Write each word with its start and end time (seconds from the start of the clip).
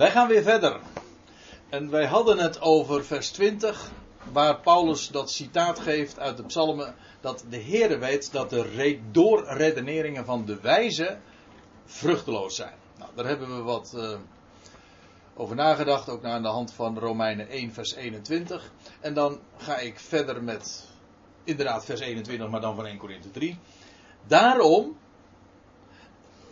Wij 0.00 0.10
gaan 0.10 0.28
weer 0.28 0.42
verder. 0.42 0.80
En 1.68 1.90
wij 1.90 2.06
hadden 2.06 2.38
het 2.38 2.60
over 2.60 3.04
vers 3.04 3.30
20, 3.30 3.90
waar 4.32 4.60
Paulus 4.60 5.08
dat 5.08 5.30
citaat 5.30 5.78
geeft 5.78 6.18
uit 6.18 6.36
de 6.36 6.44
psalmen, 6.44 6.94
dat 7.20 7.44
de 7.48 7.62
Heere 7.62 7.98
weet 7.98 8.32
dat 8.32 8.50
de 8.50 8.62
re 8.62 9.00
doorredeneringen 9.10 10.24
van 10.24 10.44
de 10.44 10.60
wijze 10.60 11.18
vruchteloos 11.84 12.56
zijn. 12.56 12.74
Nou, 12.98 13.10
daar 13.14 13.26
hebben 13.26 13.56
we 13.56 13.62
wat 13.62 13.92
uh, 13.96 14.18
over 15.34 15.56
nagedacht, 15.56 16.08
ook 16.08 16.24
aan 16.24 16.42
de 16.42 16.48
hand 16.48 16.72
van 16.72 16.98
Romeinen 16.98 17.48
1, 17.48 17.72
vers 17.72 17.94
21. 17.94 18.72
En 19.00 19.14
dan 19.14 19.40
ga 19.56 19.78
ik 19.78 19.98
verder 19.98 20.42
met, 20.42 20.86
inderdaad, 21.44 21.84
vers 21.84 22.00
21, 22.00 22.48
maar 22.48 22.60
dan 22.60 22.74
van 22.74 22.86
1 22.86 22.98
Korinthe 22.98 23.30
3. 23.30 23.58
Daarom, 24.26 24.96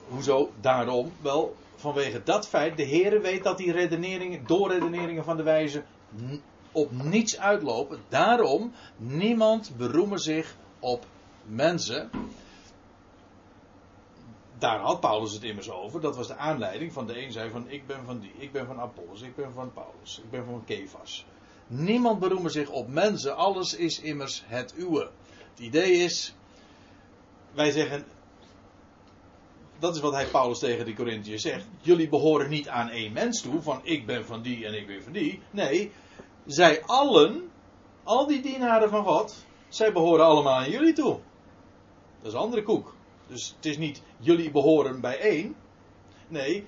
hoezo 0.09 0.53
daarom? 0.61 1.13
Wel, 1.21 1.57
vanwege 1.79 2.23
dat 2.23 2.49
feit, 2.49 2.77
de 2.77 2.87
Heere 2.87 3.21
weet 3.21 3.43
dat 3.43 3.59
die 3.59 3.73
redeneringen, 3.73 4.47
doorredeneringen 4.47 5.25
van 5.25 5.37
de 5.37 5.43
wijze 5.43 5.85
op 6.73 6.93
niets 6.93 7.39
uitlopen. 7.39 7.99
Daarom, 8.09 8.73
niemand 8.97 9.77
beroemen 9.77 10.19
zich 10.19 10.57
op 10.81 11.07
mensen. 11.45 12.11
Daar 14.59 14.81
had 14.81 15.01
Paulus 15.01 15.33
het 15.33 15.43
immers 15.43 15.71
over. 15.71 16.01
Dat 16.01 16.17
was 16.17 16.27
de 16.27 16.37
aanleiding 16.37 16.93
van 16.93 17.07
de 17.07 17.23
een 17.23 17.33
zei 17.33 17.51
van 17.51 17.71
ik 17.71 17.87
ben 17.87 18.05
van 18.05 18.19
die, 18.19 18.33
ik 18.39 18.53
ben 18.53 18.67
van 18.67 18.81
Apollos, 18.81 19.21
ik 19.21 19.37
ben 19.37 19.53
van 19.53 19.73
Paulus, 19.73 20.19
ik 20.19 20.31
ben 20.31 20.45
van 20.45 20.65
Kefas. 20.65 21.27
Niemand 21.67 22.19
beroemen 22.19 22.51
zich 22.51 22.71
op 22.71 22.89
mensen, 22.89 23.37
alles 23.37 23.75
is 23.75 24.01
immers 24.01 24.43
het 24.47 24.75
uwe. 24.77 25.11
Het 25.51 25.59
idee 25.59 25.93
is, 25.93 26.35
wij 27.53 27.71
zeggen, 27.71 28.05
dat 29.79 29.95
is 29.95 30.01
wat 30.01 30.13
hij 30.13 30.27
Paulus 30.27 30.59
tegen 30.59 30.85
de 30.85 30.95
Corinthiërs 30.95 31.43
zegt. 31.43 31.67
Jullie 31.81 32.09
behoren 32.09 32.51
niet 32.51 32.69
aan 32.69 32.89
één 32.89 33.13
mens 33.13 33.43
toe, 33.43 33.63
van 33.63 33.81
ik 33.83 34.07
ben 34.07 34.27
van 34.27 34.43
die 34.43 34.67
en 34.67 34.75
ik 34.75 34.87
ben 34.87 35.03
van 35.03 35.13
die. 35.13 35.43
Nee, 35.51 35.93
zij 36.47 36.83
allen, 36.85 37.51
al 38.03 38.27
die 38.27 38.41
dienaren 38.41 38.91
van 38.91 39.05
God, 39.05 39.47
zij 39.69 39.93
behoren 39.93 40.25
allemaal 40.25 40.55
aan 40.55 40.71
jullie 40.71 40.93
toe. 40.93 41.21
Dat 42.19 42.27
is 42.27 42.33
een 42.33 42.39
andere 42.39 42.63
koek. 42.63 42.95
Dus 43.27 43.55
het 43.57 43.67
is 43.67 43.79
niet 43.79 44.03
jullie 44.19 44.51
behoren 44.51 45.01
bij 45.01 45.19
één. 45.21 45.57
Nee, 46.29 46.67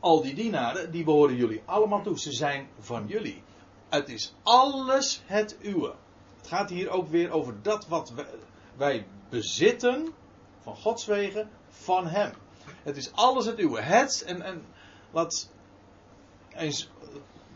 al 0.00 0.22
die 0.22 0.34
dienaren, 0.34 0.90
die 0.90 1.04
behoren 1.04 1.36
jullie 1.36 1.62
allemaal 1.64 2.02
toe. 2.02 2.18
Ze 2.18 2.32
zijn 2.32 2.68
van 2.78 3.06
jullie. 3.06 3.42
Het 3.88 4.08
is 4.08 4.34
alles 4.42 5.22
het 5.24 5.56
uwe. 5.62 5.94
Het 6.36 6.46
gaat 6.46 6.70
hier 6.70 6.90
ook 6.90 7.08
weer 7.08 7.30
over 7.30 7.62
dat 7.62 7.88
wat 7.88 8.12
wij 8.76 9.06
bezitten 9.28 10.14
van 10.60 10.76
Gods 10.76 11.06
wegen 11.06 11.50
van 11.82 12.06
Hem. 12.06 12.32
Het 12.82 12.96
is 12.96 13.12
alles 13.12 13.46
het 13.46 13.58
uwe. 13.58 13.80
Het, 13.80 14.22
en, 14.26 14.42
en 14.42 14.64
laat 15.10 15.50
eens 16.54 16.88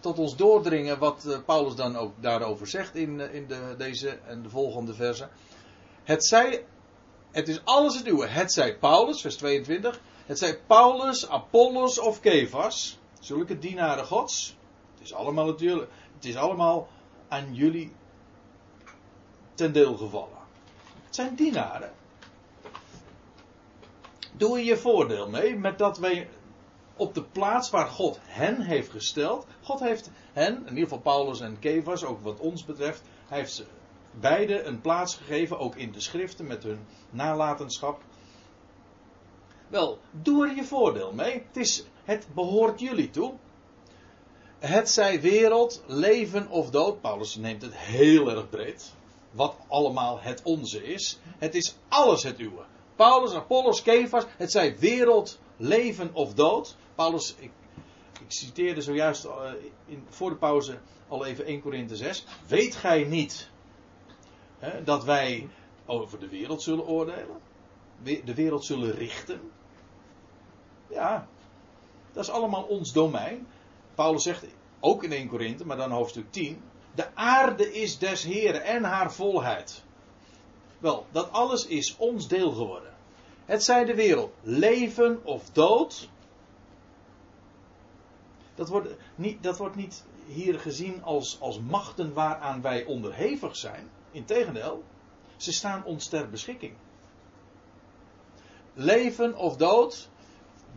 tot 0.00 0.18
ons 0.18 0.36
doordringen 0.36 0.98
wat 0.98 1.24
eh, 1.24 1.38
Paulus 1.44 1.74
dan 1.74 1.96
ook 1.96 2.12
daarover 2.22 2.66
zegt 2.66 2.94
in, 2.94 3.20
eh, 3.20 3.34
in 3.34 3.46
de, 3.46 3.74
deze 3.78 4.18
en 4.26 4.42
de 4.42 4.48
volgende 4.48 4.94
versen. 4.94 5.30
Het 6.04 6.26
zij, 6.26 6.64
het 7.30 7.48
is 7.48 7.64
alles 7.64 7.96
het 7.96 8.06
uwe. 8.06 8.26
Het 8.26 8.52
zij 8.52 8.78
Paulus, 8.78 9.20
vers 9.20 9.36
22. 9.36 10.00
Het 10.26 10.38
zij 10.38 10.60
Paulus, 10.66 11.28
Apollos 11.28 11.98
of 11.98 12.20
Kefas. 12.20 12.98
Zulke 13.20 13.58
dienaren 13.58 14.06
gods. 14.06 14.56
Het 14.92 15.02
is 15.02 15.14
allemaal 15.14 15.46
natuurlijk, 15.46 15.90
het 16.14 16.24
is 16.24 16.36
allemaal 16.36 16.88
aan 17.28 17.54
jullie 17.54 17.92
ten 19.54 19.72
deel 19.72 19.96
gevallen. 19.96 20.38
Het 21.04 21.14
zijn 21.14 21.34
dienaren. 21.34 21.92
Doe 24.36 24.58
je 24.58 24.64
je 24.64 24.76
voordeel 24.76 25.28
mee 25.28 25.56
met 25.56 25.78
dat 25.78 25.98
wij 25.98 26.28
op 26.96 27.14
de 27.14 27.22
plaats 27.22 27.70
waar 27.70 27.86
God 27.86 28.18
hen 28.22 28.60
heeft 28.60 28.90
gesteld. 28.90 29.46
God 29.62 29.80
heeft 29.80 30.10
hen, 30.32 30.56
in 30.56 30.68
ieder 30.68 30.82
geval 30.82 30.98
Paulus 30.98 31.40
en 31.40 31.58
Kefas, 31.58 32.04
ook 32.04 32.20
wat 32.20 32.40
ons 32.40 32.64
betreft, 32.64 33.02
hij 33.28 33.38
heeft 33.38 33.52
ze 33.52 33.64
beide 34.10 34.62
een 34.62 34.80
plaats 34.80 35.14
gegeven, 35.14 35.58
ook 35.58 35.76
in 35.76 35.92
de 35.92 36.00
schriften 36.00 36.46
met 36.46 36.62
hun 36.62 36.86
nalatenschap. 37.10 38.02
Wel, 39.68 39.98
doe 40.10 40.48
er 40.48 40.54
je 40.54 40.64
voordeel 40.64 41.12
mee. 41.12 41.32
Het, 41.32 41.56
is, 41.56 41.84
het 42.04 42.26
behoort 42.34 42.80
jullie 42.80 43.10
toe. 43.10 43.34
Het 44.58 44.90
zij 44.90 45.20
wereld, 45.20 45.82
leven 45.86 46.48
of 46.48 46.70
dood. 46.70 47.00
Paulus 47.00 47.36
neemt 47.36 47.62
het 47.62 47.76
heel 47.76 48.30
erg 48.30 48.48
breed. 48.48 48.94
Wat 49.30 49.56
allemaal 49.68 50.20
het 50.20 50.42
onze 50.42 50.84
is. 50.84 51.18
Het 51.38 51.54
is 51.54 51.76
alles 51.88 52.22
het 52.22 52.40
uwe. 52.40 52.64
Paulus, 53.00 53.34
Apollos, 53.34 53.82
Kefas, 53.82 54.24
het 54.36 54.50
zij 54.50 54.78
wereld, 54.78 55.38
leven 55.56 56.10
of 56.12 56.34
dood. 56.34 56.76
Paulus, 56.94 57.34
ik, 57.38 57.50
ik 58.20 58.26
citeerde 58.28 58.82
zojuist 58.82 59.24
uh, 59.24 59.52
in, 59.86 60.06
voor 60.08 60.30
de 60.30 60.36
pauze 60.36 60.78
al 61.08 61.24
even 61.24 61.44
1 61.44 61.60
Korinthe 61.60 61.96
6. 61.96 62.24
Weet 62.46 62.76
gij 62.76 63.04
niet 63.04 63.50
hè, 64.58 64.84
dat 64.84 65.04
wij 65.04 65.48
over 65.86 66.18
de 66.18 66.28
wereld 66.28 66.62
zullen 66.62 66.86
oordelen? 66.86 67.40
De 68.02 68.34
wereld 68.34 68.64
zullen 68.64 68.94
richten? 68.94 69.40
Ja, 70.88 71.26
dat 72.12 72.22
is 72.22 72.30
allemaal 72.30 72.62
ons 72.62 72.92
domein. 72.92 73.46
Paulus 73.94 74.22
zegt 74.22 74.46
ook 74.80 75.04
in 75.04 75.12
1 75.12 75.28
Korinthe, 75.28 75.66
maar 75.66 75.76
dan 75.76 75.90
hoofdstuk 75.90 76.32
10. 76.32 76.62
De 76.94 77.14
aarde 77.14 77.72
is 77.72 77.98
des 77.98 78.22
Heren 78.22 78.64
en 78.64 78.84
haar 78.84 79.12
volheid. 79.12 79.84
Wel, 80.78 81.06
dat 81.10 81.32
alles 81.32 81.66
is 81.66 81.96
ons 81.96 82.28
deel 82.28 82.52
geworden. 82.52 82.89
Het 83.50 83.64
zij 83.64 83.84
de 83.84 83.94
wereld, 83.94 84.32
leven 84.42 85.24
of 85.24 85.50
dood. 85.50 86.08
Dat 88.54 88.68
wordt 88.68 88.94
niet, 89.14 89.42
dat 89.42 89.58
wordt 89.58 89.76
niet 89.76 90.04
hier 90.26 90.60
gezien 90.60 91.02
als, 91.02 91.40
als 91.40 91.60
machten 91.60 92.12
waaraan 92.12 92.62
wij 92.62 92.84
onderhevig 92.84 93.56
zijn. 93.56 93.90
Integendeel, 94.10 94.84
ze 95.36 95.52
staan 95.52 95.84
ons 95.84 96.08
ter 96.08 96.30
beschikking. 96.30 96.72
Leven 98.74 99.36
of 99.36 99.56
dood 99.56 100.08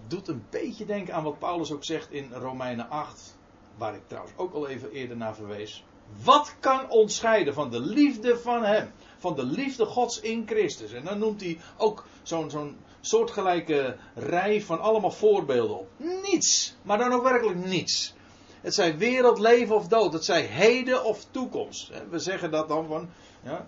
doet 0.07 0.27
een 0.27 0.45
beetje 0.49 0.85
denken 0.85 1.13
aan 1.13 1.23
wat 1.23 1.39
Paulus 1.39 1.71
ook 1.71 1.85
zegt 1.85 2.11
in 2.11 2.31
Romeinen 2.31 2.89
8, 2.89 3.37
waar 3.77 3.95
ik 3.95 4.07
trouwens 4.07 4.37
ook 4.37 4.53
al 4.53 4.67
even 4.67 4.91
eerder 4.91 5.17
naar 5.17 5.35
verwees. 5.35 5.85
Wat 6.23 6.55
kan 6.59 6.89
ons 6.89 7.15
scheiden 7.15 7.53
van 7.53 7.69
de 7.69 7.79
liefde 7.79 8.37
van 8.37 8.63
Hem? 8.63 8.91
Van 9.23 9.35
de 9.35 9.43
liefde 9.43 9.85
Gods 9.85 10.19
in 10.19 10.43
Christus. 10.47 10.91
En 10.91 11.03
dan 11.03 11.19
noemt 11.19 11.41
hij 11.41 11.57
ook 11.77 12.05
zo'n 12.23 12.49
zo'n 12.49 12.77
soortgelijke 13.01 13.97
rij 14.15 14.61
van 14.61 14.79
allemaal 14.79 15.11
voorbeelden 15.11 15.79
op. 15.79 15.87
Niets. 15.97 16.75
Maar 16.81 16.97
dan 16.97 17.11
ook 17.11 17.23
werkelijk 17.23 17.65
niets. 17.65 18.13
Het 18.61 18.73
zij 18.73 18.97
wereld, 18.97 19.39
leven 19.39 19.75
of 19.75 19.87
dood. 19.87 20.13
Het 20.13 20.25
zij 20.25 20.41
heden 20.41 21.03
of 21.03 21.25
toekomst. 21.31 21.91
We 22.09 22.19
zeggen 22.19 22.51
dat 22.51 22.67
dan 22.67 22.87
van. 22.87 23.09
Ja, 23.43 23.67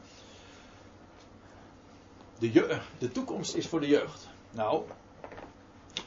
de, 2.40 2.80
de 2.98 3.12
toekomst 3.12 3.56
is 3.56 3.68
voor 3.68 3.80
de 3.80 3.88
jeugd. 3.88 4.28
Nou, 4.52 4.84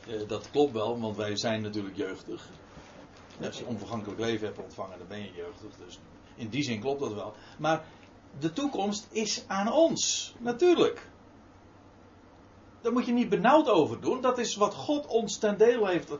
eh, 0.06 0.28
dat 0.28 0.50
klopt 0.50 0.72
wel, 0.72 1.00
want 1.00 1.16
wij 1.16 1.36
zijn 1.36 1.62
natuurlijk 1.62 1.96
jeugdig. 1.96 2.48
Als 3.42 3.58
je 3.58 3.66
onvergankelijk 3.66 4.20
leven 4.20 4.46
hebt 4.46 4.58
ontvangen, 4.58 4.98
dan 4.98 5.08
ben 5.08 5.22
je 5.22 5.32
jeugdig. 5.36 5.70
Dus 5.86 5.98
in 6.34 6.48
die 6.48 6.62
zin 6.62 6.80
klopt 6.80 7.00
dat 7.00 7.14
wel. 7.14 7.34
Maar 7.58 7.84
de 8.38 8.52
toekomst 8.52 9.06
is 9.10 9.44
aan 9.46 9.72
ons, 9.72 10.34
natuurlijk. 10.38 11.08
Daar 12.80 12.92
moet 12.92 13.06
je 13.06 13.12
niet 13.12 13.28
benauwd 13.28 13.68
over 13.68 14.00
doen. 14.00 14.20
Dat 14.20 14.38
is 14.38 14.56
wat 14.56 14.74
God 14.74 15.06
ons 15.06 15.38
ten 15.38 15.58
deel 15.58 15.86
heeft 15.86 16.10
uh, 16.10 16.18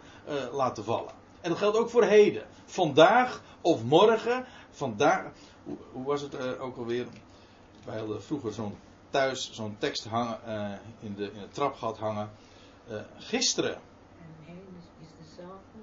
laten 0.52 0.84
vallen. 0.84 1.12
En 1.40 1.50
dat 1.50 1.58
geldt 1.58 1.76
ook 1.76 1.90
voor 1.90 2.04
heden. 2.04 2.46
Vandaag 2.64 3.42
of 3.60 3.84
morgen. 3.84 4.46
Vandaag. 4.70 5.24
Hoe, 5.92 6.04
was 6.04 6.20
het 6.20 6.34
uh, 6.34 6.62
ook 6.62 6.76
alweer? 6.76 7.06
Wij 7.84 7.98
hadden 7.98 8.22
vroeger 8.22 8.52
zo'n 8.52 8.78
thuis 9.10 9.52
zo'n 9.52 9.76
tekst 9.78 10.04
hangen, 10.04 10.38
uh, 10.46 10.72
in, 11.00 11.14
de, 11.14 11.32
in 11.32 11.40
het 11.40 11.54
trapgat 11.54 11.98
hangen. 11.98 12.30
gisteren. 13.18 13.74
En 13.74 13.80
heden 14.44 14.76
is 15.00 15.08
dezelfde. 15.28 15.78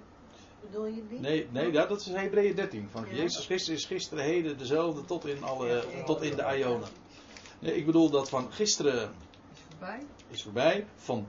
Bedoel 0.75 0.94
je 0.94 1.08
die? 1.09 1.20
Nee, 1.20 1.47
nee 1.52 1.72
ja, 1.72 1.85
dat 1.85 2.00
is 2.00 2.08
Hebreeën 2.08 2.55
13. 2.55 2.88
Van 2.91 3.05
ja. 3.09 3.16
Jezus 3.16 3.46
Christus 3.46 3.76
is 3.76 3.85
gisteren, 3.85 4.23
heden 4.23 4.58
dezelfde 4.58 5.05
tot 5.05 5.26
in, 5.26 5.44
alle, 5.44 5.67
ja, 5.67 6.03
tot 6.03 6.22
in 6.22 6.35
de 6.35 6.58
Ionen. 6.58 6.88
Nee, 7.59 7.76
ik 7.76 7.85
bedoel 7.85 8.09
dat 8.09 8.29
van 8.29 8.52
gisteren 8.52 9.11
voorbij? 9.70 10.05
Is 10.29 10.44
voorbij. 10.44 10.85
Van 10.96 11.28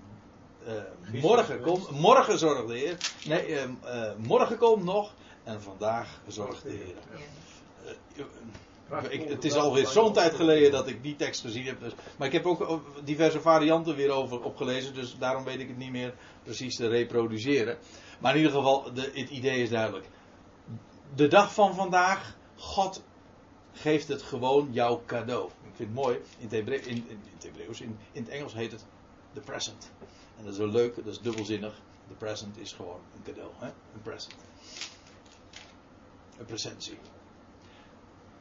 uh, 0.67 1.21
morgen 1.23 1.61
komt. 1.61 1.91
Morgen 1.91 2.39
zorgt 2.39 2.69
de 2.69 2.79
Heer. 2.79 2.97
Nee, 3.27 3.49
uh, 3.49 3.63
uh, 3.85 4.11
morgen 4.17 4.59
komt 4.59 4.85
nog. 4.85 5.15
En 5.45 5.63
vandaag 5.63 6.21
zorgt 6.27 6.63
de 6.63 6.71
Heer. 6.71 6.95
Ik, 9.09 9.29
het 9.29 9.45
is 9.45 9.55
alweer 9.55 9.87
zo'n 9.87 10.13
tijd 10.13 10.35
geleden 10.35 10.71
dat 10.71 10.89
ik 10.89 11.03
die 11.03 11.17
tekst 11.17 11.41
gezien 11.41 11.65
heb. 11.65 11.81
Dus, 11.81 11.93
maar 12.17 12.27
ik 12.27 12.33
heb 12.33 12.47
ook 12.47 12.81
diverse 13.05 13.41
varianten 13.41 13.97
weer 13.97 14.11
over 14.11 14.43
opgelezen. 14.43 14.95
Dus 14.95 15.17
daarom 15.19 15.45
weet 15.45 15.61
ik 15.61 15.69
het 15.69 15.79
niet 15.79 15.91
meer 15.91 16.15
precies 16.43 16.77
te 16.77 16.89
reproduceren. 16.89 17.79
Maar 18.19 18.33
in 18.37 18.43
ieder 18.43 18.57
geval, 18.57 18.93
de, 18.93 19.11
het 19.15 19.31
idee 19.31 19.63
is 19.63 19.71
duidelijk. 19.71 20.09
De 21.15 21.29
dag 21.29 21.55
van 21.55 21.75
vandaag, 21.75 22.37
God 22.57 23.03
geeft 23.73 24.09
het 24.09 24.23
gewoon 24.23 24.69
jouw 24.73 25.03
cadeau. 25.07 25.47
Ik 25.47 25.75
vind 25.75 25.89
het 25.89 26.05
mooi. 26.05 26.17
In 26.17 26.45
het, 26.45 26.51
Hebre 26.51 26.81
in, 26.81 27.07
Hebreeuws, 27.41 27.81
in, 27.81 27.99
in 28.13 28.23
het 28.23 28.31
Engels 28.31 28.55
heet 28.55 28.73
het 28.73 28.85
the 29.33 29.41
present. 29.41 29.91
En 30.39 30.45
dat 30.45 30.53
is 30.53 30.59
wel 30.59 30.69
leuk, 30.69 30.97
dat 30.97 31.07
is 31.07 31.21
dubbelzinnig. 31.21 31.75
The 32.09 32.15
present 32.15 32.59
is 32.59 32.73
gewoon 32.73 33.01
een 33.15 33.23
cadeau. 33.23 33.51
Hè? 33.59 33.67
Een 33.67 34.03
present. 34.03 34.35
Een 36.39 36.45
presentie. 36.45 36.99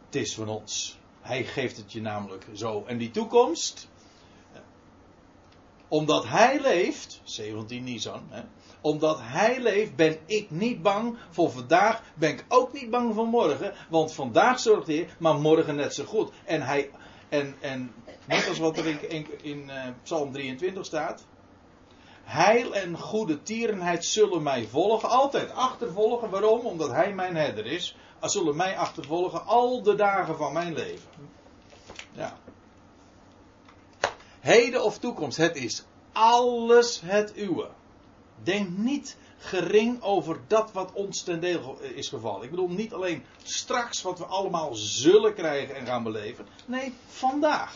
Het 0.06 0.16
is 0.16 0.36
van 0.36 0.50
ons. 0.50 0.98
Hij 1.22 1.44
geeft 1.44 1.78
het 1.78 1.92
je 1.92 2.02
namelijk 2.02 2.46
zo. 2.54 2.84
En 2.86 2.98
die 2.98 3.12
toekomst, 3.12 3.88
omdat 5.88 6.26
hij 6.26 6.62
leeft, 6.62 7.22
17 7.24 7.84
Nisan, 7.84 8.24
hè, 8.30 8.44
omdat 8.86 9.20
hij 9.22 9.60
leeft 9.60 9.96
ben 9.96 10.18
ik 10.26 10.52
niet 10.52 10.82
bang 10.82 11.18
voor 11.30 11.52
vandaag, 11.52 12.02
ben 12.16 12.30
ik 12.30 12.46
ook 12.48 12.74
niet 12.74 12.90
bang 12.90 13.14
voor 13.14 13.28
morgen, 13.28 13.74
want 13.90 14.14
vandaag 14.14 14.60
zorgt 14.60 14.88
hij, 14.88 15.10
maar 15.20 15.36
morgen 15.36 15.76
net 15.76 15.94
zo 15.94 16.04
goed. 16.04 16.32
En 16.44 16.62
hij, 16.62 16.92
en, 17.30 17.56
en 17.62 17.94
net 18.26 18.48
als 18.48 18.60
wat 18.60 18.78
er 18.78 18.86
in, 18.86 19.28
in, 19.42 19.64
uh, 19.68 19.84
Psalm 20.04 20.32
23 20.32 20.86
staat, 20.86 21.26
heil 22.24 22.76
en 22.76 22.98
goede 22.98 23.44
tierenheid 23.44 24.06
zullen 24.06 24.44
mij 24.44 24.68
volgen, 24.68 25.10
altijd 25.10 25.52
achtervolgen. 25.52 26.30
Waarom? 26.30 26.66
Omdat 26.66 26.92
hij 26.92 27.14
mijn 27.14 27.36
herder 27.36 27.66
is, 27.66 27.98
zullen 28.22 28.56
mij 28.56 28.78
achtervolgen 28.78 29.46
al 29.46 29.82
de 29.82 29.96
dagen 29.96 30.38
van 30.38 30.54
mijn 30.54 30.74
leven. 30.74 31.10
Ja. 32.12 32.38
Heden 34.40 34.84
of 34.84 35.00
toekomst, 35.00 35.38
het 35.38 35.56
is 35.56 35.84
alles 36.12 37.02
het 37.02 37.38
uwe. 37.38 37.70
Denk 38.44 38.78
niet 38.78 39.18
gering 39.38 40.02
over 40.02 40.40
dat 40.48 40.72
wat 40.72 40.92
ons 40.94 41.22
ten 41.22 41.40
deel 41.40 41.80
is 41.82 42.10
gevallen. 42.10 42.44
Ik 42.44 42.50
bedoel 42.50 42.70
niet 42.70 42.94
alleen 42.94 43.24
straks 43.44 44.02
wat 44.02 44.20
we 44.20 44.26
allemaal 44.26 44.76
zullen 44.76 45.34
krijgen 45.34 45.76
en 45.76 45.86
gaan 45.86 46.04
beleven. 46.04 46.46
Nee, 46.66 46.94
vandaag. 47.08 47.76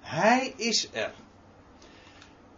Hij 0.00 0.54
is 0.56 0.88
er. 0.92 1.12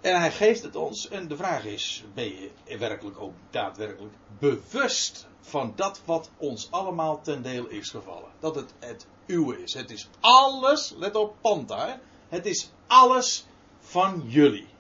En 0.01 0.19
hij 0.19 0.33
geeft 0.33 0.63
het 0.63 0.77
ons. 0.77 1.09
En 1.09 1.29
de 1.29 1.37
vraag 1.37 1.65
is: 1.65 2.05
ben 2.15 2.25
je 2.25 2.79
werkelijk 2.79 3.21
ook 3.21 3.35
daadwerkelijk 3.51 4.15
bewust 4.39 5.27
van 5.41 5.73
dat 5.77 6.01
wat 6.05 6.31
ons 6.37 6.69
allemaal 6.71 7.23
ten 7.23 7.43
deel 7.43 7.67
is 7.67 7.91
gevallen? 7.91 8.31
Dat 8.39 8.55
het 8.55 8.75
het 8.79 9.07
uwe 9.27 9.63
is. 9.63 9.75
Het 9.75 9.91
is 9.91 10.09
alles, 10.21 10.95
let 10.97 11.17
op 11.17 11.35
Panta, 11.41 12.01
het 12.29 12.47
is 12.47 12.71
alles 12.87 13.47
van 13.81 14.23
jullie. 14.27 14.72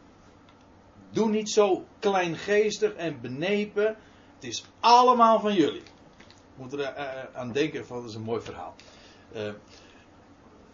Doe 1.12 1.28
niet 1.28 1.50
zo 1.50 1.84
kleingeestig 1.98 2.92
en 2.94 3.20
benepen. 3.20 3.96
Het 4.34 4.44
is 4.44 4.64
allemaal 4.80 5.40
van 5.40 5.54
jullie. 5.54 5.82
Ik 5.82 6.56
moet 6.56 6.72
er 6.72 6.78
uh, 6.78 7.36
aan 7.38 7.52
denken, 7.52 7.84
dat 7.88 8.04
is 8.04 8.14
een 8.14 8.22
mooi 8.22 8.40
verhaal. 8.40 8.74
Uh, 9.34 9.52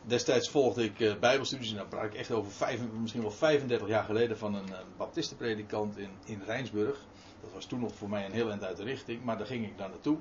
destijds 0.03 0.49
volgde 0.49 0.85
ik 0.85 0.99
uh, 0.99 1.19
bijbelstudies, 1.19 1.71
en 1.71 1.77
daar 1.77 1.87
praat 1.87 2.05
ik 2.05 2.15
echt 2.15 2.31
over 2.31 2.53
vijf, 2.53 2.81
misschien 3.01 3.23
wel 3.23 3.31
35 3.31 3.89
jaar 3.89 4.05
geleden 4.05 4.39
van 4.39 4.55
een 4.55 4.69
baptistenpredikant 4.97 5.99
in, 5.99 6.11
in 6.25 6.43
Rijnsburg. 6.47 6.99
Dat 7.41 7.53
was 7.53 7.67
toen 7.67 7.81
nog 7.81 7.95
voor 7.95 8.09
mij 8.09 8.25
een 8.25 8.33
heel 8.33 8.51
eind 8.51 8.65
uit 8.65 8.77
de 8.77 8.85
richting, 8.85 9.25
maar 9.25 9.39
daar 9.39 9.47
ging 9.47 9.67
ik 9.67 9.79
daar 9.79 9.89
naartoe. 9.89 10.19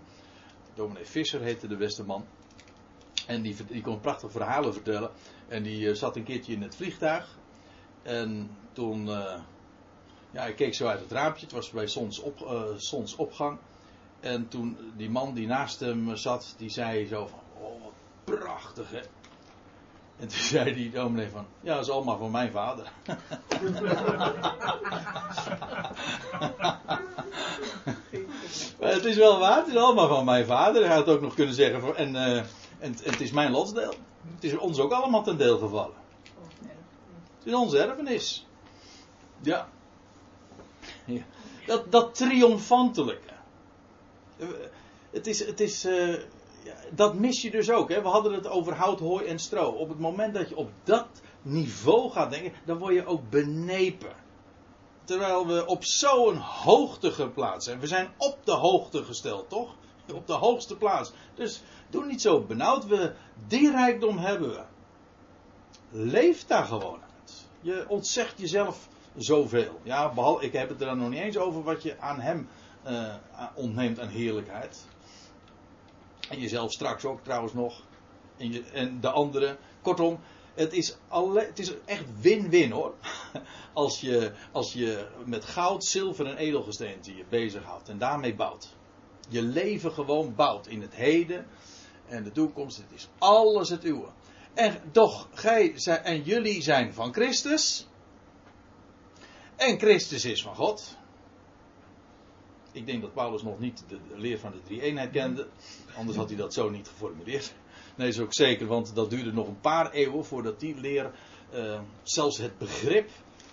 Dominee 0.73 1.05
Visser 1.05 1.41
heette 1.41 1.67
de 1.67 1.77
beste 1.77 2.03
man. 2.03 2.25
En 3.27 3.41
die, 3.41 3.55
die 3.67 3.81
kon 3.81 3.99
prachtige 3.99 4.31
verhalen 4.31 4.73
vertellen. 4.73 5.09
En 5.47 5.63
die 5.63 5.95
zat 5.95 6.15
een 6.15 6.23
keertje 6.23 6.53
in 6.53 6.61
het 6.61 6.75
vliegtuig. 6.75 7.37
En 8.03 8.49
toen 8.73 9.09
ja, 10.31 10.45
ik 10.45 10.55
keek 10.55 10.73
zo 10.73 10.87
uit 10.87 10.99
het 10.99 11.11
raampje. 11.11 11.45
Het 11.45 11.53
was 11.53 11.69
bij 11.69 11.87
zonsop, 11.87 12.39
uh, 12.41 12.61
zonsopgang. 12.77 13.57
En 14.19 14.47
toen 14.47 14.77
die 14.95 15.09
man 15.09 15.33
die 15.33 15.47
naast 15.47 15.79
hem 15.79 16.15
zat, 16.15 16.55
die 16.57 16.69
zei 16.69 17.07
zo 17.07 17.27
van, 17.27 17.39
oh 17.61 17.83
wat 17.83 17.93
prachtig 18.23 18.91
hè. 18.91 19.01
En 20.19 20.27
toen 20.27 20.39
zei 20.53 20.73
die 20.73 20.91
dominee 20.91 21.29
van, 21.29 21.45
ja 21.61 21.73
dat 21.75 21.83
is 21.83 21.91
allemaal 21.91 22.17
van 22.17 22.31
mijn 22.31 22.51
vader. 22.51 22.91
maar 28.79 28.91
het 28.93 29.05
is 29.05 29.15
wel 29.15 29.39
waar, 29.39 29.57
het 29.57 29.67
is 29.67 29.75
allemaal 29.75 30.07
van 30.07 30.25
mijn 30.25 30.45
vader. 30.45 30.85
Hij 30.85 30.95
had 30.95 31.07
ook 31.07 31.21
nog 31.21 31.33
kunnen 31.33 31.55
zeggen, 31.55 31.95
en, 31.95 32.15
uh, 32.15 32.37
en, 32.37 32.47
en 32.79 32.95
het 33.03 33.21
is 33.21 33.31
mijn 33.31 33.51
lotsdeel. 33.51 33.93
Het 34.35 34.43
is 34.43 34.57
ons 34.57 34.79
ook 34.79 34.91
allemaal 34.91 35.23
ten 35.23 35.37
deel 35.37 35.57
gevallen. 35.57 35.95
Het 37.37 37.47
is 37.47 37.53
onze 37.53 37.79
erfenis. 37.79 38.47
Ja. 39.41 39.67
Ja. 41.07 41.21
Dat, 41.65 41.91
dat 41.91 42.15
triomfantelijke. 42.15 43.33
Het 45.09 45.27
is, 45.27 45.45
het 45.45 45.59
is, 45.59 45.81
ja, 46.63 46.75
dat 46.91 47.13
mis 47.13 47.41
je 47.41 47.51
dus 47.51 47.71
ook. 47.71 47.89
Hè? 47.89 48.01
We 48.01 48.07
hadden 48.07 48.33
het 48.33 48.47
over 48.47 48.73
hout, 48.73 48.99
hooi 48.99 49.25
en 49.25 49.39
stro. 49.39 49.69
Op 49.69 49.89
het 49.89 49.99
moment 49.99 50.33
dat 50.33 50.49
je 50.49 50.55
op 50.55 50.71
dat 50.83 51.07
niveau 51.41 52.11
gaat 52.11 52.31
denken, 52.31 52.53
dan 52.65 52.77
word 52.77 52.93
je 52.93 53.05
ook 53.05 53.29
benepen. 53.29 54.15
Terwijl 55.03 55.47
we 55.47 55.65
op 55.65 55.83
zo'n 55.83 56.35
hoogte 56.35 57.11
geplaatst 57.11 57.67
zijn. 57.67 57.79
We 57.79 57.87
zijn 57.87 58.09
op 58.17 58.37
de 58.43 58.51
hoogte 58.51 59.03
gesteld, 59.03 59.49
toch? 59.49 59.75
Op 60.13 60.27
de 60.27 60.33
hoogste 60.33 60.75
plaats. 60.75 61.11
Dus 61.35 61.61
doe 61.89 62.05
niet 62.05 62.21
zo 62.21 62.41
benauwd. 62.41 62.85
We, 62.85 63.13
die 63.47 63.71
rijkdom 63.71 64.17
hebben 64.17 64.49
we. 64.49 64.61
Leef 65.91 66.45
daar 66.45 66.65
gewoon 66.65 66.99
uit. 67.01 67.45
Je 67.61 67.85
ontzegt 67.87 68.39
jezelf 68.39 68.87
zoveel. 69.17 69.79
Ja, 69.83 70.13
behalve, 70.13 70.45
ik 70.45 70.53
heb 70.53 70.69
het 70.69 70.81
er 70.81 70.87
dan 70.87 70.97
nog 70.97 71.09
niet 71.09 71.19
eens 71.19 71.37
over 71.37 71.63
wat 71.63 71.83
je 71.83 71.99
aan 71.99 72.19
hem 72.19 72.47
uh, 72.87 73.13
ontneemt 73.55 73.99
aan 73.99 74.07
heerlijkheid. 74.07 74.85
En 76.29 76.39
jezelf 76.39 76.71
straks 76.71 77.05
ook 77.05 77.23
trouwens 77.23 77.53
nog. 77.53 77.81
En, 78.37 78.51
je, 78.51 78.63
en 78.73 78.99
de 79.01 79.09
anderen. 79.09 79.57
Kortom, 79.81 80.19
het 80.53 80.73
is, 80.73 80.97
alle, 81.07 81.39
het 81.39 81.59
is 81.59 81.73
echt 81.85 82.05
win-win 82.21 82.71
hoor. 82.71 82.93
Als 83.73 84.01
je, 84.01 84.31
als 84.51 84.73
je 84.73 85.07
met 85.25 85.45
goud, 85.45 85.85
zilver 85.85 86.25
en 86.25 86.37
edelgesteente 86.37 87.15
je 87.15 87.23
bezighoudt 87.29 87.89
en 87.89 87.97
daarmee 87.97 88.35
bouwt. 88.35 88.75
Je 89.29 89.41
leven 89.41 89.91
gewoon 89.91 90.35
bouwt 90.35 90.67
in 90.67 90.81
het 90.81 90.95
heden 90.95 91.45
en 92.07 92.23
de 92.23 92.31
toekomst. 92.31 92.77
Het 92.77 92.91
is 92.95 93.07
alles 93.17 93.69
het 93.69 93.83
uwe. 93.83 94.07
En 94.53 94.81
toch, 94.91 95.27
gij 95.33 95.73
en 96.03 96.21
jullie 96.21 96.61
zijn 96.61 96.93
van 96.93 97.13
Christus. 97.13 97.86
En 99.57 99.79
Christus 99.79 100.25
is 100.25 100.41
van 100.41 100.55
God. 100.55 100.97
Ik 102.71 102.85
denk 102.85 103.01
dat 103.01 103.13
Paulus 103.13 103.43
nog 103.43 103.59
niet 103.59 103.83
de 103.87 103.99
leer 104.15 104.39
van 104.39 104.51
de 104.51 104.61
drie-eenheid 104.61 105.11
kende. 105.11 105.47
Anders 105.95 106.17
had 106.17 106.27
hij 106.27 106.37
dat 106.37 106.53
zo 106.53 106.69
niet 106.69 106.87
geformuleerd. 106.87 107.53
Nee, 107.95 108.07
is 108.07 108.19
ook 108.19 108.33
zeker, 108.33 108.67
want 108.67 108.95
dat 108.95 109.09
duurde 109.09 109.33
nog 109.33 109.47
een 109.47 109.59
paar 109.59 109.91
eeuwen 109.91 110.25
voordat 110.25 110.59
die 110.59 110.75
leer, 110.75 111.11
uh, 111.53 111.81
zelfs 112.03 112.37
het 112.37 112.57
begrip, 112.57 113.09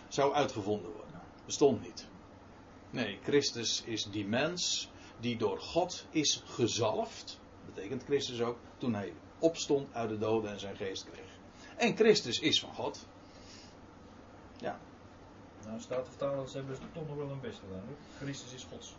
zou 0.09 0.35
uitgevonden 0.35 0.93
worden. 0.93 1.21
Bestond 1.45 1.83
niet. 1.83 2.07
Nee, 2.91 3.19
Christus 3.23 3.83
is 3.85 4.05
die 4.05 4.27
mens 4.27 4.91
die 5.21 5.37
door 5.37 5.61
God 5.61 6.07
is 6.11 6.43
gezalfd. 6.47 7.41
Betekent 7.75 8.05
Christus 8.05 8.41
ook 8.41 8.59
toen 8.79 8.95
hij 8.95 9.13
opstond 9.39 9.95
uit 9.95 10.09
de 10.09 10.19
doden 10.19 10.51
en 10.51 10.61
zijn 10.61 10.77
geest 10.77 11.05
kreeg. 11.11 11.39
En 11.77 11.97
Christus 11.97 12.39
is 12.39 12.61
van 12.61 12.75
God. 12.75 13.07
Ja, 14.61 14.81
nou, 15.67 15.81
statenvertalers 15.81 16.53
hebben 16.53 16.77
ze 16.77 16.83
toch 16.93 17.09
nog 17.09 17.17
wel 17.17 17.31
een 17.31 17.41
best 17.41 17.59
gedaan. 17.59 17.85
Christus 18.19 18.53
is 18.53 18.67
Gods. 18.71 18.95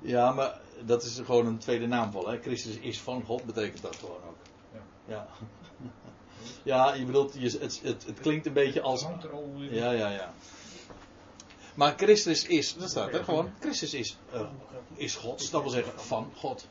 Ja, 0.00 0.32
maar 0.32 0.60
dat 0.84 1.02
is 1.02 1.20
gewoon 1.24 1.46
een 1.46 1.58
tweede 1.58 1.86
naamval. 1.86 2.28
Hè? 2.28 2.40
Christus 2.40 2.76
is 2.76 3.00
van 3.00 3.22
God, 3.22 3.44
betekent 3.44 3.82
dat 3.82 3.96
gewoon 3.96 4.20
ook. 4.28 4.36
Ja. 4.72 4.80
Ja, 5.04 5.26
ja 6.90 6.94
je 6.94 7.04
bedoelt, 7.04 7.34
je, 7.34 7.58
het, 7.60 7.80
het, 7.82 8.06
het 8.06 8.20
klinkt 8.20 8.46
een 8.46 8.52
beetje 8.52 8.80
als. 8.80 9.06
Ja, 9.56 9.90
ja, 9.90 10.08
ja. 10.08 10.32
Maar 11.74 11.94
Christus 11.96 12.46
is, 12.46 12.74
dat 12.74 12.90
staat 12.90 13.12
er 13.12 13.24
gewoon. 13.24 13.52
Christus 13.60 13.94
is, 13.94 14.16
uh, 14.34 14.40
is 14.94 15.16
Gods, 15.16 15.50
dat 15.50 15.62
wil 15.62 15.70
zeggen 15.70 16.00
van 16.00 16.32
God. 16.36 16.66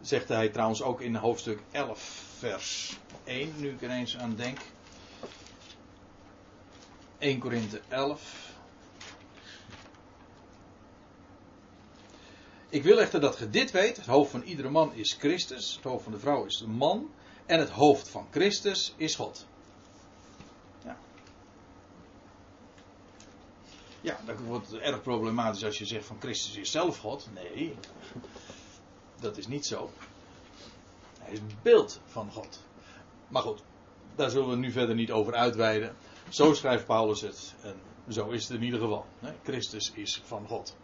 Zegt 0.00 0.28
hij 0.28 0.48
trouwens 0.48 0.82
ook 0.82 1.00
in 1.00 1.14
hoofdstuk 1.14 1.62
11 1.70 2.31
vers 2.42 2.96
1, 3.24 3.52
nu 3.56 3.70
ik 3.70 3.82
er 3.82 3.90
eens 3.90 4.16
aan 4.16 4.34
denk. 4.34 4.58
1 7.18 7.38
Korinthe 7.38 7.80
11. 7.88 8.50
Ik 12.68 12.82
wil 12.82 13.00
echter 13.00 13.20
dat 13.20 13.38
je 13.38 13.50
dit 13.50 13.70
weet: 13.70 13.96
het 13.96 14.06
hoofd 14.06 14.30
van 14.30 14.42
iedere 14.42 14.68
man 14.68 14.94
is 14.94 15.12
Christus, 15.12 15.74
het 15.74 15.84
hoofd 15.84 16.02
van 16.02 16.12
de 16.12 16.18
vrouw 16.18 16.44
is 16.44 16.58
de 16.58 16.66
man, 16.66 17.10
en 17.46 17.58
het 17.58 17.70
hoofd 17.70 18.08
van 18.08 18.26
Christus 18.30 18.94
is 18.96 19.14
God. 19.14 19.46
Ja. 20.84 20.98
Ja, 24.00 24.20
dat 24.26 24.38
wordt 24.38 24.72
erg 24.72 25.02
problematisch 25.02 25.64
als 25.64 25.78
je 25.78 25.86
zegt 25.86 26.06
van 26.06 26.20
Christus 26.20 26.56
is 26.56 26.70
zelf 26.70 26.98
God. 26.98 27.28
Nee, 27.34 27.74
dat 29.20 29.36
is 29.36 29.46
niet 29.46 29.66
zo. 29.66 29.90
Is 31.32 31.40
beeld 31.62 32.00
van 32.06 32.30
God. 32.32 32.60
Maar 33.28 33.42
goed, 33.42 33.62
daar 34.14 34.30
zullen 34.30 34.48
we 34.48 34.56
nu 34.56 34.70
verder 34.70 34.94
niet 34.94 35.10
over 35.10 35.34
uitweiden. 35.34 35.94
Zo 36.28 36.54
schrijft 36.54 36.86
Paulus 36.86 37.20
het. 37.20 37.54
En 37.62 37.74
zo 38.12 38.28
is 38.28 38.48
het 38.48 38.56
in 38.56 38.64
ieder 38.64 38.80
geval. 38.80 39.04
Christus 39.42 39.92
is 39.94 40.22
van 40.24 40.46
God. 40.46 40.76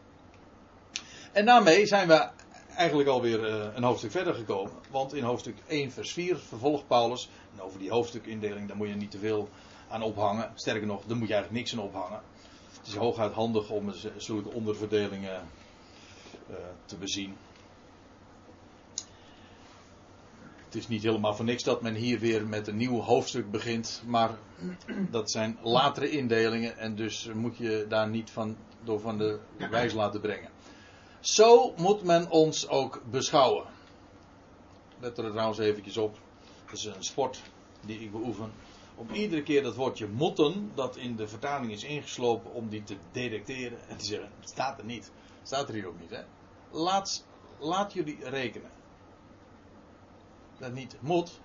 En 1.32 1.44
daarmee 1.44 1.86
zijn 1.86 2.08
we 2.08 2.28
eigenlijk 2.76 3.08
alweer 3.08 3.44
eh, 3.44 3.74
een 3.74 3.82
hoofdstuk 3.82 4.10
verder 4.10 4.34
gekomen. 4.34 4.72
Want 4.90 5.14
in 5.14 5.22
hoofdstuk 5.22 5.56
1, 5.66 5.92
vers 5.92 6.12
4 6.12 6.36
vervolgt 6.36 6.86
Paulus. 6.86 7.28
En 7.54 7.62
over 7.62 7.78
die 7.78 7.90
hoofdstukindeling, 7.90 8.68
daar 8.68 8.76
moet 8.76 8.88
je 8.88 8.94
niet 8.94 9.10
te 9.10 9.18
veel 9.18 9.48
aan 9.88 10.02
ophangen. 10.02 10.52
Sterker 10.54 10.86
nog, 10.86 11.04
daar 11.06 11.16
moet 11.16 11.28
je 11.28 11.34
eigenlijk 11.34 11.64
niks 11.64 11.72
aan 11.72 11.88
ophangen. 11.88 12.20
Het 12.78 12.86
is 12.86 12.94
hooguit 12.94 13.32
handig 13.32 13.70
om 13.70 13.92
zulke 14.16 14.52
onderverdelingen 14.52 15.48
eh, 16.48 16.56
te 16.84 16.96
bezien. 16.96 17.36
Het 20.68 20.76
is 20.76 20.88
niet 20.88 21.02
helemaal 21.02 21.34
voor 21.34 21.44
niks 21.44 21.62
dat 21.62 21.82
men 21.82 21.94
hier 21.94 22.18
weer 22.18 22.46
met 22.46 22.66
een 22.66 22.76
nieuw 22.76 23.00
hoofdstuk 23.00 23.50
begint, 23.50 24.02
maar 24.06 24.38
dat 25.10 25.30
zijn 25.30 25.58
latere 25.62 26.10
indelingen 26.10 26.76
en 26.76 26.94
dus 26.94 27.30
moet 27.34 27.56
je 27.56 27.87
daar 27.88 28.08
niet 28.08 28.30
van, 28.30 28.56
door 28.84 29.00
van 29.00 29.18
de 29.18 29.38
wijs 29.70 29.92
laten 29.92 30.20
brengen. 30.20 30.50
Zo 31.20 31.75
moet 31.76 32.02
men 32.02 32.30
ons 32.30 32.68
ook 32.68 33.02
beschouwen. 33.10 33.64
Let 35.00 35.18
er 35.18 35.30
trouwens 35.30 35.58
eventjes 35.58 35.96
op. 35.96 36.18
Dat 36.64 36.78
is 36.78 36.84
een 36.84 37.04
sport 37.04 37.42
die 37.80 38.00
ik 38.00 38.12
beoefen. 38.12 38.52
Om 38.94 39.10
iedere 39.10 39.42
keer 39.42 39.62
dat 39.62 39.75
woordje 39.75 40.06
moeten, 40.06 40.70
dat 40.75 40.96
in 40.96 41.16
de 41.16 41.28
vertaling 41.28 41.72
is 41.72 41.84
ingeslopen, 41.84 42.52
om 42.52 42.68
die 42.68 42.82
te 42.82 42.96
detecteren 43.12 43.78
en 43.88 43.96
te 43.96 44.04
zeggen, 44.04 44.30
het 44.40 44.48
staat 44.48 44.78
er 44.78 44.84
niet. 44.84 45.10
Staat 45.42 45.68
er 45.68 45.75
hier 45.75 45.87
ook 45.87 46.00
niet, 46.00 46.10
hè. 46.10 46.22
Laat, 46.70 47.25
laat 47.58 47.92
jullie 47.92 48.18
rekenen. 48.22 48.70
Dat 50.58 50.72
niet 50.72 50.96
moet. 51.00 51.40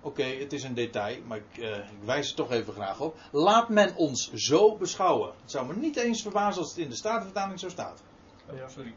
Oké, 0.00 0.22
het 0.22 0.52
is 0.52 0.62
een 0.62 0.74
detail, 0.74 1.22
maar 1.26 1.38
ik, 1.38 1.58
eh, 1.58 1.76
ik 1.76 2.02
wijs 2.04 2.28
er 2.30 2.34
toch 2.36 2.50
even 2.50 2.72
graag 2.72 3.00
op. 3.00 3.16
Laat 3.30 3.68
men 3.68 3.94
ons 3.96 4.32
zo 4.32 4.76
beschouwen. 4.76 5.32
Het 5.40 5.50
zou 5.50 5.66
me 5.66 5.74
niet 5.76 5.96
eens 5.96 6.22
verbazen 6.22 6.60
als 6.62 6.70
het 6.70 6.78
in 6.78 6.88
de 6.88 6.96
Statenvertaling 6.96 7.60
zo 7.60 7.68
staat. 7.68 8.02
Oh 8.50 8.56
ja, 8.56 8.68
sorry. 8.68 8.94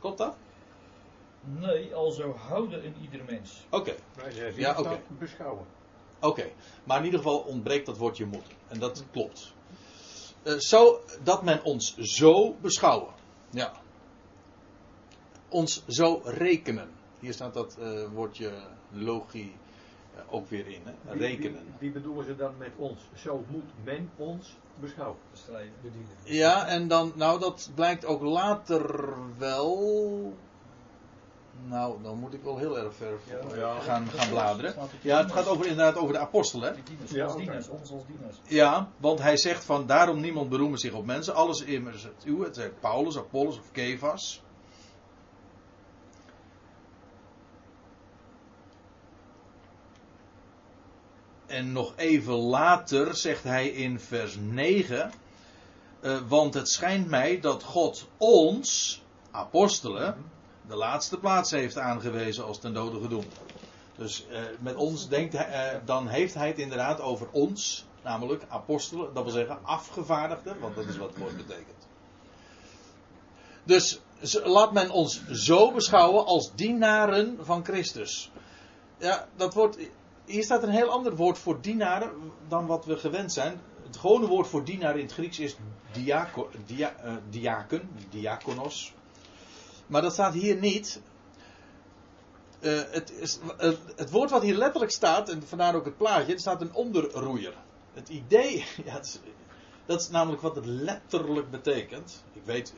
Klopt 0.00 0.18
dat? 0.18 0.36
Nee, 1.40 1.94
alzo 1.94 2.32
houden 2.34 2.82
in 2.84 2.94
ieder 3.02 3.24
mens. 3.24 3.66
Oké, 3.70 3.94
Wij 4.14 4.30
zeggen 4.30 4.60
Ja, 4.60 4.70
ja, 4.72 4.78
oké. 4.78 5.00
beschouwen. 5.08 5.66
oké. 6.20 6.50
Maar 6.84 6.98
in 6.98 7.04
ieder 7.04 7.18
geval 7.20 7.38
ontbreekt 7.38 7.86
dat 7.86 7.96
woordje 7.96 8.26
moet. 8.26 8.46
En 8.68 8.78
dat 8.78 9.04
klopt. 9.10 9.52
Eh, 10.42 10.54
zo 10.58 11.00
dat 11.22 11.42
men 11.42 11.64
ons 11.64 11.96
zo 11.96 12.54
beschouwen. 12.60 13.14
Ja. 13.50 13.72
Ons 15.48 15.84
zo 15.88 16.20
rekenen. 16.24 16.88
Hier 17.20 17.32
staat 17.32 17.54
dat 17.54 17.76
eh, 17.80 18.04
woordje 18.14 18.52
logie 18.90 19.54
eh, 20.14 20.20
ook 20.34 20.48
weer 20.48 20.66
in. 20.66 20.80
Hè? 20.84 21.12
Rekenen. 21.12 21.62
Wie, 21.64 21.72
wie 21.78 21.90
bedoelen 21.90 22.24
ze 22.24 22.36
dan 22.36 22.54
met 22.58 22.70
ons? 22.76 23.00
Zo 23.14 23.44
moet 23.50 23.70
men 23.84 24.10
ons 24.16 24.56
beschouwen. 24.80 25.18
Bestrijden. 25.30 25.72
bedienen. 25.82 26.08
Ja, 26.24 26.66
en 26.66 26.88
dan, 26.88 27.12
nou 27.14 27.40
dat 27.40 27.70
blijkt 27.74 28.04
ook 28.06 28.22
later 28.22 29.14
wel. 29.38 30.34
Nou, 31.68 32.02
dan 32.02 32.18
moet 32.18 32.34
ik 32.34 32.42
wel 32.42 32.58
heel 32.58 32.78
erg 32.78 32.94
ver 32.94 33.18
Ja. 33.28 33.56
Ja. 33.56 33.80
gaan, 33.80 34.06
gaan 34.06 34.28
bladeren. 34.28 34.74
Ja, 35.02 35.18
het 35.22 35.32
gaat 35.32 35.46
over, 35.48 35.66
inderdaad 35.66 35.96
over 35.96 36.12
de 36.12 36.18
apostelen. 36.20 36.74
hè? 36.74 36.82
Dieners, 36.82 37.10
Ja, 37.10 37.24
als 37.24 37.32
oké. 37.32 37.42
dieners, 37.42 37.68
ons 37.68 37.90
als 37.92 38.06
dieners. 38.06 38.36
Ja, 38.48 38.90
want 38.96 39.18
hij 39.22 39.36
zegt 39.36 39.64
van 39.64 39.86
daarom 39.86 40.20
niemand 40.20 40.48
beroemen 40.48 40.78
zich 40.78 40.92
op 40.92 41.04
mensen. 41.06 41.34
Alles 41.34 41.60
immers 41.62 42.02
het 42.02 42.24
uwe. 42.24 42.44
Het 42.44 42.54
zijn 42.54 42.72
Paulus, 42.80 43.18
Apollos 43.18 43.58
of 43.58 43.70
Kefas. 43.72 44.42
En 51.56 51.72
nog 51.72 51.92
even 51.96 52.34
later 52.34 53.14
zegt 53.14 53.42
hij 53.42 53.68
in 53.68 54.00
vers 54.00 54.36
9. 54.40 55.12
eh, 56.00 56.18
want 56.28 56.54
het 56.54 56.68
schijnt 56.68 57.08
mij 57.08 57.40
dat 57.40 57.62
God 57.62 58.08
ons, 58.16 59.02
apostelen, 59.30 60.16
de 60.68 60.76
laatste 60.76 61.18
plaats 61.18 61.50
heeft 61.50 61.78
aangewezen 61.78 62.44
als 62.44 62.58
ten 62.58 62.74
dode 62.74 63.00
gedoemd. 63.00 63.34
Dus 63.96 64.26
eh, 64.30 64.40
met 64.60 64.74
ons 64.74 65.08
denkt 65.08 65.32
hij, 65.32 65.46
eh, 65.46 65.78
dan 65.84 66.08
heeft 66.08 66.34
hij 66.34 66.48
het 66.48 66.58
inderdaad 66.58 67.00
over 67.00 67.28
ons, 67.30 67.86
namelijk 68.02 68.44
apostelen, 68.48 69.14
dat 69.14 69.24
wil 69.24 69.32
zeggen 69.32 69.58
afgevaardigden, 69.62 70.60
want 70.60 70.74
dat 70.74 70.86
is 70.86 70.96
wat 70.96 71.08
het 71.08 71.18
woord 71.18 71.36
betekent. 71.36 71.86
Dus 73.64 74.00
laat 74.44 74.72
men 74.72 74.90
ons 74.90 75.26
zo 75.28 75.72
beschouwen 75.72 76.26
als 76.26 76.54
dienaren 76.54 77.38
van 77.40 77.64
Christus. 77.64 78.30
Ja, 78.98 79.28
dat 79.36 79.54
wordt, 79.54 79.78
hier 80.26 80.42
staat 80.42 80.62
een 80.62 80.68
heel 80.68 80.88
ander 80.90 81.16
woord 81.16 81.38
voor 81.38 81.60
dienaren 81.60 82.10
dan 82.48 82.66
wat 82.66 82.84
we 82.84 82.96
gewend 82.96 83.32
zijn. 83.32 83.60
Het 83.86 83.96
gewone 83.96 84.26
woord 84.26 84.46
voor 84.48 84.64
dienaar 84.64 84.96
in 84.96 85.04
het 85.04 85.12
Grieks 85.12 85.38
is 85.38 85.56
diako, 85.92 86.50
dia, 86.66 86.96
eh, 86.96 87.14
diaken, 87.30 87.90
diakonos. 88.10 88.92
Maar 89.86 90.02
dat 90.02 90.12
staat 90.12 90.34
hier 90.34 90.56
niet. 90.56 91.00
Eh, 92.60 92.80
het, 92.90 93.12
is, 93.12 93.38
het 93.96 94.10
woord 94.10 94.30
wat 94.30 94.42
hier 94.42 94.56
letterlijk 94.56 94.92
staat, 94.92 95.28
en 95.28 95.42
vandaar 95.46 95.74
ook 95.74 95.84
het 95.84 95.96
plaatje, 95.96 96.38
staat 96.38 96.60
een 96.60 96.74
onderroeier. 96.74 97.54
Het 97.92 98.08
idee, 98.08 98.64
ja, 98.84 99.00
is- 99.00 99.20
dat 99.86 100.00
is 100.00 100.08
namelijk 100.08 100.42
wat 100.42 100.56
het 100.56 100.66
letterlijk 100.66 101.50
betekent. 101.50 102.24
Ik 102.32 102.42
weet, 102.44 102.72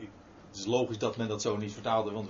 het 0.49 0.59
is 0.59 0.67
logisch 0.67 0.99
dat 0.99 1.17
men 1.17 1.29
dat 1.29 1.43
zo 1.43 1.57
niet 1.57 1.73
vertaalde, 1.73 2.11
want 2.11 2.29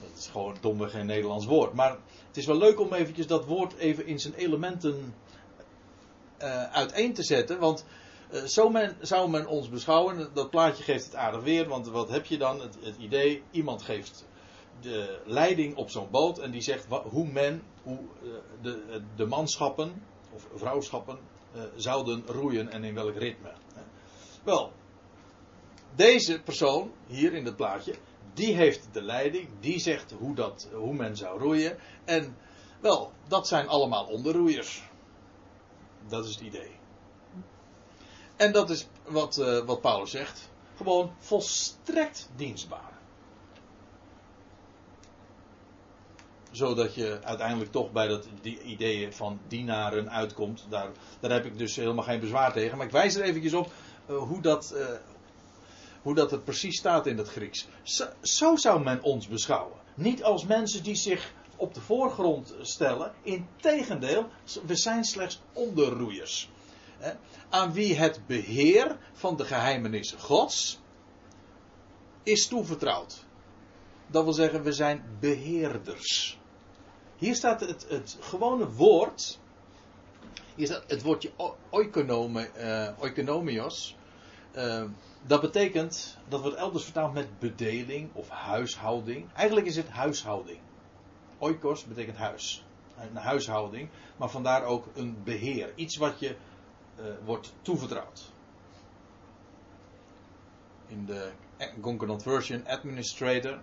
dat 0.00 0.18
is 0.18 0.26
gewoon 0.26 0.56
domweg 0.60 0.90
geen 0.90 1.06
Nederlands 1.06 1.46
woord. 1.46 1.72
Maar 1.72 1.90
het 2.26 2.36
is 2.36 2.46
wel 2.46 2.58
leuk 2.58 2.80
om 2.80 2.92
eventjes 2.92 3.26
dat 3.26 3.44
woord 3.44 3.76
even 3.76 4.06
in 4.06 4.20
zijn 4.20 4.34
elementen 4.34 5.14
eh, 6.36 6.72
uiteen 6.72 7.14
te 7.14 7.22
zetten, 7.22 7.58
want 7.58 7.84
eh, 8.30 8.42
zo 8.42 8.68
men, 8.68 8.96
zou 9.00 9.30
men 9.30 9.46
ons 9.46 9.68
beschouwen. 9.68 10.30
Dat 10.34 10.50
plaatje 10.50 10.84
geeft 10.84 11.04
het 11.04 11.14
aardig 11.14 11.42
weer, 11.42 11.68
want 11.68 11.88
wat 11.88 12.08
heb 12.08 12.26
je 12.26 12.38
dan? 12.38 12.60
Het, 12.60 12.96
idee, 12.98 13.42
iemand 13.50 13.82
geeft 13.82 14.24
de 14.80 15.20
leiding 15.24 15.76
op 15.76 15.90
zo'n 15.90 16.10
boot 16.10 16.38
en 16.38 16.50
die 16.50 16.60
zegt 16.60 16.86
hoe 16.88 17.26
men, 17.26 17.62
hoe 17.82 17.98
eh, 17.98 18.28
de, 18.62 19.02
de 19.16 19.26
manschappen 19.26 20.02
of 20.32 20.48
vrouwschappen 20.54 21.18
zouden 21.76 22.22
roeien 22.26 22.70
en 22.70 22.84
in 22.84 22.94
welk 22.94 23.16
ritme. 23.16 23.52
Wel, 24.44 24.72
deze 25.94 26.40
persoon 26.40 26.92
hier 27.06 27.32
in 27.32 27.44
het 27.44 27.56
plaatje, 27.56 27.94
die 28.36 28.54
heeft 28.54 28.88
de 28.92 29.02
leiding, 29.02 29.48
die 29.60 29.78
zegt 29.78 30.14
hoe, 30.18 30.34
dat, 30.34 30.68
hoe 30.72 30.94
men 30.94 31.16
zou 31.16 31.40
roeien. 31.40 31.76
En 32.04 32.36
wel, 32.80 33.12
dat 33.28 33.48
zijn 33.48 33.68
allemaal 33.68 34.04
onderroeiers. 34.04 34.82
Dat 36.08 36.24
is 36.24 36.34
het 36.34 36.44
idee. 36.44 36.70
En 38.36 38.52
dat 38.52 38.70
is 38.70 38.86
wat, 39.04 39.38
eh, 39.38 39.58
wat 39.58 39.80
Paulus 39.80 40.10
zegt. 40.10 40.50
Gewoon 40.76 41.12
volstrekt 41.18 42.28
dienstbaar. 42.36 42.92
Zodat 46.50 46.94
je 46.94 47.18
uiteindelijk 47.22 47.72
toch 47.72 47.92
bij 47.92 48.06
dat 48.06 48.28
die 48.40 48.62
ideeën 48.62 49.12
van 49.12 49.40
dienaren 49.48 50.10
uitkomt. 50.10 50.66
Daar, 50.68 50.90
daar 51.20 51.30
heb 51.30 51.44
ik 51.44 51.58
dus 51.58 51.76
helemaal 51.76 52.04
geen 52.04 52.20
bezwaar 52.20 52.52
tegen. 52.52 52.76
Maar 52.76 52.86
ik 52.86 52.92
wijs 52.92 53.14
er 53.14 53.22
eventjes 53.22 53.54
op 53.54 53.72
eh, 54.06 54.16
hoe, 54.16 54.40
dat, 54.40 54.70
eh, 54.70 54.86
hoe 56.06 56.14
dat 56.14 56.30
het 56.30 56.44
precies 56.44 56.78
staat 56.78 57.06
in 57.06 57.18
het 57.18 57.28
Grieks. 57.28 57.68
Zo, 57.82 58.06
zo 58.22 58.56
zou 58.56 58.82
men 58.82 59.02
ons 59.02 59.28
beschouwen. 59.28 59.78
Niet 59.94 60.22
als 60.22 60.44
mensen 60.44 60.82
die 60.82 60.94
zich 60.94 61.32
op 61.56 61.74
de 61.74 61.80
voorgrond 61.80 62.54
stellen. 62.60 63.12
Integendeel, 63.22 64.28
we 64.66 64.76
zijn 64.76 65.04
slechts 65.04 65.40
onderroeiers. 65.52 66.50
Aan 67.48 67.72
wie 67.72 67.94
het 67.94 68.20
beheer 68.26 68.96
van 69.12 69.36
de 69.36 69.44
geheimenissen 69.44 70.20
Gods 70.20 70.80
is 72.22 72.46
toevertrouwd. 72.46 73.24
Dat 74.06 74.24
wil 74.24 74.32
zeggen, 74.32 74.62
we 74.62 74.72
zijn 74.72 75.16
beheerders. 75.20 76.38
Hier 77.16 77.34
staat 77.34 77.60
het, 77.60 77.86
het 77.88 78.16
gewone 78.20 78.70
woord. 78.70 79.38
Hier 80.54 80.66
staat 80.66 80.84
het 80.86 81.02
woordje 81.02 81.32
eh, 81.36 82.88
oikonomios. 83.00 83.96
Eh, 84.52 84.84
dat 85.26 85.40
betekent, 85.40 86.18
dat 86.28 86.40
wordt 86.40 86.56
elders 86.56 86.84
vertaald 86.84 87.12
met 87.12 87.38
bedeling 87.38 88.10
of 88.12 88.28
huishouding. 88.28 89.32
Eigenlijk 89.32 89.66
is 89.66 89.76
het 89.76 89.88
huishouding. 89.88 90.58
Oikos 91.38 91.84
betekent 91.84 92.16
huis. 92.16 92.64
Een 92.96 93.16
huishouding. 93.16 93.88
Maar 94.16 94.30
vandaar 94.30 94.64
ook 94.64 94.86
een 94.94 95.22
beheer. 95.24 95.72
Iets 95.74 95.96
wat 95.96 96.20
je 96.20 96.36
eh, 96.96 97.04
wordt 97.24 97.54
toevertrouwd. 97.62 98.32
In 100.86 101.06
de 101.06 101.30
Concordant 101.80 102.22
Version 102.22 102.66
Administrator 102.66 103.58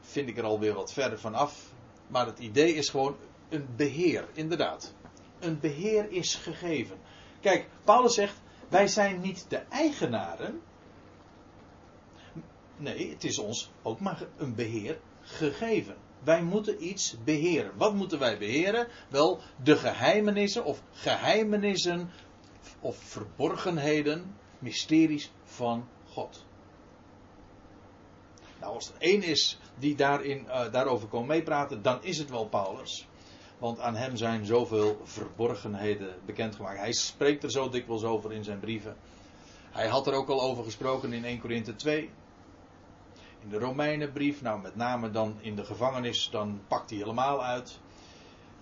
vind 0.00 0.28
ik 0.28 0.38
er 0.38 0.44
alweer 0.44 0.74
wat 0.74 0.92
verder 0.92 1.18
van 1.18 1.34
af. 1.34 1.72
Maar 2.06 2.26
het 2.26 2.38
idee 2.38 2.74
is 2.74 2.88
gewoon 2.88 3.16
een 3.48 3.68
beheer, 3.76 4.28
inderdaad. 4.32 4.94
Een 5.38 5.60
beheer 5.60 6.10
is 6.10 6.34
gegeven. 6.34 6.96
Kijk, 7.40 7.68
Paulus 7.84 8.14
zegt: 8.14 8.40
wij 8.68 8.88
zijn 8.88 9.20
niet 9.20 9.46
de 9.48 9.56
eigenaren. 9.56 10.60
Nee, 12.76 13.10
het 13.10 13.24
is 13.24 13.38
ons 13.38 13.70
ook 13.82 14.00
maar 14.00 14.26
een 14.36 14.54
beheer 14.54 14.98
gegeven. 15.20 15.96
Wij 16.22 16.42
moeten 16.42 16.86
iets 16.86 17.16
beheren. 17.24 17.76
Wat 17.76 17.94
moeten 17.94 18.18
wij 18.18 18.38
beheren? 18.38 18.88
Wel, 19.08 19.40
de 19.62 19.76
geheimenissen 19.76 20.64
of 20.64 20.82
geheimenissen 20.90 22.10
of 22.80 22.96
verborgenheden, 22.96 24.36
mysteries 24.58 25.32
van 25.44 25.88
God. 26.08 26.44
Nou, 28.60 28.74
als 28.74 28.88
er 28.88 28.94
één 28.98 29.22
is 29.22 29.58
die 29.78 29.94
daarin, 29.94 30.48
eh, 30.48 30.72
daarover 30.72 31.08
kon 31.08 31.26
meepraten, 31.26 31.82
dan 31.82 32.04
is 32.04 32.18
het 32.18 32.30
wel 32.30 32.48
Paulus. 32.48 33.06
Want 33.58 33.80
aan 33.80 33.96
hem 33.96 34.16
zijn 34.16 34.46
zoveel 34.46 35.00
verborgenheden 35.04 36.14
bekendgemaakt. 36.24 36.78
Hij 36.78 36.92
spreekt 36.92 37.42
er 37.42 37.50
zo 37.50 37.68
dikwijls 37.68 38.04
over 38.04 38.32
in 38.32 38.44
zijn 38.44 38.60
brieven. 38.60 38.96
Hij 39.70 39.88
had 39.88 40.06
er 40.06 40.12
ook 40.12 40.28
al 40.28 40.42
over 40.42 40.64
gesproken 40.64 41.12
in 41.12 41.24
1 41.24 41.40
Korinthe 41.40 41.76
2. 41.76 42.10
In 43.42 43.48
de 43.48 43.58
Romeinenbrief, 43.58 44.42
nou 44.42 44.60
met 44.60 44.76
name 44.76 45.10
dan 45.10 45.36
in 45.40 45.56
de 45.56 45.64
gevangenis, 45.64 46.28
dan 46.30 46.60
pakt 46.68 46.90
hij 46.90 46.98
helemaal 46.98 47.44
uit. 47.44 47.78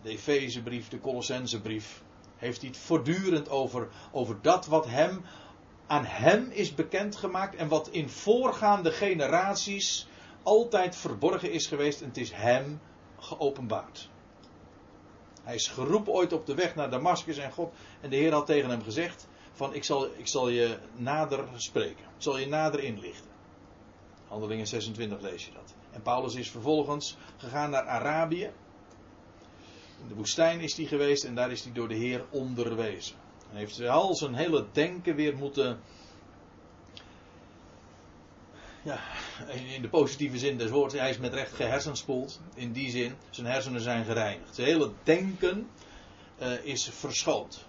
De 0.02 0.10
Efezebrief, 0.10 0.88
de 0.88 1.00
Colossensebrief, 1.00 2.02
heeft 2.36 2.60
hij 2.60 2.68
het 2.68 2.78
voortdurend 2.78 3.48
over, 3.48 3.88
over 4.12 4.38
dat 4.42 4.66
wat 4.66 4.86
hem, 4.86 5.24
aan 5.86 6.04
hem 6.04 6.50
is 6.50 6.74
bekendgemaakt 6.74 7.54
en 7.54 7.68
wat 7.68 7.88
in 7.88 8.08
voorgaande 8.08 8.90
generaties 8.90 10.06
altijd 10.42 10.96
verborgen 10.96 11.50
is 11.52 11.66
geweest 11.66 12.00
en 12.00 12.08
het 12.08 12.16
is 12.16 12.32
hem 12.32 12.80
geopenbaard. 13.18 14.10
Hij 15.44 15.54
is 15.54 15.68
geroepen 15.68 16.12
ooit 16.12 16.32
op 16.32 16.46
de 16.46 16.54
weg 16.54 16.74
naar 16.74 16.90
Damascus 16.90 17.36
en 17.36 17.52
God 17.52 17.72
en 18.00 18.10
de 18.10 18.16
Heer 18.16 18.32
had 18.32 18.46
tegen 18.46 18.70
hem 18.70 18.82
gezegd 18.82 19.26
van 19.52 19.74
ik 19.74 19.84
zal, 19.84 20.06
ik 20.16 20.26
zal 20.26 20.48
je 20.48 20.78
nader 20.96 21.44
spreken, 21.56 22.04
ik 22.04 22.22
zal 22.22 22.38
je 22.38 22.46
nader 22.46 22.80
inlichten. 22.80 23.30
Handelingen 24.28 24.66
26 24.66 25.20
lees 25.20 25.44
je 25.44 25.52
dat. 25.52 25.74
En 25.90 26.02
Paulus 26.02 26.34
is 26.34 26.50
vervolgens 26.50 27.16
gegaan 27.36 27.70
naar 27.70 27.86
Arabië. 27.86 28.50
In 30.00 30.08
de 30.08 30.14
woestijn 30.14 30.60
is 30.60 30.76
hij 30.76 30.86
geweest 30.86 31.24
en 31.24 31.34
daar 31.34 31.50
is 31.50 31.64
hij 31.64 31.72
door 31.72 31.88
de 31.88 31.94
Heer 31.94 32.24
onderwezen. 32.30 33.16
En 33.50 33.56
heeft 33.56 33.80
al 33.80 34.14
zijn 34.14 34.34
hele 34.34 34.66
denken 34.72 35.14
weer 35.14 35.36
moeten. 35.36 35.80
Ja, 38.84 38.98
in 39.74 39.82
de 39.82 39.88
positieve 39.88 40.38
zin 40.38 40.58
des 40.58 40.70
woords. 40.70 40.94
Hij 40.94 41.10
is 41.10 41.18
met 41.18 41.34
recht 41.34 41.52
gehersenspoeld. 41.52 42.40
In 42.54 42.72
die 42.72 42.90
zin, 42.90 43.14
zijn 43.30 43.46
hersenen 43.46 43.80
zijn 43.80 44.04
gereinigd. 44.04 44.54
Zijn 44.54 44.66
hele 44.66 44.92
denken 45.02 45.68
uh, 46.42 46.64
is 46.64 46.88
verschoond. 46.92 47.64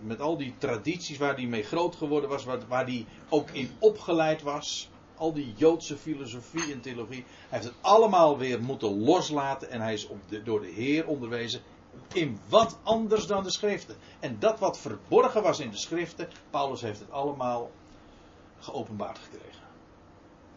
Met 0.00 0.20
al 0.20 0.36
die 0.36 0.54
tradities 0.58 1.18
waar 1.18 1.34
hij 1.34 1.46
mee 1.46 1.62
groot 1.62 1.96
geworden 1.96 2.30
was, 2.30 2.44
waar, 2.44 2.84
hij 2.84 3.06
ook 3.28 3.50
in 3.50 3.70
opgeleid 3.78 4.42
was 4.42 4.88
al 5.16 5.32
die 5.32 5.54
Joodse 5.56 5.96
filosofie 5.96 6.72
en 6.72 6.80
theologie. 6.80 7.24
Hij 7.48 7.58
heeft 7.58 7.64
het 7.64 7.74
allemaal 7.80 8.38
weer 8.38 8.62
moeten 8.62 9.00
loslaten 9.00 9.70
en 9.70 9.80
hij 9.80 9.92
is 9.92 10.08
de, 10.28 10.42
door 10.42 10.60
de 10.60 10.70
Heer 10.70 11.06
onderwezen 11.06 11.60
in 12.12 12.40
wat 12.48 12.78
anders 12.82 13.26
dan 13.26 13.42
de 13.42 13.50
schriften. 13.50 13.96
En 14.20 14.36
dat 14.38 14.58
wat 14.58 14.78
verborgen 14.78 15.42
was 15.42 15.60
in 15.60 15.70
de 15.70 15.78
schriften, 15.78 16.28
Paulus 16.50 16.80
heeft 16.80 17.00
het 17.00 17.10
allemaal 17.10 17.70
geopenbaard 18.58 19.18
gekregen. 19.18 19.69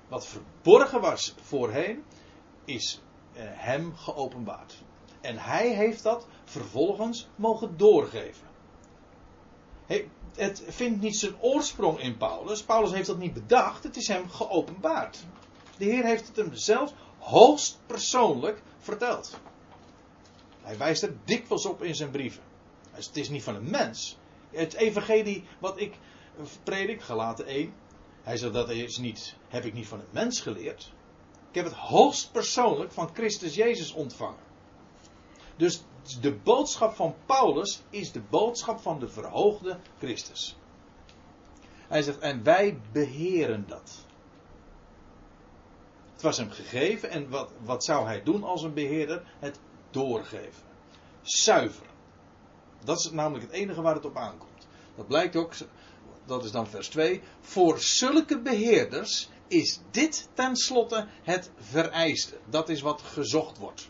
Wat 0.07 0.27
verborgen 0.27 1.01
was 1.01 1.35
voorheen, 1.41 2.03
is 2.65 3.01
eh, 3.33 3.43
hem 3.45 3.95
geopenbaard. 3.95 4.83
En 5.21 5.37
hij 5.37 5.67
heeft 5.67 6.03
dat 6.03 6.27
vervolgens 6.43 7.27
mogen 7.35 7.77
doorgeven. 7.77 8.47
Het 10.35 10.63
vindt 10.67 11.01
niet 11.01 11.17
zijn 11.17 11.39
oorsprong 11.39 11.99
in 11.99 12.17
Paulus. 12.17 12.63
Paulus 12.63 12.91
heeft 12.91 13.07
dat 13.07 13.17
niet 13.17 13.33
bedacht, 13.33 13.83
het 13.83 13.95
is 13.95 14.07
hem 14.07 14.29
geopenbaard. 14.29 15.25
De 15.77 15.85
Heer 15.85 16.03
heeft 16.03 16.27
het 16.27 16.35
hem 16.35 16.53
zelf 16.53 16.93
hoogst 17.19 17.79
persoonlijk 17.85 18.61
verteld. 18.77 19.39
Hij 20.61 20.77
wijst 20.77 21.03
er 21.03 21.15
dikwijls 21.25 21.65
op 21.65 21.83
in 21.83 21.95
zijn 21.95 22.11
brieven. 22.11 22.43
Het 22.91 23.17
is 23.17 23.29
niet 23.29 23.43
van 23.43 23.55
een 23.55 23.69
mens. 23.69 24.17
Het 24.51 24.73
evangelie 24.73 25.43
wat 25.59 25.79
ik 25.79 25.97
predik, 26.63 27.01
gelaten 27.01 27.45
1. 27.45 27.73
Hij 28.23 28.37
zegt 28.37 28.53
dat 28.53 28.69
is 28.69 28.97
niet, 28.97 29.35
heb 29.47 29.65
ik 29.65 29.73
niet 29.73 29.87
van 29.87 29.99
een 29.99 30.05
mens 30.11 30.41
geleerd. 30.41 30.91
Ik 31.49 31.55
heb 31.55 31.65
het 31.65 31.73
hoogst 31.73 32.31
persoonlijk 32.31 32.91
van 32.91 33.09
Christus 33.13 33.55
Jezus 33.55 33.93
ontvangen. 33.93 34.43
Dus 35.55 35.83
de 36.21 36.33
boodschap 36.33 36.95
van 36.95 37.15
Paulus 37.25 37.81
is 37.89 38.11
de 38.11 38.21
boodschap 38.21 38.79
van 38.79 38.99
de 38.99 39.09
verhoogde 39.09 39.79
Christus. 39.97 40.57
Hij 41.87 42.01
zegt, 42.01 42.19
en 42.19 42.43
wij 42.43 42.79
beheren 42.91 43.67
dat. 43.67 44.05
Het 46.13 46.21
was 46.21 46.37
hem 46.37 46.51
gegeven 46.51 47.09
en 47.09 47.29
wat, 47.29 47.51
wat 47.63 47.83
zou 47.83 48.05
hij 48.05 48.23
doen 48.23 48.43
als 48.43 48.63
een 48.63 48.73
beheerder? 48.73 49.23
Het 49.39 49.59
doorgeven. 49.91 50.63
Zuiver. 51.21 51.85
Dat 52.83 52.99
is 52.99 53.11
namelijk 53.11 53.43
het 53.43 53.53
enige 53.53 53.81
waar 53.81 53.95
het 53.95 54.05
op 54.05 54.17
aankomt. 54.17 54.67
Dat 54.95 55.07
blijkt 55.07 55.35
ook, 55.35 55.53
dat 56.25 56.43
is 56.43 56.51
dan 56.51 56.67
vers 56.67 56.87
2. 56.87 57.21
Voor 57.41 57.79
zulke 57.79 58.39
beheerders 58.39 59.29
is 59.47 59.79
dit 59.91 60.29
tenslotte 60.33 61.07
het 61.21 61.51
vereiste. 61.57 62.37
Dat 62.49 62.69
is 62.69 62.81
wat 62.81 63.01
gezocht 63.01 63.57
wordt. 63.57 63.89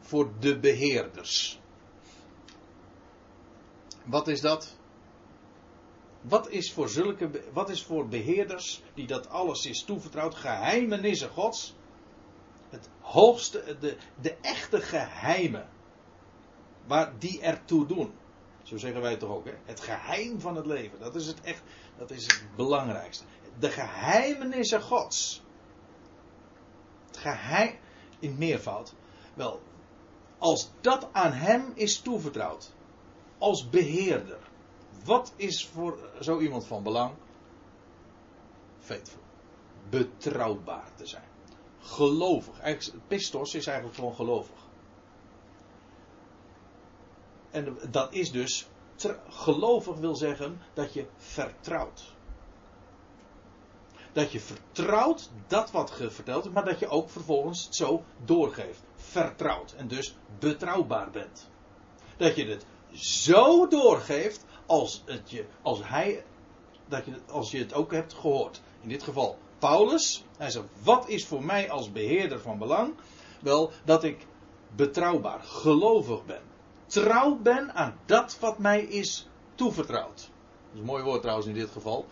Voor 0.00 0.30
de 0.38 0.58
beheerders. 0.58 1.60
Wat 4.04 4.28
is 4.28 4.40
dat? 4.40 4.76
Wat 6.20 6.50
is 6.50 6.72
voor 6.72 6.88
zulke, 6.88 7.30
wat 7.52 7.70
is 7.70 7.82
voor 7.82 8.08
beheerders 8.08 8.82
die 8.94 9.06
dat 9.06 9.28
alles 9.28 9.66
is 9.66 9.84
toevertrouwd, 9.84 10.34
geheimenissen 10.34 11.30
Gods? 11.30 11.74
Het 12.68 12.88
hoogste, 13.00 13.76
de, 13.80 13.96
de 14.20 14.34
echte 14.40 14.80
geheimen. 14.80 15.68
Waar 16.86 17.12
die 17.18 17.40
ertoe 17.40 17.86
doen. 17.86 18.12
Zo 18.62 18.76
zeggen 18.76 19.00
wij 19.00 19.16
toch 19.16 19.30
ook, 19.30 19.44
hè? 19.44 19.54
Het 19.64 19.80
geheim 19.80 20.40
van 20.40 20.56
het 20.56 20.66
leven. 20.66 20.98
Dat 20.98 21.14
is 21.14 21.26
het 21.26 21.40
echt, 21.40 21.62
dat 21.98 22.10
is 22.10 22.26
het 22.26 22.56
belangrijkste. 22.56 23.24
De 23.58 23.70
geheimenissen 23.70 24.82
Gods. 24.82 25.42
Het 27.06 27.16
geheim, 27.16 27.78
in 28.18 28.38
meervoud. 28.38 28.94
Wel, 29.34 29.62
als 30.38 30.70
dat 30.80 31.08
aan 31.12 31.32
hem 31.32 31.72
is 31.74 32.00
toevertrouwd, 32.00 32.72
als 33.38 33.70
beheerder, 33.70 34.38
wat 35.04 35.32
is 35.36 35.66
voor 35.66 35.98
zo 36.20 36.40
iemand 36.40 36.66
van 36.66 36.82
belang? 36.82 37.14
Faithful. 38.78 39.20
Betrouwbaar 39.90 40.94
te 40.94 41.06
zijn. 41.06 41.28
Gelovig. 41.78 42.78
Pistos 43.06 43.54
is 43.54 43.66
eigenlijk 43.66 43.96
gewoon 43.96 44.14
gelovig. 44.14 44.61
En 47.52 47.78
dat 47.90 48.12
is 48.12 48.32
dus, 48.32 48.66
gelovig 49.28 49.96
wil 49.96 50.14
zeggen 50.14 50.60
dat 50.74 50.92
je 50.92 51.06
vertrouwt. 51.16 52.14
Dat 54.12 54.32
je 54.32 54.40
vertrouwt 54.40 55.30
dat 55.46 55.70
wat 55.70 55.92
verteld 56.08 56.52
maar 56.52 56.64
dat 56.64 56.78
je 56.78 56.88
ook 56.88 57.10
vervolgens 57.10 57.64
het 57.64 57.74
zo 57.74 58.04
doorgeeft 58.24 58.82
vertrouwd 58.96 59.72
en 59.72 59.88
dus 59.88 60.16
betrouwbaar 60.38 61.10
bent. 61.10 61.50
Dat 62.16 62.36
je 62.36 62.46
het 62.46 62.66
zo 62.92 63.68
doorgeeft 63.68 64.44
als, 64.66 65.02
het 65.04 65.30
je, 65.30 65.46
als, 65.62 65.80
hij, 65.82 66.24
dat 66.88 67.04
je, 67.04 67.12
als 67.28 67.50
je 67.50 67.58
het 67.58 67.74
ook 67.74 67.92
hebt 67.92 68.14
gehoord. 68.14 68.60
In 68.80 68.88
dit 68.88 69.02
geval 69.02 69.38
Paulus. 69.58 70.24
Hij 70.36 70.50
zegt, 70.50 70.66
wat 70.82 71.08
is 71.08 71.26
voor 71.26 71.44
mij 71.44 71.70
als 71.70 71.92
beheerder 71.92 72.40
van 72.40 72.58
belang? 72.58 72.94
Wel, 73.40 73.70
dat 73.84 74.04
ik 74.04 74.26
betrouwbaar, 74.76 75.40
gelovig 75.42 76.24
ben. 76.24 76.51
Trouw 76.92 77.36
ben 77.36 77.74
aan 77.74 77.98
dat 78.06 78.38
wat 78.38 78.58
mij 78.58 78.82
is 78.82 79.28
toevertrouwd. 79.54 80.16
Dat 80.16 80.72
is 80.72 80.78
een 80.78 80.84
mooi 80.84 81.02
woord 81.02 81.20
trouwens 81.20 81.48
in 81.48 81.54
dit 81.54 81.70
geval. 81.70 82.06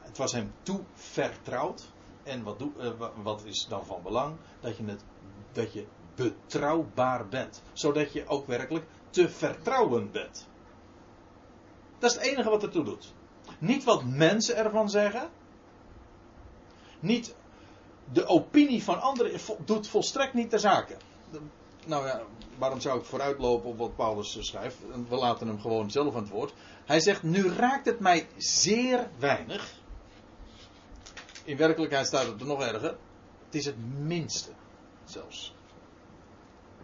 Het 0.00 0.16
was 0.16 0.32
hem 0.32 0.52
toevertrouwd. 0.62 1.84
En 2.22 2.42
wat, 2.42 2.58
doe, 2.58 2.70
uh, 2.78 3.08
wat 3.22 3.44
is 3.44 3.66
dan 3.68 3.86
van 3.86 4.02
belang? 4.02 4.36
Dat 4.60 4.76
je, 4.76 4.84
het, 4.84 5.04
dat 5.52 5.72
je 5.72 5.86
betrouwbaar 6.14 7.28
bent. 7.28 7.62
Zodat 7.72 8.12
je 8.12 8.26
ook 8.26 8.46
werkelijk 8.46 8.84
te 9.10 9.28
vertrouwen 9.28 10.10
bent. 10.10 10.46
Dat 11.98 12.10
is 12.10 12.16
het 12.16 12.26
enige 12.26 12.50
wat 12.50 12.62
ertoe 12.62 12.84
doet. 12.84 13.12
Niet 13.58 13.84
wat 13.84 14.04
mensen 14.04 14.56
ervan 14.56 14.90
zeggen. 14.90 15.30
Niet 17.00 17.34
de 18.12 18.26
opinie 18.26 18.82
van 18.82 19.00
anderen 19.00 19.40
doet 19.64 19.88
volstrekt 19.88 20.34
niet 20.34 20.50
ter 20.50 20.60
zake. 20.60 20.96
Nou 21.86 22.06
ja, 22.06 22.22
waarom 22.58 22.80
zou 22.80 22.98
ik 22.98 23.04
vooruitlopen 23.04 23.70
op 23.70 23.78
wat 23.78 23.96
Paulus 23.96 24.36
schrijft? 24.40 24.76
We 25.08 25.16
laten 25.16 25.46
hem 25.46 25.60
gewoon 25.60 25.90
zelf 25.90 26.14
aan 26.14 26.22
het 26.22 26.30
woord. 26.30 26.52
Hij 26.84 27.00
zegt: 27.00 27.22
Nu 27.22 27.48
raakt 27.48 27.86
het 27.86 28.00
mij 28.00 28.28
zeer 28.36 29.10
weinig 29.18 29.74
in 31.46 31.56
werkelijkheid 31.56 32.06
staat 32.06 32.26
het 32.26 32.40
er 32.40 32.46
nog 32.46 32.62
erger. 32.62 32.96
Het 33.44 33.54
is 33.54 33.64
het 33.64 33.98
minste 33.98 34.50
zelfs. 35.04 35.54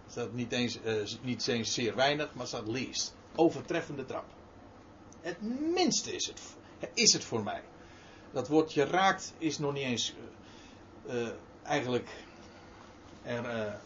Het 0.02 0.12
staat 0.12 0.32
niet 0.32 0.52
eens, 0.52 0.78
uh, 0.84 1.04
niet 1.22 1.46
eens 1.46 1.74
zeer 1.74 1.94
weinig, 1.94 2.34
maar 2.34 2.46
staat 2.46 2.66
least. 2.66 3.14
Overtreffende 3.34 4.04
trap. 4.04 4.24
Het 5.20 5.36
minste 5.74 6.14
is 6.14 6.26
het, 6.26 6.40
is 6.94 7.12
het 7.12 7.24
voor 7.24 7.42
mij. 7.42 7.62
Dat 8.32 8.48
woordje 8.48 8.84
raakt 8.84 9.32
is 9.38 9.58
nog 9.58 9.72
niet 9.72 9.82
eens 9.82 10.14
uh, 11.06 11.28
eigenlijk 11.62 12.08
er 13.22 13.80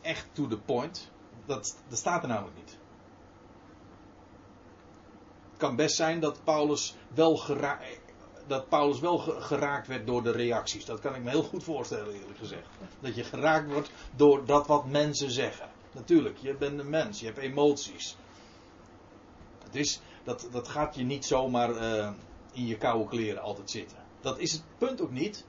echt 0.00 0.26
to 0.32 0.46
the 0.46 0.58
point. 0.58 1.10
Dat, 1.46 1.76
dat 1.88 1.98
staat 1.98 2.22
er 2.22 2.28
namelijk 2.28 2.56
niet. 2.56 2.78
Het 5.50 5.58
kan 5.58 5.76
best 5.76 5.96
zijn 5.96 6.20
dat 6.20 6.44
Paulus 6.44 6.96
wel 7.14 7.36
geraakt 7.36 8.00
dat 8.46 8.68
Paulus 8.68 9.00
wel 9.00 9.18
ge- 9.18 9.40
geraakt 9.40 9.86
werd 9.86 10.06
door 10.06 10.22
de 10.22 10.30
reacties. 10.30 10.84
Dat 10.84 11.00
kan 11.00 11.14
ik 11.14 11.22
me 11.22 11.30
heel 11.30 11.42
goed 11.42 11.64
voorstellen, 11.64 12.14
eerlijk 12.14 12.38
gezegd. 12.38 12.68
Dat 13.00 13.14
je 13.14 13.24
geraakt 13.24 13.72
wordt 13.72 13.90
door 14.16 14.44
dat 14.44 14.66
wat 14.66 14.86
mensen 14.86 15.30
zeggen. 15.30 15.68
Natuurlijk, 15.92 16.38
je 16.38 16.54
bent 16.54 16.78
een 16.78 16.90
mens, 16.90 17.20
je 17.20 17.26
hebt 17.26 17.38
emoties. 17.38 18.16
Is, 19.70 20.00
dat, 20.24 20.48
dat 20.50 20.68
gaat 20.68 20.94
je 20.94 21.02
niet 21.02 21.24
zomaar 21.24 21.76
eh, 21.76 22.12
in 22.52 22.66
je 22.66 22.76
koude 22.76 23.08
kleren 23.08 23.42
altijd 23.42 23.70
zitten. 23.70 23.96
Dat 24.20 24.38
is 24.38 24.52
het 24.52 24.62
punt 24.78 25.00
ook 25.00 25.10
niet. 25.10 25.44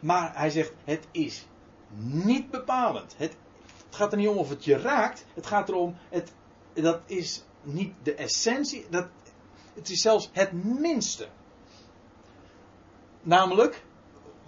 Maar 0.00 0.36
hij 0.36 0.50
zegt, 0.50 0.72
het 0.84 1.06
is 1.10 1.46
niet 1.96 2.50
bepalend. 2.50 3.14
Het, 3.16 3.36
het 3.94 4.02
gaat 4.02 4.12
er 4.12 4.18
niet 4.18 4.28
om 4.28 4.36
of 4.36 4.48
het 4.48 4.64
je 4.64 4.76
raakt. 4.76 5.24
Het 5.34 5.46
gaat 5.46 5.68
erom, 5.68 5.96
het, 6.08 6.32
dat 6.72 7.00
is 7.06 7.44
niet 7.62 7.94
de 8.02 8.14
essentie. 8.14 8.86
Dat, 8.90 9.08
het 9.74 9.90
is 9.90 10.00
zelfs 10.00 10.30
het 10.32 10.52
minste. 10.52 11.28
Namelijk, 13.22 13.84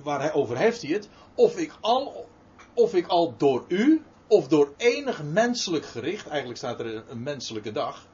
waar 0.02 0.20
hij 0.20 0.32
over 0.32 0.56
heeft 0.56 0.82
hij 0.82 0.90
het, 0.90 1.08
of 1.34 1.56
ik 1.56 1.76
al, 1.80 2.28
of 2.74 2.94
ik 2.94 3.06
al 3.06 3.36
door 3.36 3.64
u, 3.68 4.02
of 4.26 4.48
door 4.48 4.74
enig 4.76 5.22
menselijk 5.22 5.84
gericht, 5.84 6.26
eigenlijk 6.26 6.58
staat 6.58 6.80
er 6.80 7.10
een 7.10 7.22
menselijke 7.22 7.72
dag, 7.72 8.06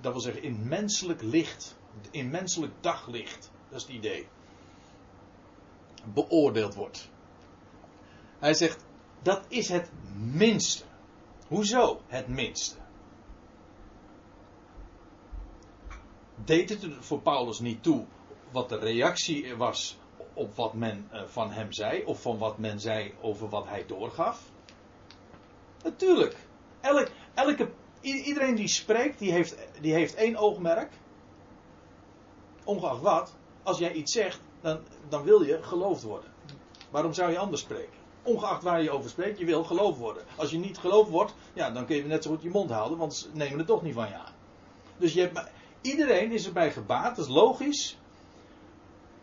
dat 0.00 0.12
wil 0.12 0.20
zeggen 0.20 0.42
in 0.42 0.68
menselijk 0.68 1.22
licht, 1.22 1.76
in 2.10 2.30
menselijk 2.30 2.72
daglicht, 2.80 3.50
dat 3.68 3.80
is 3.80 3.86
het 3.86 3.96
idee, 3.96 4.28
beoordeeld 6.04 6.74
wordt. 6.74 7.10
Hij 8.38 8.54
zegt, 8.54 8.84
dat 9.22 9.44
is 9.48 9.68
het 9.68 9.90
minste. 10.14 10.84
Hoezo 11.48 12.00
het 12.06 12.28
minste? 12.28 12.76
Deed 16.44 16.68
het 16.68 16.86
voor 17.00 17.20
Paulus 17.20 17.60
niet 17.60 17.82
toe 17.82 18.04
wat 18.50 18.68
de 18.68 18.78
reactie 18.78 19.56
was 19.56 19.98
op 20.34 20.54
wat 20.54 20.74
men 20.74 21.08
eh, 21.10 21.22
van 21.26 21.50
hem 21.50 21.72
zei, 21.72 22.04
of 22.04 22.22
van 22.22 22.38
wat 22.38 22.58
men 22.58 22.80
zei 22.80 23.14
over 23.20 23.48
wat 23.48 23.68
hij 23.68 23.86
doorgaf? 23.86 24.50
Natuurlijk. 25.82 26.36
Elk, 26.80 27.08
elke, 27.34 27.70
iedereen 28.00 28.54
die 28.54 28.68
spreekt, 28.68 29.18
die 29.18 29.32
heeft, 29.32 29.56
die 29.80 29.92
heeft 29.92 30.14
één 30.14 30.36
oogmerk. 30.36 30.92
Ongeacht 32.64 33.00
wat, 33.00 33.34
als 33.62 33.78
jij 33.78 33.92
iets 33.92 34.12
zegt, 34.12 34.40
dan, 34.60 34.80
dan 35.08 35.22
wil 35.22 35.42
je 35.42 35.62
geloofd 35.62 36.02
worden. 36.02 36.30
Waarom 36.90 37.12
zou 37.12 37.30
je 37.30 37.38
anders 37.38 37.60
spreken? 37.60 38.01
Ongeacht 38.22 38.62
waar 38.62 38.82
je 38.82 38.90
over 38.90 39.10
spreekt, 39.10 39.38
je 39.38 39.44
wil 39.44 39.64
geloofd 39.64 39.98
worden. 39.98 40.22
Als 40.36 40.50
je 40.50 40.58
niet 40.58 40.78
geloofd 40.78 41.10
wordt, 41.10 41.34
ja, 41.52 41.70
dan 41.70 41.86
kun 41.86 41.96
je 41.96 42.04
net 42.04 42.22
zo 42.22 42.30
goed 42.30 42.42
je 42.42 42.50
mond 42.50 42.70
houden, 42.70 42.98
want 42.98 43.14
ze 43.14 43.28
nemen 43.32 43.58
het 43.58 43.66
toch 43.66 43.82
niet 43.82 43.94
van 43.94 44.08
je 44.08 44.14
aan. 44.14 44.32
Dus 44.96 45.12
je 45.12 45.20
hebt, 45.20 45.50
iedereen 45.80 46.32
is 46.32 46.46
erbij 46.46 46.72
gebaat, 46.72 47.16
dat 47.16 47.26
is 47.26 47.32
logisch. 47.32 47.98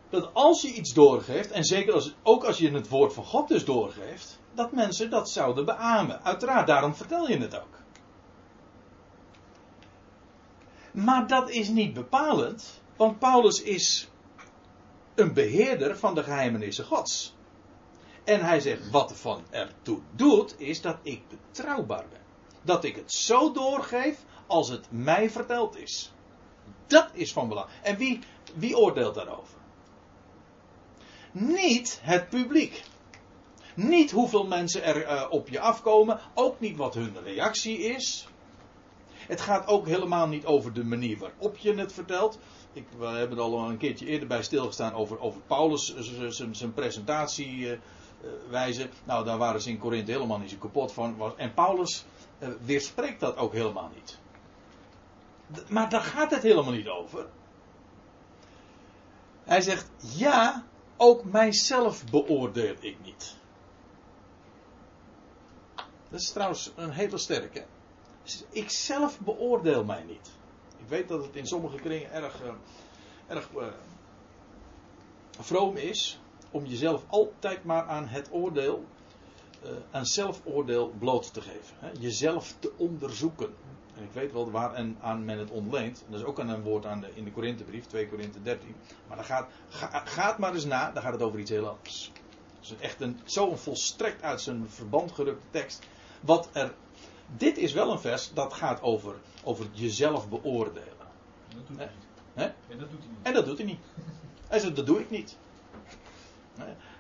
Dat 0.10 0.34
als 0.34 0.62
je 0.62 0.74
iets 0.74 0.94
doorgeeft, 0.94 1.52
en 1.52 1.64
zeker 1.64 1.94
als, 1.94 2.16
ook 2.24 2.44
als 2.44 2.58
je 2.58 2.72
het 2.72 2.90
woord 2.90 3.14
van 3.14 3.26
God 3.26 3.48
dus 3.48 3.66
doorgeeft, 3.66 4.40
dat 4.54 4.72
mensen 4.72 5.10
dat 5.10 5.30
zouden 5.30 5.66
beamen. 5.66 6.24
Uiteraard, 6.24 6.68
daarom 6.68 6.96
vertel 6.96 7.28
je 7.28 7.38
het 7.38 7.56
ook. 7.56 7.78
Maar 10.92 11.28
dat 11.28 11.50
is 11.50 11.68
niet 11.68 11.94
bepalend, 11.94 12.82
want 12.96 13.20
Paulus 13.20 13.62
is 13.62 14.10
een 15.16 15.34
beheerder 15.34 15.98
van 15.98 16.16
de 16.16 16.24
geheimenissen 16.24 16.86
Gods. 16.86 17.38
En 18.30 18.42
hij 18.46 18.60
zegt, 18.60 18.90
wat 18.90 19.10
ervan 19.10 19.44
ertoe 19.50 20.00
doet, 20.16 20.56
is 20.58 20.82
dat 20.82 20.98
ik 21.02 21.22
betrouwbaar 21.28 22.06
ben. 22.10 22.22
Dat 22.62 22.84
ik 22.84 22.96
het 22.96 23.12
zo 23.12 23.52
doorgeef 23.52 24.18
als 24.48 24.70
het 24.70 24.88
mij 24.90 25.30
verteld 25.30 25.78
is. 25.78 26.12
Dat 26.88 27.10
is 27.14 27.34
van 27.34 27.48
belang. 27.48 27.68
En 27.82 27.98
wie, 27.98 28.20
wie 28.56 28.78
oordeelt 28.78 29.16
daarover? 29.16 29.58
Niet 31.32 32.00
het 32.04 32.30
publiek. 32.30 32.84
Niet 33.76 34.12
hoeveel 34.12 34.48
mensen 34.48 34.84
er 34.84 35.02
uh, 35.02 35.26
op 35.30 35.50
je 35.50 35.60
afkomen. 35.60 36.20
Ook 36.34 36.60
niet 36.60 36.78
wat 36.78 36.94
hun 36.94 37.24
reactie 37.24 37.78
is. 37.78 38.28
Het 39.12 39.42
gaat 39.42 39.68
ook 39.68 39.88
helemaal 39.88 40.28
niet 40.28 40.46
over 40.46 40.74
de 40.74 40.84
manier 40.84 41.18
waarop 41.18 41.58
je 41.58 41.74
het 41.74 41.94
vertelt. 41.94 42.40
Ik, 42.74 42.86
we 42.98 43.06
hebben 43.06 43.38
er 43.38 43.44
al 43.44 43.70
een 43.70 43.78
keertje 43.78 44.06
eerder 44.06 44.28
bij 44.28 44.44
stilgestaan 44.44 44.94
over, 44.94 45.20
over 45.20 45.42
Paulus, 45.42 45.96
zijn 46.52 46.74
presentatiewijze. 48.20 48.90
nou, 49.04 49.26
daar 49.26 49.38
waren 49.38 49.62
ze 49.62 49.70
in 49.70 49.78
Korinthe 49.78 50.12
helemaal 50.12 50.40
niet 50.40 50.50
zo 50.50 50.58
kapot 50.58 50.92
van. 50.92 51.34
En 51.38 51.54
Paulus 51.54 52.06
uh, 52.40 52.50
weerspreekt 52.66 53.20
dat 53.20 53.38
ook 53.38 53.54
helemaal 53.54 53.92
niet. 53.96 54.18
Maar 55.70 55.90
daar 55.90 56.02
gaat 56.02 56.32
het 56.32 56.44
helemaal 56.44 56.74
niet 56.74 56.88
over. 56.88 57.28
Hij 59.44 59.62
zegt, 59.62 59.92
ja, 59.98 60.66
ook 60.98 61.24
mijzelf 61.24 62.04
beoordeel 62.12 62.76
ik 62.80 62.98
niet. 63.04 63.38
Dat 66.10 66.20
is 66.20 66.32
trouwens 66.32 66.72
een 66.76 66.92
hele 66.92 67.18
sterke. 67.18 67.66
Ik 68.50 68.70
zelf 68.70 69.20
beoordeel 69.20 69.84
mij 69.84 70.04
niet. 70.04 70.32
Ik 70.78 70.88
weet 70.88 71.08
dat 71.08 71.26
het 71.26 71.36
in 71.36 71.48
sommige 71.48 71.78
kringen 71.78 72.12
erg, 72.12 72.44
uh, 72.44 72.52
erg 73.28 73.50
vroom 75.40 75.76
is 75.76 76.20
om 76.52 76.66
jezelf 76.66 77.04
altijd 77.08 77.64
maar 77.64 77.84
aan 77.84 78.08
het 78.08 78.30
oordeel, 78.32 78.86
uh, 79.64 79.70
aan 79.92 80.06
zelfoordeel 80.06 80.94
bloot 81.00 81.34
te 81.34 81.42
geven. 81.42 81.76
Hè? 81.80 81.90
Jezelf 82.00 82.56
te 82.60 82.72
onderzoeken. 82.78 83.54
En 83.96 84.04
ik 84.04 84.12
weet 84.12 84.32
wel 84.32 84.52
waar 84.52 84.74
en 84.74 84.98
aan 85.02 85.26
men 85.26 85.38
het 85.38 85.52
ontleent. 85.52 86.04
Dat 86.10 86.20
is 86.20 86.26
ook 86.26 86.40
aan 86.40 86.50
een 86.50 86.62
woord 86.62 86.86
aan 86.86 87.02
de, 87.02 87.10
in 87.14 87.24
de 87.24 87.32
Korinthebrief, 87.32 87.86
2 87.86 88.10
Korinthe 88.10 88.42
13. 88.42 88.76
Maar 89.08 89.18
dan 89.18 89.26
gaat, 89.26 89.48
ga, 89.70 90.02
gaat 90.06 90.38
maar 90.38 90.54
eens 90.54 90.66
na, 90.66 90.92
dan 90.92 91.04
gaat 91.04 91.14
het 91.14 91.22
over 91.22 91.40
iets 91.40 91.50
heel 91.50 91.68
anders. 91.68 92.12
Het 92.60 92.72
is 92.72 92.76
echt 92.80 93.02
een, 93.02 93.20
zo'n 93.24 93.58
volstrekt 93.58 94.22
uit 94.22 94.42
zijn 94.42 94.70
verband 94.70 95.12
gerukte 95.12 95.46
tekst. 95.50 95.88
Wat 96.22 96.50
er, 96.54 96.74
dit 97.38 97.58
is 97.58 97.74
wel 97.74 97.92
een 97.92 98.00
vers 98.00 98.34
dat 98.34 98.54
gaat 98.54 98.82
over, 98.82 99.16
over 99.44 99.66
jezelf 99.72 100.30
beoordelen. 100.30 100.88
En 101.50 101.56
dat 101.58 101.68
doet 101.68 101.78
hij 101.78 101.90
niet. 101.96 102.08
En 102.68 102.78
dat 102.78 102.90
doet 102.90 103.00
hij 103.00 103.10
niet. 103.10 103.20
En 103.22 103.34
dat 103.34 103.46
doet 103.46 103.58
hij 103.58 103.66
niet. 103.66 103.80
Hij 104.48 104.60
zegt, 104.60 104.76
dat 104.76 104.86
doe 104.86 105.00
ik 105.00 105.10
niet. 105.10 105.38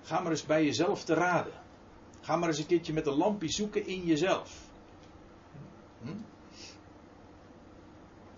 Ga 0.01 0.19
maar 0.21 0.31
eens 0.31 0.45
bij 0.45 0.65
jezelf 0.65 1.03
te 1.03 1.13
raden. 1.13 1.53
Ga 2.21 2.35
maar 2.35 2.49
eens 2.49 2.57
een 2.57 2.65
keertje 2.65 2.93
met 2.93 3.07
een 3.07 3.17
lampje 3.17 3.49
zoeken 3.49 3.87
in 3.87 4.05
jezelf. 4.05 4.57
Hm? 6.01 6.17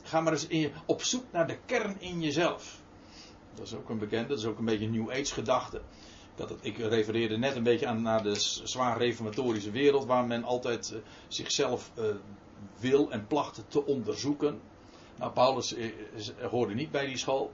Ga 0.04 0.22
maar 0.22 0.34
eens 0.34 0.48
in 0.48 0.60
je, 0.60 0.72
op 0.86 1.02
zoek 1.02 1.24
naar 1.32 1.48
de 1.48 1.58
kern 1.66 1.96
in 2.00 2.22
jezelf. 2.22 2.80
Dat 3.54 3.66
is 3.66 3.76
ook 3.76 3.90
een 3.90 4.00
bekende, 4.00 4.28
dat 4.28 4.38
is 4.38 4.46
ook 4.46 4.58
een 4.58 4.66
beetje 4.66 4.86
een 4.86 4.92
New 4.92 5.12
Age 5.12 5.34
gedachte. 5.34 5.82
Het, 6.36 6.54
ik 6.62 6.78
refereerde 6.78 7.38
net 7.38 7.56
een 7.56 7.64
beetje 7.64 7.88
aan 7.88 8.02
naar 8.02 8.24
de 8.24 8.36
zwaar 8.64 8.98
reformatorische 8.98 9.72
wereld, 9.72 10.06
waar 10.06 10.26
men 10.26 10.44
altijd 10.44 10.92
uh, 10.94 11.00
zichzelf 11.28 11.92
uh, 12.00 12.06
wil 12.80 13.12
en 13.12 13.28
placht 13.28 13.64
te 13.68 13.86
onderzoeken. 13.86 14.60
Nou, 15.16 15.32
Paulus 15.32 15.76
uh, 15.76 15.94
hoorde 16.50 16.74
niet 16.74 16.92
bij 16.92 17.06
die 17.06 17.18
school. 17.18 17.52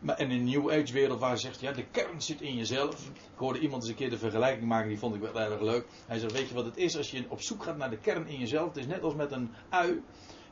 Maar 0.00 0.16
en 0.16 0.30
in 0.30 0.44
de 0.44 0.50
New 0.50 0.70
Age 0.70 0.92
wereld 0.92 1.20
waar 1.20 1.30
hij 1.30 1.38
zegt, 1.38 1.60
ja, 1.60 1.72
de 1.72 1.84
kern 1.90 2.22
zit 2.22 2.40
in 2.40 2.56
jezelf. 2.56 3.08
Ik 3.08 3.36
hoorde 3.36 3.58
iemand 3.58 3.82
eens 3.82 3.90
een 3.90 3.96
keer 3.96 4.10
de 4.10 4.18
vergelijking 4.18 4.68
maken, 4.68 4.88
die 4.88 4.98
vond 4.98 5.14
ik 5.14 5.20
wel 5.20 5.40
erg 5.40 5.60
leuk. 5.60 5.86
Hij 6.06 6.18
zegt, 6.18 6.32
weet 6.32 6.48
je 6.48 6.54
wat 6.54 6.64
het 6.64 6.76
is 6.76 6.96
als 6.96 7.10
je 7.10 7.24
op 7.28 7.40
zoek 7.40 7.62
gaat 7.62 7.76
naar 7.76 7.90
de 7.90 7.98
kern 7.98 8.26
in 8.26 8.38
jezelf? 8.38 8.68
Het 8.68 8.76
is 8.76 8.86
net 8.86 9.02
als 9.02 9.14
met 9.14 9.32
een 9.32 9.50
ui 9.68 10.02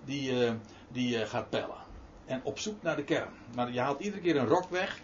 die, 0.04 0.32
uh, 0.32 0.52
die 0.88 1.16
uh, 1.18 1.26
gaat 1.26 1.50
pellen. 1.50 1.87
En 2.24 2.40
op 2.44 2.58
zoek 2.58 2.82
naar 2.82 2.96
de 2.96 3.04
kern. 3.04 3.32
Maar 3.54 3.72
je 3.72 3.80
haalt 3.80 4.00
iedere 4.00 4.22
keer 4.22 4.37
een 4.37 4.46
rok 4.46 4.68
weg. 4.70 5.00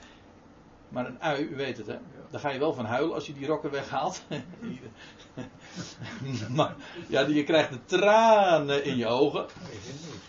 Maar 0.89 1.07
een 1.07 1.21
ui, 1.21 1.43
u 1.43 1.57
weet 1.57 1.77
het 1.77 1.87
hè. 1.87 1.97
Daar 2.31 2.41
ga 2.41 2.51
je 2.51 2.59
wel 2.59 2.73
van 2.73 2.85
huilen 2.85 3.15
als 3.15 3.27
je 3.27 3.33
die 3.33 3.47
rokken 3.47 3.71
weghaalt. 3.71 4.23
maar 6.57 6.75
ja, 7.09 7.21
je 7.21 7.45
krijgt 7.45 7.73
de 7.73 7.85
tranen 7.85 8.85
in 8.85 8.97
je 8.97 9.07
ogen. 9.07 9.47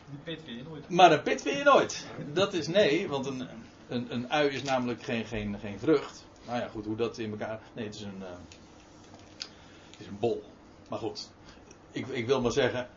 Die 0.10 0.19
pit 0.23 0.41
vind 0.45 0.58
je 0.58 0.63
nooit. 0.69 0.89
Maar 0.89 1.12
een 1.12 1.21
pit 1.21 1.41
vind 1.41 1.58
je 1.58 1.63
nooit. 1.63 2.08
Dat 2.34 2.54
is 2.54 2.67
nee, 2.67 3.08
want 3.08 3.25
een, 3.25 3.47
een, 3.88 4.13
een 4.13 4.32
ui 4.32 4.50
is 4.50 4.63
namelijk 4.63 5.04
geen, 5.04 5.26
geen, 5.26 5.60
geen 5.60 5.80
vrucht. 5.80 6.26
Nou 6.45 6.60
ja, 6.60 6.67
goed, 6.67 6.86
hoe 6.86 6.95
dat 6.95 7.17
in 7.17 7.32
elkaar. 7.32 7.60
Nee, 7.74 7.86
het 7.86 7.95
is 7.95 8.02
een. 8.02 8.19
Uh, 8.19 8.28
het 9.91 10.00
is 10.00 10.08
een 10.08 10.19
bol. 10.19 10.43
Maar 10.89 11.00
goed. 11.00 11.30
Ik, 11.91 12.08
ik, 12.08 12.26
wil 12.26 12.41
maar 12.41 12.52
zeggen, 12.52 12.89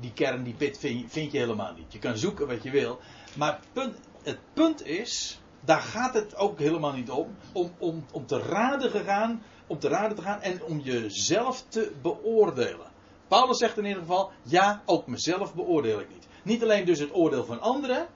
die 0.00 0.12
kern, 0.12 0.42
die 0.42 0.54
pit 0.54 0.78
vind 0.78 1.00
je, 1.00 1.08
vind 1.08 1.32
je, 1.32 1.38
helemaal 1.38 1.72
niet. 1.72 1.92
Je 1.92 1.98
kan 1.98 2.16
zoeken 2.16 2.46
wat 2.46 2.62
je 2.62 2.70
wil. 2.70 3.00
Maar 3.36 3.60
punt, 3.72 3.96
het 4.22 4.38
punt 4.52 4.86
is, 4.86 5.40
daar 5.60 5.80
gaat 5.80 6.14
het 6.14 6.36
ook 6.36 6.58
helemaal 6.58 6.92
niet 6.92 7.10
om. 7.10 7.36
Om, 7.52 7.72
om, 7.78 8.04
om 8.12 8.26
te 8.26 8.38
raden 8.38 8.90
gegaan, 8.90 9.42
om 9.66 9.78
te 9.78 9.88
raden 9.88 10.16
te 10.16 10.22
gaan 10.22 10.40
en 10.40 10.62
om 10.62 10.80
jezelf 10.80 11.64
te 11.68 11.92
beoordelen. 12.02 12.86
Paulus 13.28 13.58
zegt 13.58 13.78
in 13.78 13.84
ieder 13.84 14.00
geval, 14.00 14.30
ja, 14.42 14.82
ook 14.84 15.06
mezelf 15.06 15.54
beoordeel 15.54 16.00
ik 16.00 16.08
niet. 16.08 16.26
Niet 16.42 16.62
alleen 16.62 16.84
dus 16.84 16.98
het 16.98 17.14
oordeel 17.14 17.44
van 17.44 17.60
anderen, 17.60 18.06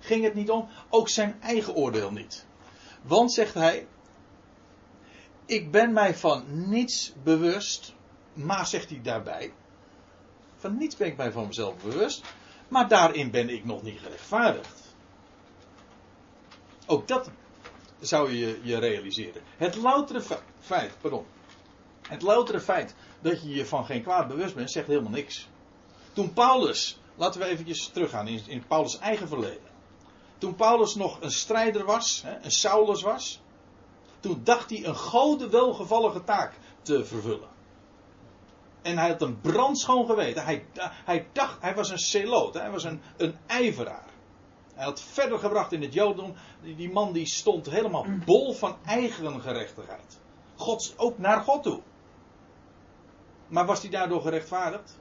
ging 0.00 0.24
het 0.24 0.34
niet 0.34 0.50
om, 0.50 0.68
ook 0.88 1.08
zijn 1.08 1.36
eigen 1.40 1.74
oordeel 1.74 2.10
niet. 2.10 2.46
Want, 3.02 3.32
zegt 3.32 3.54
hij, 3.54 3.86
ik 5.46 5.70
ben 5.70 5.92
mij 5.92 6.14
van 6.14 6.44
niets 6.68 7.12
bewust, 7.22 7.94
maar 8.32 8.66
zegt 8.66 8.90
hij 8.90 9.00
daarbij, 9.02 9.52
van 10.56 10.76
niets 10.78 10.96
ben 10.96 11.06
ik 11.06 11.16
mij 11.16 11.32
van 11.32 11.46
mezelf 11.46 11.82
bewust, 11.82 12.22
maar 12.68 12.88
daarin 12.88 13.30
ben 13.30 13.48
ik 13.48 13.64
nog 13.64 13.82
niet 13.82 14.00
gerechtvaardigd. 14.00 14.94
Ook 16.86 17.08
dat 17.08 17.30
zou 18.00 18.32
je 18.32 18.60
je 18.62 18.78
realiseren. 18.78 19.42
Het 19.56 19.76
loutere 19.76 20.20
fe- 20.20 20.42
feit, 20.60 20.92
pardon. 21.00 21.26
Het 22.08 22.22
loutere 22.22 22.60
feit 22.60 22.94
dat 23.20 23.42
je 23.42 23.48
je 23.48 23.66
van 23.66 23.84
geen 23.84 24.02
kwaad 24.02 24.28
bewust 24.28 24.54
bent, 24.54 24.70
zegt 24.70 24.86
helemaal 24.86 25.10
niks. 25.10 25.48
Toen 26.12 26.32
Paulus, 26.32 27.00
laten 27.14 27.40
we 27.40 27.46
eventjes 27.46 27.86
teruggaan 27.86 28.28
in, 28.28 28.42
in 28.46 28.66
Paulus' 28.66 28.98
eigen 28.98 29.28
verleden. 29.28 29.69
Toen 30.40 30.54
Paulus 30.54 30.94
nog 30.94 31.20
een 31.20 31.30
strijder 31.30 31.84
was, 31.84 32.24
een 32.42 32.50
Saulus 32.50 33.02
was, 33.02 33.40
toen 34.20 34.40
dacht 34.44 34.70
hij 34.70 34.84
een 34.84 34.96
gode 34.96 35.48
welgevallige 35.48 36.24
taak 36.24 36.52
te 36.82 37.04
vervullen. 37.04 37.48
En 38.82 38.98
hij 38.98 39.08
had 39.08 39.22
een 39.22 39.40
brandschoon 39.40 40.06
geweten. 40.06 40.44
Hij, 40.44 40.64
hij 41.04 41.26
dacht, 41.32 41.62
hij 41.62 41.74
was 41.74 41.90
een 41.90 41.98
celoot, 41.98 42.54
hij 42.54 42.70
was 42.70 42.84
een, 42.84 43.00
een 43.16 43.36
ijveraar. 43.46 44.08
Hij 44.74 44.84
had 44.84 45.00
verder 45.00 45.38
gebracht 45.38 45.72
in 45.72 45.82
het 45.82 45.94
Jodendom. 45.94 46.34
Die, 46.62 46.92
man 46.92 47.12
die 47.12 47.26
stond 47.26 47.70
helemaal 47.70 48.06
bol 48.24 48.52
van 48.52 48.76
eigen 48.84 49.40
gerechtigheid. 49.40 50.18
God, 50.56 50.94
ook 50.96 51.18
naar 51.18 51.40
God 51.40 51.62
toe. 51.62 51.80
Maar 53.48 53.66
was 53.66 53.80
hij 53.80 53.90
daardoor 53.90 54.20
gerechtvaardigd? 54.20 54.98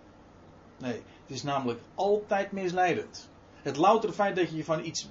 Nee, 0.78 1.04
het 1.22 1.36
is 1.36 1.44
namelijk 1.44 1.82
altijd 1.96 2.52
misleidend. 2.52 3.30
Het 3.62 3.78
loutere 3.78 4.14
feit 4.14 4.36
dat 4.36 4.50
je 4.50 4.56
je 4.56 4.64
van 4.64 4.86
iets 4.86 5.10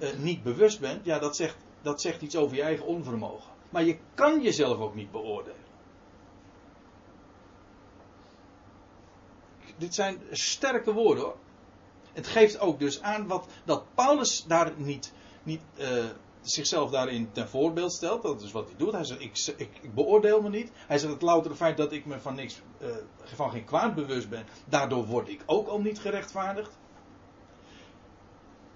eh, 0.00 0.18
niet 0.18 0.42
bewust 0.42 0.80
bent, 0.80 1.04
ja, 1.04 1.18
dat 1.18 1.36
zegt, 1.36 1.56
dat 1.82 2.00
zegt 2.00 2.22
iets 2.22 2.36
over 2.36 2.56
je 2.56 2.62
eigen 2.62 2.86
onvermogen. 2.86 3.50
Maar 3.70 3.84
je 3.84 3.98
kan 4.14 4.42
jezelf 4.42 4.78
ook 4.78 4.94
niet 4.94 5.10
beoordelen. 5.10 5.58
Dit 9.76 9.94
zijn 9.94 10.20
sterke 10.30 10.92
woorden 10.92 11.24
hoor. 11.24 11.36
Het 12.12 12.26
geeft 12.26 12.60
ook 12.60 12.78
dus 12.78 13.02
aan 13.02 13.26
wat, 13.26 13.46
dat 13.64 13.84
Paulus 13.94 14.44
daar 14.46 14.72
niet, 14.76 15.12
niet 15.42 15.60
eh, 15.76 16.04
zichzelf 16.40 16.90
daarin 16.90 17.32
ten 17.32 17.48
voorbeeld 17.48 17.92
stelt. 17.92 18.22
Dat 18.22 18.42
is 18.42 18.52
wat 18.52 18.66
hij 18.68 18.76
doet. 18.76 18.92
Hij 18.92 19.04
zegt: 19.04 19.20
ik, 19.20 19.78
ik, 19.82 19.94
beoordeel 19.94 20.42
me 20.42 20.48
niet. 20.48 20.70
Hij 20.74 20.98
zegt: 20.98 21.12
Het 21.12 21.22
loutere 21.22 21.54
feit 21.54 21.76
dat 21.76 21.92
ik 21.92 22.06
me 22.06 22.20
van 22.20 22.34
niks, 22.34 22.60
eh, 22.78 22.88
van 23.24 23.50
geen 23.50 23.64
kwaad 23.64 23.94
bewust 23.94 24.28
ben, 24.28 24.46
daardoor 24.64 25.06
word 25.06 25.28
ik 25.28 25.42
ook 25.46 25.68
al 25.68 25.80
niet 25.80 25.98
gerechtvaardigd. 25.98 26.78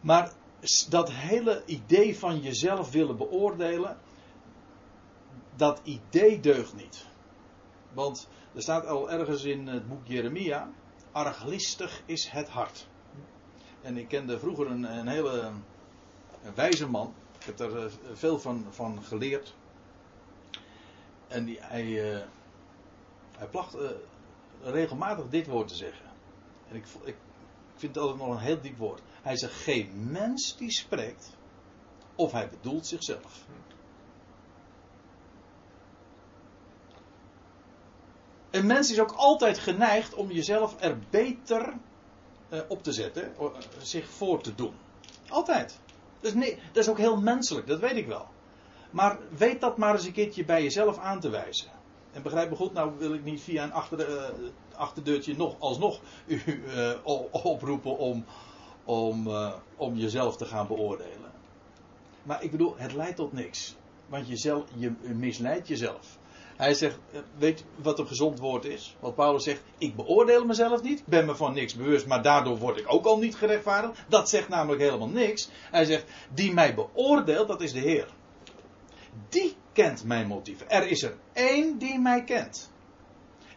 Maar 0.00 0.32
dat 0.88 1.10
hele 1.10 1.62
idee 1.66 2.18
van 2.18 2.40
jezelf 2.40 2.90
willen 2.90 3.16
beoordelen, 3.16 3.98
dat 5.56 5.80
idee 5.82 6.40
deugt 6.40 6.74
niet. 6.74 7.06
Want 7.92 8.28
er 8.54 8.62
staat 8.62 8.86
al 8.86 9.10
ergens 9.10 9.44
in 9.44 9.66
het 9.66 9.88
boek 9.88 10.06
Jeremia: 10.06 10.70
arglistig 11.12 12.02
is 12.06 12.28
het 12.28 12.48
hart. 12.48 12.86
En 13.80 13.96
ik 13.96 14.08
kende 14.08 14.38
vroeger 14.38 14.70
een, 14.70 14.82
een 14.82 15.08
hele 15.08 15.50
wijze 16.54 16.88
man. 16.88 17.14
Ik 17.38 17.44
heb 17.44 17.56
daar 17.56 17.76
eh, 17.76 17.90
veel 18.12 18.38
van, 18.38 18.66
van 18.70 19.02
geleerd. 19.02 19.54
En 21.28 21.44
die, 21.44 21.58
hij, 21.60 22.14
uh, 22.14 22.22
hij 23.36 23.46
placht 23.46 23.76
uh, 23.76 23.90
regelmatig 24.62 25.28
dit 25.28 25.46
woord 25.46 25.68
te 25.68 25.74
zeggen. 25.74 26.06
En 26.68 26.76
ik, 26.76 26.84
ik, 27.02 27.16
ik 27.74 27.80
vind 27.80 27.94
het 27.94 28.04
altijd 28.04 28.26
nog 28.26 28.36
een 28.36 28.42
heel 28.42 28.60
diep 28.60 28.78
woord. 28.78 29.00
Hij 29.24 29.36
zegt: 29.36 29.54
Geen 29.54 30.10
mens 30.10 30.56
die 30.56 30.70
spreekt, 30.70 31.36
of 32.14 32.32
hij 32.32 32.48
bedoelt 32.48 32.86
zichzelf. 32.86 33.44
Een 38.50 38.66
mens 38.66 38.90
is 38.90 39.00
ook 39.00 39.12
altijd 39.12 39.58
geneigd 39.58 40.14
om 40.14 40.30
jezelf 40.30 40.76
er 40.80 40.98
beter 41.10 41.74
uh, 42.48 42.60
op 42.68 42.82
te 42.82 42.92
zetten, 42.92 43.34
uh, 43.40 43.46
zich 43.82 44.08
voor 44.08 44.42
te 44.42 44.54
doen. 44.54 44.74
Altijd. 45.28 45.80
Is, 46.20 46.34
nee, 46.34 46.58
dat 46.72 46.82
is 46.82 46.88
ook 46.88 46.98
heel 46.98 47.20
menselijk, 47.20 47.66
dat 47.66 47.80
weet 47.80 47.96
ik 47.96 48.06
wel. 48.06 48.26
Maar 48.90 49.18
weet 49.36 49.60
dat 49.60 49.76
maar 49.76 49.94
eens 49.94 50.06
een 50.06 50.12
keertje 50.12 50.44
bij 50.44 50.62
jezelf 50.62 50.98
aan 50.98 51.20
te 51.20 51.30
wijzen. 51.30 51.70
En 52.12 52.22
begrijp 52.22 52.50
me 52.50 52.56
goed, 52.56 52.72
nou 52.72 52.98
wil 52.98 53.14
ik 53.14 53.24
niet 53.24 53.40
via 53.40 53.62
een 53.62 53.72
achter, 53.72 54.08
uh, 54.08 54.48
achterdeurtje 54.74 55.36
nog, 55.36 55.56
alsnog 55.58 56.00
u 56.26 56.60
oproepen 57.42 57.98
om, 57.98 58.24
om, 58.84 59.28
om 59.76 59.96
jezelf 59.96 60.36
te 60.36 60.44
gaan 60.44 60.66
beoordelen. 60.66 61.32
Maar 62.22 62.42
ik 62.42 62.50
bedoel, 62.50 62.74
het 62.76 62.92
leidt 62.92 63.16
tot 63.16 63.32
niks. 63.32 63.76
Want 64.06 64.42
je 64.76 64.92
misleidt 65.14 65.68
jezelf. 65.68 66.18
Hij 66.56 66.74
zegt, 66.74 66.98
weet 67.38 67.58
je 67.58 67.64
wat 67.82 67.98
een 67.98 68.06
gezond 68.06 68.38
woord 68.38 68.64
is? 68.64 68.96
Wat 69.00 69.14
Paulus 69.14 69.44
zegt, 69.44 69.62
ik 69.78 69.96
beoordeel 69.96 70.44
mezelf 70.44 70.82
niet, 70.82 70.98
ik 70.98 71.06
ben 71.06 71.26
me 71.26 71.36
van 71.36 71.54
niks 71.54 71.74
bewust, 71.74 72.06
maar 72.06 72.22
daardoor 72.22 72.58
word 72.58 72.78
ik 72.78 72.92
ook 72.92 73.04
al 73.04 73.18
niet 73.18 73.36
gerechtvaardigd. 73.36 74.04
Dat 74.08 74.28
zegt 74.28 74.48
namelijk 74.48 74.82
helemaal 74.82 75.08
niks. 75.08 75.48
Hij 75.70 75.84
zegt, 75.84 76.04
die 76.34 76.52
mij 76.52 76.74
beoordeelt, 76.74 77.48
dat 77.48 77.60
is 77.60 77.72
de 77.72 77.78
Heer. 77.78 78.08
Die 79.28 79.56
kent 79.72 80.04
mijn 80.04 80.26
motieven. 80.26 80.70
Er 80.70 80.86
is 80.86 81.02
er 81.02 81.16
één 81.32 81.78
die 81.78 81.98
mij 81.98 82.24
kent. 82.24 82.72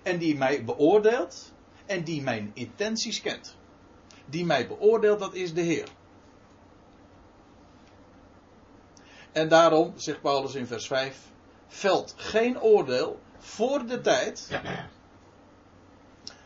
En 0.04 0.18
die 0.18 0.38
mij 0.38 0.64
beoordeelt 0.64 1.54
en 1.86 2.04
die 2.04 2.22
mijn 2.22 2.52
intenties 2.54 3.22
kent. 3.22 3.56
Die 4.30 4.46
mij 4.46 4.68
beoordeelt, 4.68 5.20
dat 5.20 5.34
is 5.34 5.54
de 5.54 5.62
Heer. 5.62 5.88
En 9.32 9.50
daarom, 9.50 9.94
zegt 9.96 10.22
Paulus 10.22 10.56
in 10.56 10.68
vers 10.68 10.88
5, 10.88 11.18
velt 11.68 12.14
geen 12.18 12.62
oordeel 12.62 13.20
voor 13.38 13.86
de 13.86 14.02
tijd. 14.02 14.60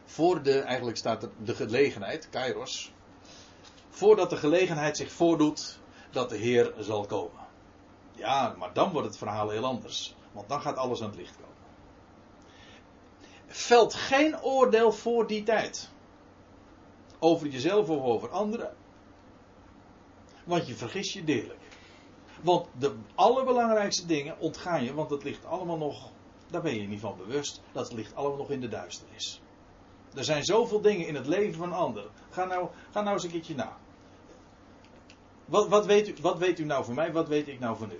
Voor 0.05 0.41
de, 0.41 0.59
eigenlijk 0.59 0.97
staat 0.97 1.23
er 1.23 1.29
de 1.37 1.55
gelegenheid, 1.55 2.29
Kairos. 2.29 2.93
Voordat 3.89 4.29
de 4.29 4.37
gelegenheid 4.37 4.97
zich 4.97 5.11
voordoet 5.11 5.79
dat 6.11 6.29
de 6.29 6.37
Heer 6.37 6.73
zal 6.79 7.05
komen. 7.05 7.39
Ja, 8.11 8.55
maar 8.57 8.73
dan 8.73 8.91
wordt 8.91 9.07
het 9.07 9.17
verhaal 9.17 9.49
heel 9.49 9.65
anders. 9.65 10.15
Want 10.31 10.49
dan 10.49 10.61
gaat 10.61 10.77
alles 10.77 11.01
aan 11.01 11.09
het 11.09 11.17
licht 11.17 11.35
komen. 11.35 11.49
Velt 13.47 13.93
geen 13.93 14.41
oordeel 14.41 14.91
voor 14.91 15.27
die 15.27 15.43
tijd. 15.43 15.89
Over 17.23 17.47
jezelf 17.47 17.89
of 17.89 18.03
over 18.03 18.29
anderen. 18.29 18.73
Want 20.43 20.67
je 20.67 20.75
vergis 20.75 21.13
je 21.13 21.23
deerlijk. 21.23 21.59
Want 22.41 22.67
de 22.77 22.95
allerbelangrijkste 23.15 24.05
dingen 24.05 24.39
ontgaan 24.39 24.83
je, 24.83 24.93
want 24.93 25.09
het 25.09 25.23
ligt 25.23 25.45
allemaal 25.45 25.77
nog, 25.77 26.09
daar 26.49 26.61
ben 26.61 26.75
je 26.75 26.87
niet 26.87 26.99
van 26.99 27.17
bewust, 27.17 27.61
dat 27.71 27.93
ligt 27.93 28.15
allemaal 28.15 28.37
nog 28.37 28.51
in 28.51 28.61
de 28.61 28.67
duisternis. 28.67 29.41
Er 30.15 30.23
zijn 30.23 30.43
zoveel 30.43 30.81
dingen 30.81 31.07
in 31.07 31.15
het 31.15 31.27
leven 31.27 31.53
van 31.53 31.73
anderen. 31.73 32.11
Ga 32.29 32.45
nou, 32.45 32.69
ga 32.91 33.01
nou 33.01 33.13
eens 33.13 33.23
een 33.23 33.31
keertje 33.31 33.55
na. 33.55 33.77
Wat, 35.45 35.67
wat, 35.67 35.85
weet 35.85 36.07
u, 36.07 36.13
wat 36.21 36.37
weet 36.37 36.59
u 36.59 36.63
nou 36.63 36.85
van 36.85 36.95
mij, 36.95 37.11
wat 37.11 37.27
weet 37.27 37.47
ik 37.47 37.59
nou 37.59 37.77
van 37.77 37.91
u? 37.91 37.99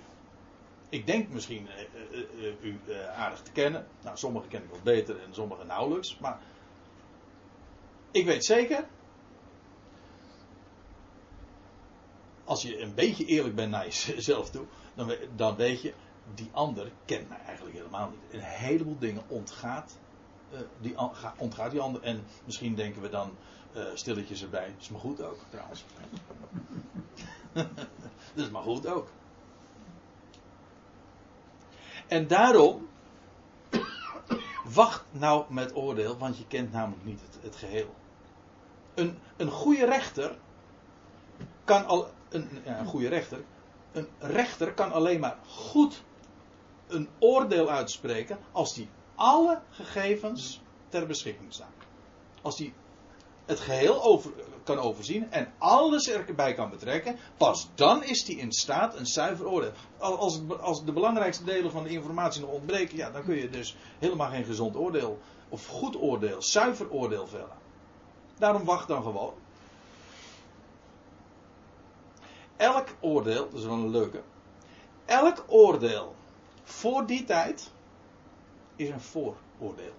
Ik 0.88 1.06
denk 1.06 1.28
misschien 1.28 1.68
uh, 1.68 2.18
uh, 2.18 2.26
uh, 2.36 2.64
u 2.64 2.80
aardig 3.16 3.42
te 3.42 3.52
kennen. 3.52 3.86
Nou, 4.02 4.16
sommigen 4.16 4.48
ken 4.48 4.62
ik 4.62 4.70
wat 4.70 4.82
beter 4.82 5.20
en 5.20 5.34
sommigen 5.34 5.66
nauwelijks. 5.66 6.18
Maar 6.18 6.40
ik 8.10 8.24
weet 8.24 8.44
zeker, 8.44 8.86
als 12.52 12.62
je 12.62 12.80
een 12.80 12.94
beetje 12.94 13.24
eerlijk 13.24 13.54
bent 13.54 13.70
naar 13.70 13.88
jezelf 13.88 14.50
toe, 14.50 14.64
dan, 14.94 15.14
dan 15.36 15.56
weet 15.56 15.82
je, 15.82 15.94
die 16.34 16.48
ander 16.52 16.92
kent 17.04 17.28
mij 17.28 17.38
eigenlijk 17.46 17.76
helemaal 17.76 18.10
niet. 18.10 18.20
Een 18.30 18.48
heleboel 18.48 18.98
dingen 18.98 19.22
ontgaat, 19.26 19.98
uh, 20.52 20.58
die, 20.80 20.94
ontgaat 21.36 21.70
die 21.70 21.80
ander. 21.80 22.02
En 22.02 22.24
misschien 22.44 22.74
denken 22.74 23.02
we 23.02 23.08
dan 23.08 23.36
uh, 23.76 23.84
stilletjes 23.94 24.42
erbij. 24.42 24.74
Is 24.78 24.88
maar 24.88 25.00
goed 25.00 25.22
ook, 25.22 25.38
trouwens. 25.50 25.84
dat 28.34 28.44
is 28.44 28.50
maar 28.50 28.62
goed 28.62 28.86
ook. 28.86 29.08
En 32.06 32.26
daarom, 32.26 32.88
wacht 34.64 35.04
nou 35.10 35.52
met 35.52 35.76
oordeel, 35.76 36.16
want 36.16 36.38
je 36.38 36.46
kent 36.46 36.72
namelijk 36.72 37.04
niet 37.04 37.20
het, 37.20 37.42
het 37.42 37.56
geheel. 37.56 37.94
Een, 38.94 39.18
een 39.36 39.50
goede 39.50 39.84
rechter 39.84 40.38
kan 41.64 41.86
al, 41.86 42.10
een, 42.34 42.48
een 42.64 42.86
goede 42.86 43.08
rechter. 43.08 43.44
Een 43.92 44.08
rechter 44.18 44.74
kan 44.74 44.92
alleen 44.92 45.20
maar 45.20 45.38
goed 45.46 46.02
een 46.88 47.08
oordeel 47.18 47.70
uitspreken 47.70 48.38
als 48.52 48.74
die 48.74 48.88
alle 49.14 49.60
gegevens 49.70 50.60
ter 50.88 51.06
beschikking 51.06 51.52
staan. 51.52 51.72
Als 52.42 52.56
die 52.56 52.74
het 53.44 53.60
geheel 53.60 54.02
over, 54.02 54.32
kan 54.64 54.78
overzien 54.78 55.30
en 55.30 55.52
alles 55.58 56.08
erbij 56.08 56.54
kan 56.54 56.70
betrekken, 56.70 57.16
pas 57.36 57.68
dan 57.74 58.04
is 58.04 58.26
hij 58.26 58.36
in 58.36 58.52
staat 58.52 58.96
een 58.96 59.06
zuiver 59.06 59.46
oordeel. 59.46 59.72
Als, 59.98 60.40
als 60.60 60.84
de 60.84 60.92
belangrijkste 60.92 61.44
delen 61.44 61.70
van 61.70 61.82
de 61.82 61.90
informatie 61.90 62.40
nog 62.40 62.50
ontbreken, 62.50 62.96
ja, 62.96 63.10
dan 63.10 63.24
kun 63.24 63.36
je 63.36 63.50
dus 63.50 63.76
helemaal 63.98 64.30
geen 64.30 64.44
gezond 64.44 64.76
oordeel 64.76 65.18
of 65.48 65.66
goed 65.66 66.00
oordeel, 66.00 66.42
zuiver 66.42 66.90
oordeel 66.90 67.26
vellen. 67.26 67.60
Daarom 68.38 68.64
wacht 68.64 68.88
dan 68.88 69.02
gewoon. 69.02 69.34
Elk 72.62 72.88
oordeel, 73.00 73.50
dat 73.50 73.58
is 73.58 73.64
wel 73.64 73.74
een 73.74 73.90
leuke. 73.90 74.22
Elk 75.04 75.44
oordeel 75.46 76.14
voor 76.62 77.06
die 77.06 77.24
tijd 77.24 77.70
is 78.76 78.88
een 78.88 79.00
vooroordeel. 79.00 79.94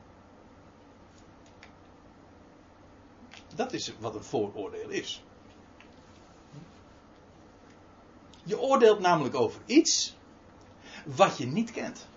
Dat 3.55 3.73
is 3.73 3.93
wat 3.99 4.15
een 4.15 4.23
vooroordeel 4.23 4.89
is. 4.89 5.23
Je 8.43 8.59
oordeelt 8.59 8.99
namelijk 8.99 9.35
over 9.35 9.61
iets 9.65 10.15
wat 11.05 11.37
je 11.37 11.45
niet 11.45 11.71
kent. 11.71 12.07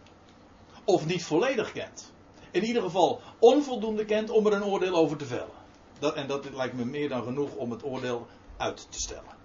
Of 0.84 1.06
niet 1.06 1.24
volledig 1.24 1.72
kent. 1.72 2.12
In 2.50 2.64
ieder 2.64 2.82
geval 2.82 3.20
onvoldoende 3.38 4.04
kent 4.04 4.30
om 4.30 4.46
er 4.46 4.52
een 4.52 4.64
oordeel 4.64 4.94
over 4.94 5.16
te 5.16 5.26
vellen. 5.26 5.54
Dat, 5.98 6.14
en 6.14 6.26
dat 6.26 6.50
lijkt 6.54 6.74
me 6.74 6.84
meer 6.84 7.08
dan 7.08 7.22
genoeg 7.22 7.54
om 7.54 7.70
het 7.70 7.84
oordeel 7.84 8.26
uit 8.56 8.86
te 8.90 9.00
stellen. 9.00 9.35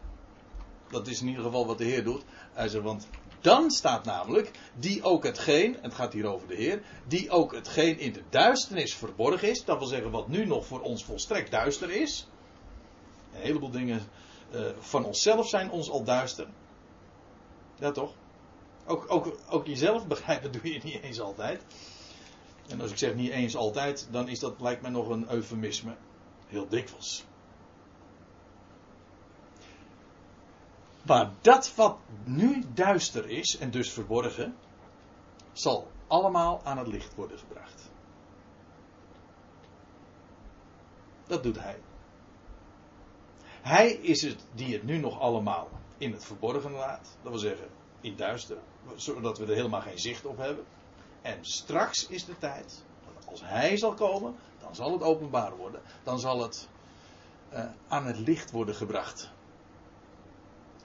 Dat 0.91 1.07
is 1.07 1.21
in 1.21 1.27
ieder 1.27 1.43
geval 1.43 1.65
wat 1.65 1.77
de 1.77 1.83
Heer 1.83 2.03
doet. 2.03 2.23
Hij 2.53 2.67
zegt, 2.67 2.83
want 2.83 3.07
dan 3.41 3.71
staat 3.71 4.05
namelijk, 4.05 4.51
die 4.75 5.03
ook 5.03 5.23
hetgeen, 5.23 5.77
het 5.81 5.93
gaat 5.93 6.13
hier 6.13 6.25
over 6.25 6.47
de 6.47 6.55
Heer, 6.55 6.81
die 7.07 7.29
ook 7.29 7.53
hetgeen 7.53 7.99
in 7.99 8.13
de 8.13 8.23
duisternis 8.29 8.95
verborgen 8.95 9.49
is, 9.49 9.65
dat 9.65 9.77
wil 9.77 9.87
zeggen 9.87 10.11
wat 10.11 10.27
nu 10.27 10.45
nog 10.45 10.65
voor 10.65 10.81
ons 10.81 11.03
volstrekt 11.03 11.51
duister 11.51 11.91
is. 11.91 12.27
Een 13.33 13.41
heleboel 13.41 13.71
dingen 13.71 14.01
uh, 14.53 14.65
van 14.79 15.05
onszelf 15.05 15.47
zijn 15.47 15.71
ons 15.71 15.89
al 15.89 16.03
duister. 16.03 16.47
Ja 17.79 17.91
toch? 17.91 18.13
Ook, 18.85 19.05
ook, 19.07 19.37
ook 19.49 19.67
jezelf 19.67 20.07
begrijpen 20.15 20.51
doe 20.51 20.73
je 20.73 20.79
niet 20.83 21.01
eens 21.01 21.19
altijd. 21.19 21.63
En 22.67 22.81
als 22.81 22.91
ik 22.91 22.97
zeg 22.97 23.15
niet 23.15 23.31
eens 23.31 23.55
altijd, 23.55 24.07
dan 24.11 24.27
is 24.27 24.39
dat 24.39 24.61
lijkt 24.61 24.81
mij 24.81 24.91
nog 24.91 25.09
een 25.09 25.29
eufemisme. 25.29 25.95
Heel 26.47 26.67
dikwijls. 26.67 27.25
Maar 31.05 31.31
dat 31.41 31.75
wat 31.75 31.97
nu 32.23 32.63
duister 32.73 33.29
is 33.29 33.57
en 33.57 33.71
dus 33.71 33.91
verborgen, 33.91 34.55
zal 35.53 35.91
allemaal 36.07 36.61
aan 36.63 36.77
het 36.77 36.87
licht 36.87 37.15
worden 37.15 37.37
gebracht. 37.37 37.89
Dat 41.27 41.43
doet 41.43 41.59
hij. 41.59 41.79
Hij 43.61 43.91
is 43.91 44.21
het 44.21 44.45
die 44.53 44.73
het 44.73 44.83
nu 44.83 44.97
nog 44.97 45.19
allemaal 45.19 45.69
in 45.97 46.11
het 46.11 46.25
verborgen 46.25 46.71
laat. 46.71 47.17
Dat 47.21 47.31
wil 47.31 47.39
zeggen, 47.39 47.67
in 48.01 48.15
duister. 48.15 48.57
Zodat 48.95 49.37
we 49.37 49.45
er 49.45 49.55
helemaal 49.55 49.81
geen 49.81 49.99
zicht 49.99 50.25
op 50.25 50.37
hebben. 50.37 50.65
En 51.21 51.45
straks 51.45 52.07
is 52.07 52.25
de 52.25 52.37
tijd. 52.37 52.83
Als 53.25 53.41
hij 53.43 53.77
zal 53.77 53.93
komen, 53.93 54.35
dan 54.59 54.75
zal 54.75 54.91
het 54.91 55.01
openbaar 55.01 55.55
worden. 55.55 55.81
Dan 56.03 56.19
zal 56.19 56.41
het 56.41 56.67
uh, 57.53 57.65
aan 57.87 58.05
het 58.05 58.17
licht 58.17 58.51
worden 58.51 58.75
gebracht. 58.75 59.31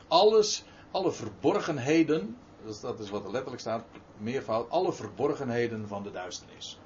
Alles, 0.08 0.64
alle 0.90 1.12
verborgenheden, 1.12 2.36
dus 2.64 2.80
dat 2.80 3.00
is 3.00 3.10
wat 3.10 3.24
er 3.24 3.30
letterlijk 3.30 3.60
staat, 3.60 3.84
meervoud, 4.18 4.70
alle 4.70 4.92
verborgenheden 4.92 5.88
van 5.88 6.02
de 6.02 6.10
duisternis. 6.10 6.78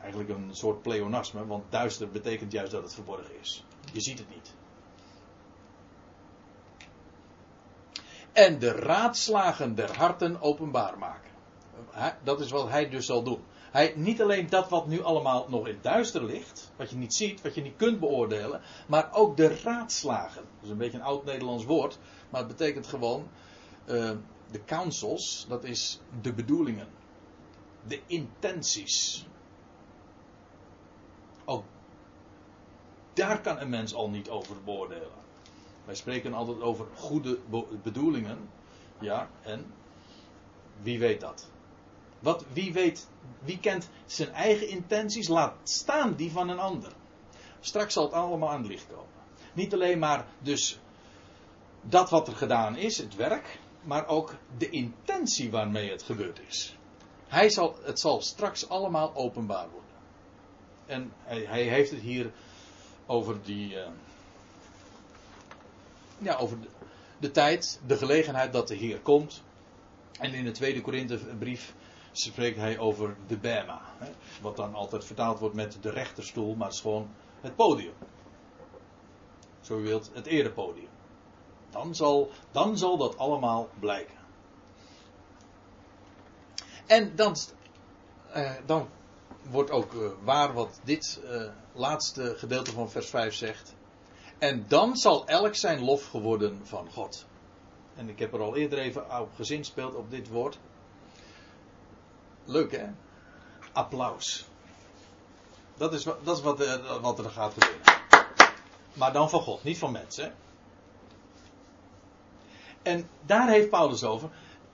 Eigenlijk 0.00 0.30
een 0.30 0.48
soort 0.50 0.82
pleonasme, 0.82 1.46
want 1.46 1.64
duister 1.68 2.10
betekent 2.10 2.52
juist 2.52 2.72
dat 2.72 2.82
het 2.82 2.94
verborgen 2.94 3.40
is. 3.40 3.64
Je 3.92 4.00
ziet 4.00 4.18
het 4.18 4.28
niet. 4.28 4.54
En 8.32 8.58
de 8.58 8.72
raadslagen 8.72 9.74
der 9.74 9.96
harten 9.96 10.40
openbaar 10.40 10.98
maken. 10.98 11.30
Dat 12.22 12.40
is 12.40 12.50
wat 12.50 12.68
hij 12.68 12.88
dus 12.88 13.06
zal 13.06 13.22
doen. 13.22 13.44
Hij, 13.70 13.92
niet 13.96 14.22
alleen 14.22 14.48
dat 14.48 14.68
wat 14.68 14.86
nu 14.86 15.02
allemaal 15.02 15.46
nog 15.48 15.68
in 15.68 15.78
duister 15.80 16.24
ligt, 16.24 16.72
wat 16.76 16.90
je 16.90 16.96
niet 16.96 17.14
ziet, 17.14 17.42
wat 17.42 17.54
je 17.54 17.62
niet 17.62 17.76
kunt 17.76 18.00
beoordelen, 18.00 18.60
maar 18.86 19.08
ook 19.12 19.36
de 19.36 19.60
raadslagen. 19.62 20.42
Dat 20.42 20.64
is 20.64 20.70
een 20.70 20.76
beetje 20.76 20.98
een 20.98 21.04
oud 21.04 21.24
Nederlands 21.24 21.64
woord, 21.64 21.98
maar 22.30 22.40
het 22.40 22.56
betekent 22.56 22.86
gewoon 22.86 23.28
uh, 23.86 24.10
de 24.50 24.64
counsels, 24.64 25.46
dat 25.48 25.64
is 25.64 26.00
de 26.22 26.32
bedoelingen, 26.32 26.88
de 27.86 28.00
intenties. 28.06 29.26
Ook 31.44 31.64
daar 33.12 33.40
kan 33.40 33.60
een 33.60 33.68
mens 33.68 33.94
al 33.94 34.10
niet 34.10 34.28
over 34.28 34.56
beoordelen. 34.64 35.16
Wij 35.84 35.94
spreken 35.94 36.34
altijd 36.34 36.60
over 36.60 36.86
goede 36.94 37.38
bedoelingen. 37.82 38.50
Ja, 39.00 39.28
en 39.42 39.72
wie 40.82 40.98
weet 40.98 41.20
dat? 41.20 41.50
Wat, 42.18 42.44
wie 42.52 42.72
weet, 42.72 43.08
wie 43.44 43.58
kent 43.58 43.88
zijn 44.06 44.32
eigen 44.32 44.68
intenties, 44.68 45.28
laat 45.28 45.54
staan 45.62 46.14
die 46.14 46.30
van 46.30 46.48
een 46.48 46.58
ander. 46.58 46.92
Straks 47.60 47.92
zal 47.92 48.04
het 48.04 48.12
allemaal 48.12 48.50
aan 48.50 48.60
het 48.60 48.70
licht 48.70 48.86
komen. 48.86 49.06
Niet 49.52 49.74
alleen 49.74 49.98
maar 49.98 50.26
dus 50.38 50.78
dat 51.82 52.10
wat 52.10 52.28
er 52.28 52.36
gedaan 52.36 52.76
is, 52.76 52.98
het 52.98 53.14
werk, 53.14 53.58
maar 53.82 54.06
ook 54.06 54.34
de 54.58 54.70
intentie 54.70 55.50
waarmee 55.50 55.90
het 55.90 56.02
gebeurd 56.02 56.40
is. 56.48 56.76
Hij 57.28 57.50
zal, 57.50 57.76
het 57.82 58.00
zal 58.00 58.22
straks 58.22 58.68
allemaal 58.68 59.14
openbaar 59.14 59.68
worden. 59.70 59.90
En 60.86 61.12
hij, 61.22 61.44
hij 61.44 61.62
heeft 61.62 61.90
het 61.90 62.00
hier 62.00 62.32
over 63.06 63.42
die. 63.42 63.74
Uh, 63.74 63.86
ja, 66.18 66.36
over 66.36 66.60
de, 66.60 66.68
de, 67.18 67.30
tijd, 67.30 67.80
de 67.86 67.96
gelegenheid 67.96 68.52
dat 68.52 68.68
de 68.68 68.74
Heer 68.74 68.98
komt. 68.98 69.42
En 70.18 70.34
in 70.34 70.44
de 70.44 70.50
tweede 70.50 70.80
Korinthebrief 70.80 71.74
spreekt 72.20 72.56
hij 72.56 72.78
over 72.78 73.16
de 73.26 73.36
Bema. 73.36 73.80
Wat 74.42 74.56
dan 74.56 74.74
altijd 74.74 75.04
vertaald 75.04 75.38
wordt 75.38 75.54
met 75.54 75.78
de 75.80 75.90
rechterstoel, 75.90 76.54
maar 76.54 76.66
het 76.66 76.76
is 76.76 76.80
gewoon 76.80 77.10
het 77.40 77.56
podium. 77.56 77.94
Zo 79.60 79.78
u 79.78 79.82
wilt, 79.82 80.10
het 80.14 80.26
erepodium. 80.26 80.88
Dan 81.70 81.94
zal, 81.94 82.30
dan 82.50 82.78
zal 82.78 82.96
dat 82.96 83.18
allemaal 83.18 83.68
blijken. 83.80 84.16
En 86.86 87.16
dan, 87.16 87.36
eh, 88.32 88.54
dan 88.66 88.88
wordt 89.50 89.70
ook 89.70 89.92
uh, 89.92 90.10
waar 90.22 90.52
wat 90.52 90.80
dit 90.84 91.20
uh, 91.24 91.50
laatste 91.72 92.34
gedeelte 92.36 92.72
van 92.72 92.90
vers 92.90 93.10
5 93.10 93.34
zegt. 93.34 93.74
En 94.38 94.64
dan 94.68 94.96
zal 94.96 95.26
elk 95.26 95.54
zijn 95.54 95.84
lof 95.84 96.06
geworden 96.06 96.60
van 96.66 96.90
God. 96.90 97.26
En 97.94 98.08
ik 98.08 98.18
heb 98.18 98.32
er 98.32 98.40
al 98.40 98.56
eerder 98.56 98.78
even 98.78 99.20
op 99.20 99.34
gezinspeeld 99.34 99.94
op 99.94 100.10
dit 100.10 100.28
woord. 100.28 100.58
Leuk 102.48 102.72
hè? 102.72 102.86
Applaus. 103.72 104.46
Dat 105.76 105.92
is, 105.92 106.02
dat 106.02 106.36
is 106.36 106.42
wat, 106.42 106.60
uh, 106.60 107.00
wat 107.00 107.18
er 107.18 107.30
gaat 107.30 107.52
gebeuren. 107.52 107.82
Maar 108.92 109.12
dan 109.12 109.30
van 109.30 109.40
God, 109.40 109.64
niet 109.64 109.78
van 109.78 109.92
mensen. 109.92 110.34
En 112.82 113.08
daar 113.26 113.48
heeft 113.48 113.70
Paulus 113.70 114.04
over. 114.04 114.30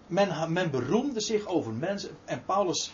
Men, 0.06 0.52
men 0.52 0.70
beroemde 0.70 1.20
zich 1.20 1.46
over 1.46 1.72
mensen. 1.72 2.16
En 2.24 2.44
Paulus 2.44 2.92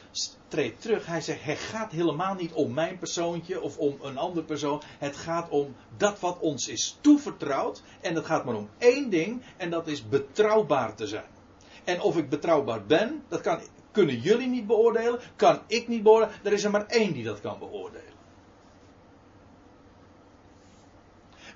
treedt 0.48 0.80
terug. 0.82 1.06
Hij 1.06 1.20
zegt: 1.20 1.44
Het 1.44 1.58
gaat 1.58 1.92
helemaal 1.92 2.34
niet 2.34 2.52
om 2.52 2.74
mijn 2.74 2.98
persoontje 2.98 3.60
of 3.60 3.78
om 3.78 3.98
een 4.02 4.18
ander 4.18 4.42
persoon. 4.42 4.82
Het 4.98 5.16
gaat 5.16 5.48
om 5.48 5.74
dat 5.96 6.20
wat 6.20 6.38
ons 6.38 6.68
is 6.68 6.98
toevertrouwd. 7.00 7.82
En 8.00 8.14
het 8.14 8.26
gaat 8.26 8.44
maar 8.44 8.54
om 8.54 8.68
één 8.78 9.10
ding. 9.10 9.42
En 9.56 9.70
dat 9.70 9.86
is 9.86 10.08
betrouwbaar 10.08 10.94
te 10.94 11.06
zijn. 11.06 11.28
En 11.84 12.00
of 12.00 12.16
ik 12.16 12.28
betrouwbaar 12.28 12.84
ben, 12.86 13.24
dat 13.28 13.40
kan, 13.40 13.60
kunnen 13.90 14.20
jullie 14.20 14.48
niet 14.48 14.66
beoordelen. 14.66 15.20
Kan 15.36 15.60
ik 15.66 15.88
niet 15.88 16.02
beoordelen. 16.02 16.34
Er 16.42 16.52
is 16.52 16.64
er 16.64 16.70
maar 16.70 16.86
één 16.86 17.12
die 17.12 17.24
dat 17.24 17.40
kan 17.40 17.58
beoordelen. 17.58 18.18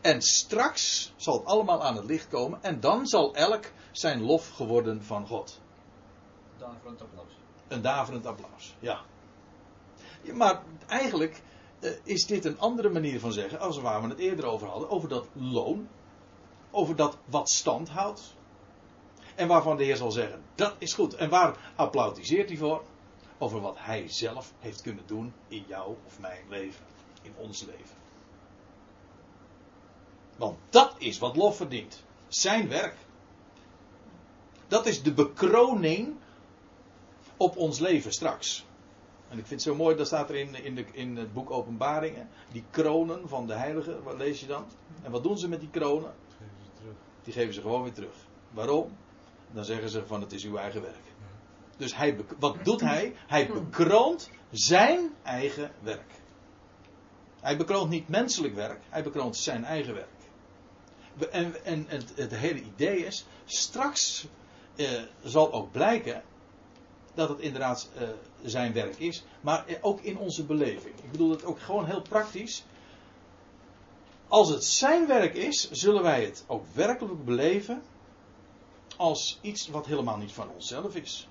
En 0.01 0.23
straks 0.23 1.13
zal 1.17 1.35
het 1.35 1.45
allemaal 1.45 1.85
aan 1.85 1.97
het 1.97 2.05
licht 2.05 2.29
komen. 2.29 2.63
En 2.63 2.81
dan 2.81 3.07
zal 3.07 3.35
elk 3.35 3.65
zijn 3.93 4.23
lof 4.23 4.51
geworden 4.51 5.03
van 5.03 5.27
God. 5.27 5.61
Daverend 6.59 7.03
applaus. 7.03 7.33
Een 7.69 7.83
daverend 7.83 8.27
applaus, 8.27 8.77
ja. 8.79 9.01
maar 10.33 10.63
eigenlijk 10.87 11.43
uh, 11.81 11.91
is 12.03 12.27
dit 12.27 12.45
een 12.45 12.59
andere 12.59 12.91
manier 12.91 13.21
van 13.21 13.33
zeggen. 13.33 13.61
Als 13.61 13.79
waar 13.79 14.03
we 14.03 14.09
het 14.09 14.19
eerder 14.19 14.45
over 14.45 14.69
hadden. 14.69 14.91
Over 14.91 15.09
dat 15.09 15.27
loon. 15.33 15.89
Over 16.71 16.97
dat 16.97 17.17
wat 17.25 17.49
stand 17.49 17.89
houdt. 17.89 18.35
En 19.35 19.49
waarvan 19.49 19.77
de 19.77 19.85
Heer 19.85 19.97
zal 19.97 20.11
zeggen: 20.11 20.43
dat 20.55 20.75
is 20.79 20.95
goed. 20.95 21.15
En 21.15 21.29
waar 21.29 21.57
applaudiseert 21.75 22.49
hij 22.49 22.59
voor? 22.59 22.83
Over 23.39 23.61
wat 23.61 23.77
hij 23.79 24.09
zelf 24.09 24.53
heeft 24.59 24.83
kunnen 24.83 25.07
doen 25.07 25.33
in 25.49 25.65
jouw 25.69 25.97
of 26.07 26.21
mijn 26.21 26.43
leven. 26.49 26.85
In 27.23 27.35
ons 27.37 27.63
leven. 27.63 27.97
Want 30.37 30.59
dat 30.71 30.95
is 30.99 31.19
wat 31.19 31.37
lof 31.37 31.57
verdient. 31.57 32.03
Zijn 32.29 32.69
werk. 32.69 32.97
Dat 34.69 34.87
is 34.87 35.03
de 35.03 35.13
bekroning 35.13 36.15
op 37.37 37.57
ons 37.57 37.79
leven 37.79 38.13
straks. 38.13 38.65
En 39.29 39.39
ik 39.39 39.47
vind 39.47 39.65
het 39.65 39.71
zo 39.73 39.77
mooi, 39.77 39.97
dat 39.97 40.07
staat 40.07 40.29
er 40.29 40.37
in, 40.37 40.65
in, 40.65 40.75
de, 40.75 40.85
in 40.93 41.17
het 41.17 41.33
boek 41.33 41.51
Openbaringen. 41.51 42.29
Die 42.53 42.65
kronen 42.71 43.29
van 43.29 43.47
de 43.47 43.53
heiligen, 43.53 44.03
wat 44.03 44.17
lees 44.17 44.41
je 44.41 44.47
dan? 44.47 44.65
En 45.03 45.11
wat 45.11 45.23
doen 45.23 45.39
ze 45.39 45.49
met 45.49 45.61
die 45.61 45.71
kronen? 45.71 46.15
Die 47.23 47.33
geven 47.33 47.55
ze 47.55 47.61
gewoon 47.61 47.83
weer 47.83 47.93
terug. 47.93 48.15
Waarom? 48.51 48.97
Dan 49.55 49.65
zeggen 49.65 49.89
ze 49.89 50.07
van 50.07 50.21
het 50.21 50.33
is 50.33 50.45
uw 50.45 50.57
eigen 50.57 50.83
werk. 50.83 51.05
Dus 51.77 51.97
hij, 51.97 52.17
wat 52.39 52.65
doet 52.65 52.81
hij? 52.81 53.15
Hij 53.27 53.47
bekroont 53.49 54.31
zijn 54.51 55.11
eigen 55.23 55.73
werk. 55.81 56.13
Hij 57.41 57.57
bekroont 57.57 57.91
niet 57.91 58.09
menselijk 58.09 58.55
werk, 58.55 58.81
hij 58.89 59.03
bekroont 59.03 59.37
zijn 59.37 59.65
eigen 59.65 59.95
werk. 59.95 60.09
En, 61.31 61.65
en 61.65 61.85
het, 61.89 62.13
het, 62.17 62.37
hele 62.37 62.61
idee 62.61 63.07
is, 63.07 63.27
straks 63.45 64.27
eh, 64.77 65.03
zal 65.23 65.53
ook 65.53 65.73
blijken 65.73 66.23
dat 67.15 67.29
het 67.29 67.39
inderdaad 67.39 67.89
eh, 67.95 68.09
zijn 68.43 68.73
werk 68.73 68.99
is, 68.99 69.25
maar 69.41 69.65
ook 69.81 70.01
in 70.01 70.19
onze 70.19 70.45
beleving. 70.45 70.95
Ik 71.03 71.11
bedoel 71.11 71.31
het 71.31 71.45
ook 71.45 71.61
gewoon 71.61 71.87
heel 71.87 72.03
praktisch. 72.03 72.65
Als 74.29 74.49
het 74.49 74.65
zijn 74.65 75.07
werk 75.07 75.35
is, 75.35 75.71
zullen 75.71 76.03
wij 76.03 76.25
het 76.25 76.45
ook 76.47 76.65
werkelijk 76.73 77.25
beleven 77.25 77.83
als 78.97 79.39
iets 79.41 79.69
wat 79.69 79.87
helemaal 79.87 80.17
niet 80.17 80.33
van 80.33 80.51
onszelf 80.51 80.95
is. 80.95 81.29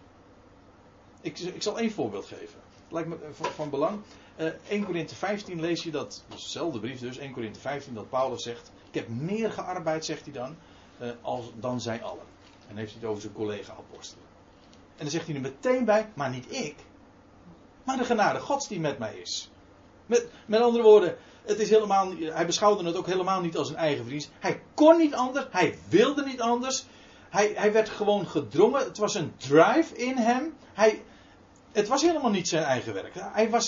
Ik, 1.21 1.39
ik 1.39 1.61
zal 1.61 1.79
één 1.79 1.91
voorbeeld 1.91 2.25
geven. 2.25 2.59
Lijkt 2.89 3.09
me 3.09 3.17
van, 3.31 3.51
van 3.51 3.69
belang. 3.69 4.01
Eh 4.35 4.47
1 4.67 4.85
Korinthe 4.85 5.15
15 5.15 5.59
lees 5.59 5.83
je 5.83 5.91
dat, 5.91 6.23
dezelfde 6.27 6.79
brief 6.79 6.99
dus, 6.99 7.17
1 7.17 7.33
Korinthe 7.33 7.59
15, 7.59 7.93
dat 7.93 8.09
Paulus 8.09 8.43
zegt: 8.43 8.71
Ik 8.87 8.93
heb 8.93 9.07
meer 9.07 9.51
gearbeid, 9.51 10.05
zegt 10.05 10.23
hij 10.23 10.33
dan, 10.33 10.55
eh, 10.97 11.09
als, 11.21 11.45
dan 11.59 11.81
zij 11.81 12.03
allen. 12.03 12.25
En 12.67 12.77
heeft 12.77 12.91
hij 12.91 13.01
het 13.01 13.09
over 13.09 13.21
zijn 13.21 13.33
collega-apostelen. 13.33 14.23
En 14.71 14.99
dan 14.99 15.09
zegt 15.09 15.25
hij 15.25 15.35
er 15.35 15.41
meteen 15.41 15.85
bij: 15.85 16.11
Maar 16.15 16.29
niet 16.29 16.51
ik, 16.51 16.75
maar 17.83 17.97
de 17.97 18.05
genade 18.05 18.39
Gods 18.39 18.67
die 18.67 18.79
met 18.79 18.97
mij 18.97 19.17
is. 19.17 19.51
Met, 20.05 20.27
met 20.45 20.61
andere 20.61 20.83
woorden, 20.83 21.17
het 21.43 21.59
is 21.59 21.69
helemaal, 21.69 22.13
hij 22.17 22.45
beschouwde 22.45 22.85
het 22.85 22.95
ook 22.95 23.05
helemaal 23.05 23.41
niet 23.41 23.57
als 23.57 23.69
een 23.69 23.75
eigen 23.75 24.01
verdienst. 24.01 24.31
Hij 24.39 24.61
kon 24.73 24.97
niet 24.97 25.13
anders, 25.13 25.45
hij 25.49 25.77
wilde 25.89 26.25
niet 26.25 26.41
anders. 26.41 26.85
Hij, 27.33 27.53
hij 27.55 27.73
werd 27.73 27.89
gewoon 27.89 28.27
gedrongen. 28.27 28.83
Het 28.83 28.97
was 28.97 29.15
een 29.15 29.33
drive 29.37 29.95
in 29.95 30.17
hem. 30.17 30.55
Hij, 30.73 31.01
het 31.71 31.87
was 31.87 32.01
helemaal 32.01 32.31
niet 32.31 32.47
zijn 32.47 32.63
eigen 32.63 32.93
werk. 32.93 33.13
Hij 33.15 33.49
was, 33.49 33.67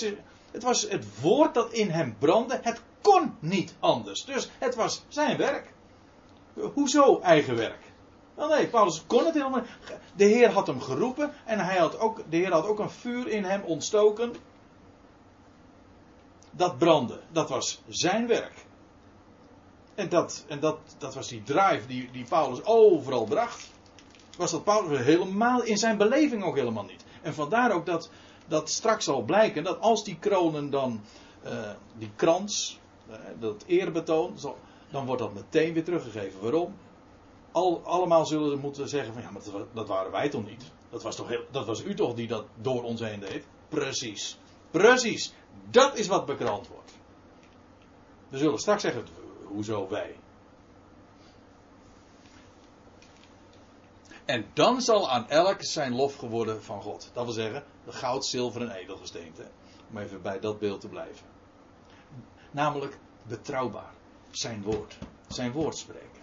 het 0.50 0.62
was 0.62 0.88
het 0.88 1.20
woord 1.20 1.54
dat 1.54 1.72
in 1.72 1.90
hem 1.90 2.16
brandde. 2.18 2.60
Het 2.62 2.80
kon 3.00 3.36
niet 3.38 3.74
anders. 3.80 4.24
Dus 4.24 4.50
het 4.58 4.74
was 4.74 5.04
zijn 5.08 5.36
werk. 5.36 5.72
Hoezo 6.74 7.20
eigen 7.20 7.56
werk? 7.56 7.92
Wel 8.34 8.48
nee, 8.48 8.66
Paulus 8.66 9.04
kon 9.06 9.24
het 9.24 9.34
helemaal 9.34 9.60
niet. 9.60 9.98
De 10.16 10.24
Heer 10.24 10.50
had 10.50 10.66
hem 10.66 10.80
geroepen 10.80 11.32
en 11.44 11.58
hij 11.58 11.78
had 11.78 11.98
ook, 11.98 12.22
de 12.30 12.36
Heer 12.36 12.52
had 12.52 12.66
ook 12.66 12.78
een 12.78 12.90
vuur 12.90 13.28
in 13.28 13.44
hem 13.44 13.62
ontstoken. 13.62 14.34
Dat 16.50 16.78
brandde. 16.78 17.20
Dat 17.32 17.48
was 17.48 17.82
zijn 17.88 18.26
werk. 18.26 18.65
En 19.96 20.08
dat, 20.08 20.44
en 20.48 20.60
dat, 20.60 20.78
dat 20.98 21.14
was 21.14 21.28
die 21.28 21.42
drive 21.42 21.86
die, 21.86 22.10
die 22.10 22.24
Paulus 22.24 22.64
overal 22.64 23.24
bracht. 23.24 23.70
Was 24.36 24.50
dat 24.50 24.64
Paulus 24.64 24.98
helemaal 24.98 25.62
in 25.62 25.76
zijn 25.76 25.96
beleving 25.96 26.44
ook 26.44 26.56
helemaal 26.56 26.84
niet. 26.84 27.04
En 27.22 27.34
vandaar 27.34 27.72
ook 27.72 27.86
dat, 27.86 28.10
dat 28.48 28.70
straks 28.70 29.04
zal 29.04 29.22
blijken 29.22 29.64
dat 29.64 29.80
als 29.80 30.04
die 30.04 30.18
kronen 30.18 30.70
dan, 30.70 31.00
eh, 31.42 31.70
die 31.98 32.10
krans, 32.16 32.78
eh, 33.08 33.16
dat 33.38 33.64
eerbetoon, 33.66 34.38
dan 34.90 35.06
wordt 35.06 35.22
dat 35.22 35.34
meteen 35.34 35.72
weer 35.72 35.84
teruggegeven. 35.84 36.40
Waarom? 36.40 36.74
Al, 37.52 37.80
allemaal 37.84 38.26
zullen 38.26 38.50
ze 38.50 38.56
moeten 38.56 38.88
zeggen 38.88 39.12
van 39.12 39.22
ja, 39.22 39.30
maar 39.30 39.42
dat, 39.52 39.66
dat 39.72 39.88
waren 39.88 40.12
wij 40.12 40.28
toch 40.28 40.46
niet? 40.46 40.64
Dat 40.90 41.02
was, 41.02 41.16
toch 41.16 41.44
dat 41.50 41.66
was 41.66 41.82
u 41.82 41.94
toch 41.94 42.14
die 42.14 42.26
dat 42.26 42.44
door 42.60 42.82
ons 42.82 43.00
heen 43.00 43.20
deed? 43.20 43.44
Precies. 43.68 44.38
Precies. 44.70 45.34
Dat 45.70 45.98
is 45.98 46.06
wat 46.06 46.26
bekrand 46.26 46.68
wordt. 46.68 46.92
We 48.28 48.38
zullen 48.38 48.58
straks 48.58 48.82
zeggen, 48.82 49.04
hoezo 49.48 49.88
wij? 49.88 50.16
En 54.24 54.46
dan 54.52 54.80
zal 54.80 55.10
aan 55.10 55.28
elk 55.28 55.56
zijn 55.64 55.94
lof 55.94 56.16
geworden 56.16 56.62
van 56.62 56.82
God. 56.82 57.10
Dat 57.12 57.24
wil 57.24 57.32
zeggen, 57.32 57.64
de 57.84 57.92
goud, 57.92 58.26
zilver 58.26 58.62
en 58.62 58.70
edelgesteente. 58.70 59.46
Om 59.90 59.98
even 59.98 60.22
bij 60.22 60.40
dat 60.40 60.58
beeld 60.58 60.80
te 60.80 60.88
blijven. 60.88 61.26
Namelijk 62.50 62.98
betrouwbaar. 63.22 63.92
Zijn 64.30 64.62
woord. 64.62 64.98
Zijn 65.28 65.52
woord 65.52 65.76
spreken. 65.76 66.22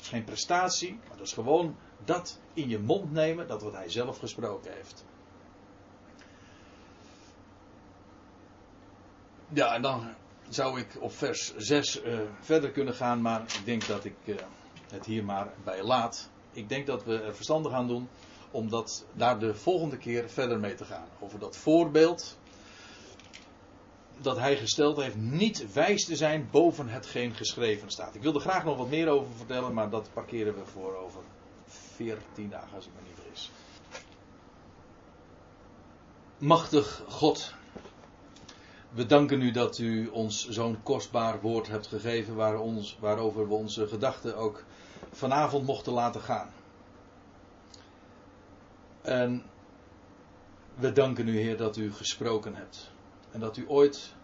Is 0.00 0.08
geen 0.08 0.24
prestatie, 0.24 0.98
maar 1.08 1.16
dat 1.16 1.26
is 1.26 1.32
gewoon 1.32 1.76
dat 2.04 2.38
in 2.52 2.68
je 2.68 2.78
mond 2.78 3.12
nemen, 3.12 3.48
dat 3.48 3.62
wat 3.62 3.72
hij 3.72 3.90
zelf 3.90 4.18
gesproken 4.18 4.72
heeft. 4.72 5.04
Ja, 9.48 9.74
en 9.74 9.82
dan 9.82 10.14
zou 10.48 10.80
ik 10.80 10.96
op 11.00 11.12
vers 11.12 11.56
6 11.56 12.00
eh, 12.00 12.18
verder 12.40 12.70
kunnen 12.70 12.94
gaan, 12.94 13.20
maar 13.20 13.40
ik 13.40 13.64
denk 13.64 13.86
dat 13.86 14.04
ik 14.04 14.16
eh, 14.24 14.34
het 14.90 15.06
hier 15.06 15.24
maar 15.24 15.52
bij 15.64 15.82
laat. 15.82 16.30
Ik 16.52 16.68
denk 16.68 16.86
dat 16.86 17.04
we 17.04 17.20
er 17.20 17.34
verstandig 17.34 17.72
aan 17.72 17.88
doen 17.88 18.08
om 18.50 18.68
dat 18.68 19.04
daar 19.12 19.38
de 19.38 19.54
volgende 19.54 19.96
keer 19.96 20.30
verder 20.30 20.60
mee 20.60 20.74
te 20.74 20.84
gaan. 20.84 21.08
Over 21.20 21.38
dat 21.38 21.56
voorbeeld 21.56 22.38
dat 24.20 24.38
hij 24.38 24.56
gesteld 24.56 24.96
heeft, 24.96 25.16
niet 25.16 25.72
wijs 25.72 26.04
te 26.04 26.16
zijn 26.16 26.48
boven 26.50 26.88
hetgeen 26.88 27.34
geschreven 27.34 27.90
staat. 27.90 28.14
Ik 28.14 28.22
wil 28.22 28.34
er 28.34 28.40
graag 28.40 28.64
nog 28.64 28.76
wat 28.76 28.88
meer 28.88 29.08
over 29.08 29.34
vertellen, 29.36 29.74
maar 29.74 29.90
dat 29.90 30.10
parkeren 30.12 30.54
we 30.54 30.64
voor 30.64 30.96
over 30.96 31.20
14 31.66 32.50
dagen, 32.50 32.74
als 32.74 32.86
ik 32.86 32.92
me 32.94 33.00
niet 33.06 33.18
vergis. 33.22 33.50
Machtig 36.38 37.02
God, 37.08 37.54
we 38.98 39.06
danken 39.06 39.42
u 39.42 39.50
dat 39.50 39.78
u 39.78 40.06
ons 40.06 40.48
zo'n 40.48 40.82
kostbaar 40.82 41.40
woord 41.40 41.68
hebt 41.68 41.86
gegeven 41.86 42.34
waar 42.34 42.58
ons, 42.58 42.96
waarover 43.00 43.48
we 43.48 43.54
onze 43.54 43.86
gedachten 43.86 44.36
ook 44.36 44.64
vanavond 45.12 45.66
mochten 45.66 45.92
laten 45.92 46.20
gaan. 46.20 46.50
En 49.02 49.42
we 50.74 50.92
danken 50.92 51.28
u 51.28 51.38
Heer 51.38 51.56
dat 51.56 51.76
u 51.76 51.92
gesproken 51.92 52.54
hebt. 52.54 52.90
En 53.30 53.40
dat 53.40 53.56
u 53.56 53.64
ooit 53.68 54.14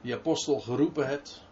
die 0.00 0.14
apostel 0.14 0.60
geroepen 0.60 1.06
hebt. 1.06 1.42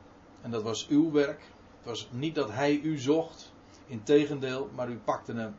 En 0.43 0.51
dat 0.51 0.63
was 0.63 0.89
uw 0.89 1.11
werk. 1.11 1.41
Het 1.77 1.87
was 1.87 2.09
niet 2.11 2.35
dat 2.35 2.51
hij 2.51 2.81
u 2.81 2.99
zocht. 2.99 3.53
Integendeel, 3.87 4.71
maar 4.75 4.89
u 4.89 4.99
pakte 5.05 5.33
hem. 5.33 5.57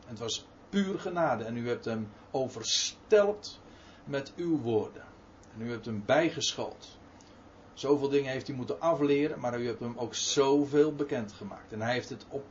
En 0.00 0.08
het 0.08 0.18
was 0.18 0.46
puur 0.68 0.98
genade. 0.98 1.44
En 1.44 1.56
u 1.56 1.68
hebt 1.68 1.84
hem 1.84 2.08
overstelpt 2.30 3.60
met 4.04 4.32
uw 4.36 4.60
woorden. 4.60 5.10
En 5.54 5.66
u 5.66 5.70
hebt 5.70 5.86
hem 5.86 6.02
bijgeschoold. 6.06 6.98
Zoveel 7.74 8.08
dingen 8.08 8.30
heeft 8.30 8.46
hij 8.46 8.56
moeten 8.56 8.80
afleren, 8.80 9.40
maar 9.40 9.60
u 9.60 9.66
hebt 9.66 9.80
hem 9.80 9.98
ook 9.98 10.14
zoveel 10.14 10.94
bekendgemaakt. 10.94 11.72
En 11.72 11.80
hij 11.80 11.92
heeft 11.92 12.08
het 12.08 12.26
op, 12.28 12.44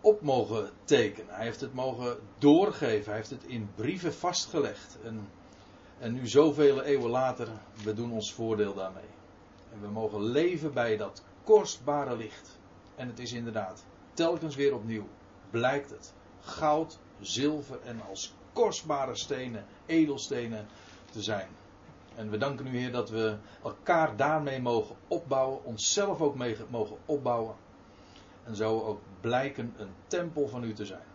op 0.00 0.20
mogen 0.20 0.70
tekenen. 0.84 1.34
Hij 1.34 1.44
heeft 1.44 1.60
het 1.60 1.74
mogen 1.74 2.16
doorgeven. 2.38 3.06
Hij 3.06 3.16
heeft 3.16 3.30
het 3.30 3.44
in 3.44 3.70
brieven 3.74 4.14
vastgelegd. 4.14 4.98
En, 5.04 5.28
en 5.98 6.12
nu 6.12 6.28
zoveel 6.28 6.82
eeuwen 6.82 7.10
later, 7.10 7.48
we 7.84 7.94
doen 7.94 8.12
ons 8.12 8.32
voordeel 8.32 8.74
daarmee. 8.74 9.10
En 9.72 9.80
we 9.80 9.88
mogen 9.88 10.22
leven 10.22 10.72
bij 10.72 10.96
dat 10.96 11.22
kostbare 11.44 12.16
licht. 12.16 12.58
En 12.94 13.08
het 13.08 13.18
is 13.18 13.32
inderdaad, 13.32 13.84
telkens 14.14 14.56
weer 14.56 14.74
opnieuw, 14.74 15.06
blijkt 15.50 15.90
het. 15.90 16.12
Goud, 16.40 16.98
zilver 17.20 17.80
en 17.80 18.00
als 18.08 18.34
kostbare 18.52 19.14
stenen, 19.14 19.66
edelstenen 19.86 20.66
te 21.10 21.22
zijn. 21.22 21.48
En 22.16 22.30
we 22.30 22.38
danken 22.38 22.66
u, 22.66 22.78
Heer, 22.78 22.92
dat 22.92 23.10
we 23.10 23.36
elkaar 23.62 24.16
daarmee 24.16 24.60
mogen 24.60 24.96
opbouwen, 25.08 25.64
onszelf 25.64 26.20
ook 26.20 26.34
mee 26.34 26.56
mogen 26.68 26.96
opbouwen. 27.06 27.54
En 28.44 28.56
zo 28.56 28.80
ook 28.80 29.00
blijken 29.20 29.74
een 29.76 29.92
tempel 30.06 30.48
van 30.48 30.64
u 30.64 30.72
te 30.72 30.86
zijn. 30.86 31.06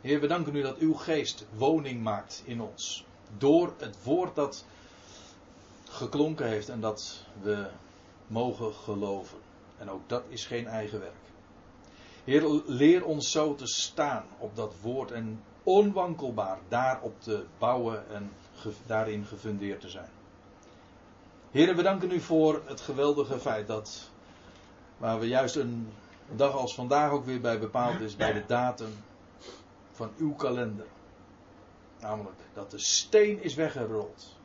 Heer, 0.00 0.20
we 0.20 0.26
danken 0.26 0.56
u 0.56 0.62
dat 0.62 0.78
uw 0.78 0.94
geest 0.94 1.46
woning 1.56 2.02
maakt 2.02 2.42
in 2.44 2.60
ons. 2.60 3.04
Door 3.38 3.74
het 3.78 4.02
woord 4.02 4.34
dat 4.34 4.66
geklonken 5.84 6.46
heeft 6.46 6.68
en 6.68 6.80
dat 6.80 7.24
we 7.42 7.66
mogen 8.26 8.74
geloven. 8.74 9.38
En 9.78 9.90
ook 9.90 10.08
dat 10.08 10.24
is 10.28 10.46
geen 10.46 10.66
eigen 10.66 11.00
werk. 11.00 11.14
Heer, 12.24 12.62
leer 12.66 13.04
ons 13.04 13.30
zo 13.30 13.54
te 13.54 13.66
staan 13.66 14.24
op 14.38 14.56
dat 14.56 14.74
woord 14.80 15.10
en 15.10 15.42
onwankelbaar 15.62 16.58
daarop 16.68 17.20
te 17.20 17.44
bouwen 17.58 18.08
en 18.08 18.30
daarin 18.86 19.24
gefundeerd 19.24 19.80
te 19.80 19.88
zijn. 19.88 20.08
Heren, 21.50 21.76
we 21.76 21.82
danken 21.82 22.10
u 22.10 22.20
voor 22.20 22.62
het 22.64 22.80
geweldige 22.80 23.38
feit 23.38 23.66
dat, 23.66 24.10
waar 24.96 25.18
we 25.18 25.28
juist 25.28 25.56
een 25.56 25.88
dag 26.34 26.52
als 26.52 26.74
vandaag 26.74 27.10
ook 27.10 27.24
weer 27.24 27.40
bij 27.40 27.58
bepaald 27.58 28.00
is, 28.00 28.16
bij 28.16 28.32
de 28.32 28.44
datum 28.46 28.92
van 29.92 30.10
uw 30.18 30.34
kalender. 30.34 30.86
Namelijk 32.00 32.36
dat 32.54 32.70
de 32.70 32.78
steen 32.78 33.42
is 33.42 33.54
weggerold. 33.54 34.36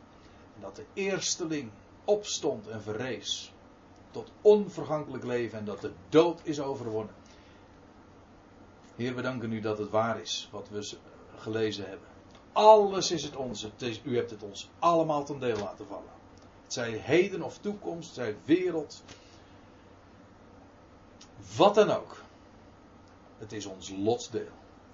En 0.56 0.62
dat 0.62 0.76
de 0.76 0.86
eersteling 0.94 1.72
opstond 2.06 2.68
en 2.68 2.82
verrees. 2.82 3.54
Tot 4.12 4.32
onvergankelijk 4.42 5.24
leven 5.24 5.60
en 5.60 5.66
dat 5.66 5.82
de 5.82 5.92
dood 6.10 6.40
is 6.44 6.60
overwonnen. 6.60 7.16
Heer, 8.96 9.16
we 9.16 9.22
danken 9.22 9.52
u 9.52 9.60
dat 9.60 9.78
het 9.78 9.90
waar 9.90 10.22
is 10.22 10.50
wat 10.52 10.70
we 10.70 10.98
gelezen 11.38 11.86
hebben. 11.88 12.11
Alles 12.52 13.12
is 13.12 13.24
het 13.24 13.36
onze. 13.36 13.70
U 14.04 14.16
hebt 14.16 14.32
het 14.32 14.44
ons 14.44 14.70
allemaal 14.80 15.24
ten 15.24 15.40
deel 15.40 15.58
laten 15.58 15.88
vallen. 15.88 16.12
Het 16.64 16.74
zij 16.74 16.92
heden 16.92 17.42
of 17.42 17.58
toekomst, 17.58 18.14
zij 18.14 18.36
wereld. 18.46 19.04
Wat 21.58 21.76
dan 21.76 21.92
ook. 21.92 22.24
Het 23.38 23.52
is 23.52 23.66
ons 23.66 23.90
lotsdeel. 23.90 24.52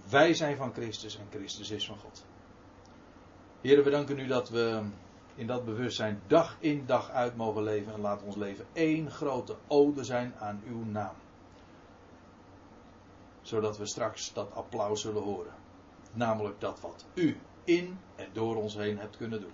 Wij 0.09 0.33
zijn 0.33 0.57
van 0.57 0.73
Christus 0.73 1.17
en 1.17 1.27
Christus 1.29 1.69
is 1.69 1.85
van 1.85 1.97
God. 1.97 2.25
Heren, 3.61 3.83
we 3.83 3.89
danken 3.89 4.19
u 4.19 4.27
dat 4.27 4.49
we 4.49 4.89
in 5.35 5.47
dat 5.47 5.65
bewustzijn 5.65 6.21
dag 6.27 6.57
in 6.59 6.85
dag 6.85 7.09
uit 7.09 7.35
mogen 7.35 7.63
leven. 7.63 7.93
En 7.93 7.99
laat 7.99 8.23
ons 8.23 8.35
leven 8.35 8.65
één 8.73 9.11
grote 9.11 9.55
ode 9.67 10.03
zijn 10.03 10.33
aan 10.39 10.61
uw 10.67 10.83
naam. 10.83 11.15
Zodat 13.41 13.77
we 13.77 13.85
straks 13.85 14.33
dat 14.33 14.53
applaus 14.53 15.01
zullen 15.01 15.23
horen. 15.23 15.53
Namelijk 16.18 16.59
dat 16.59 16.80
wat 16.80 17.05
u 17.13 17.38
in 17.63 17.99
en 18.15 18.28
door 18.34 18.55
ons 18.55 18.76
heen 18.76 18.97
hebt 18.97 19.18
kunnen 19.18 19.41
doen. 19.41 19.53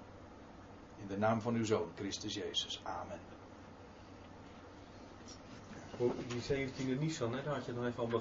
In 1.01 1.07
de 1.07 1.18
naam 1.18 1.41
van 1.41 1.53
uw 1.55 1.66
Zoon, 1.66 1.88
Christus 1.95 2.34
Jezus. 2.34 2.82
Amen. 2.84 3.20
Die 6.28 6.41
17e 6.41 6.99
Nissan, 6.99 7.34
hè, 7.34 7.43
daar 7.43 7.53
had 7.53 7.66
je 7.66 7.72
het 7.72 7.82
nog 7.82 7.89
even 7.89 8.03
over 8.03 8.20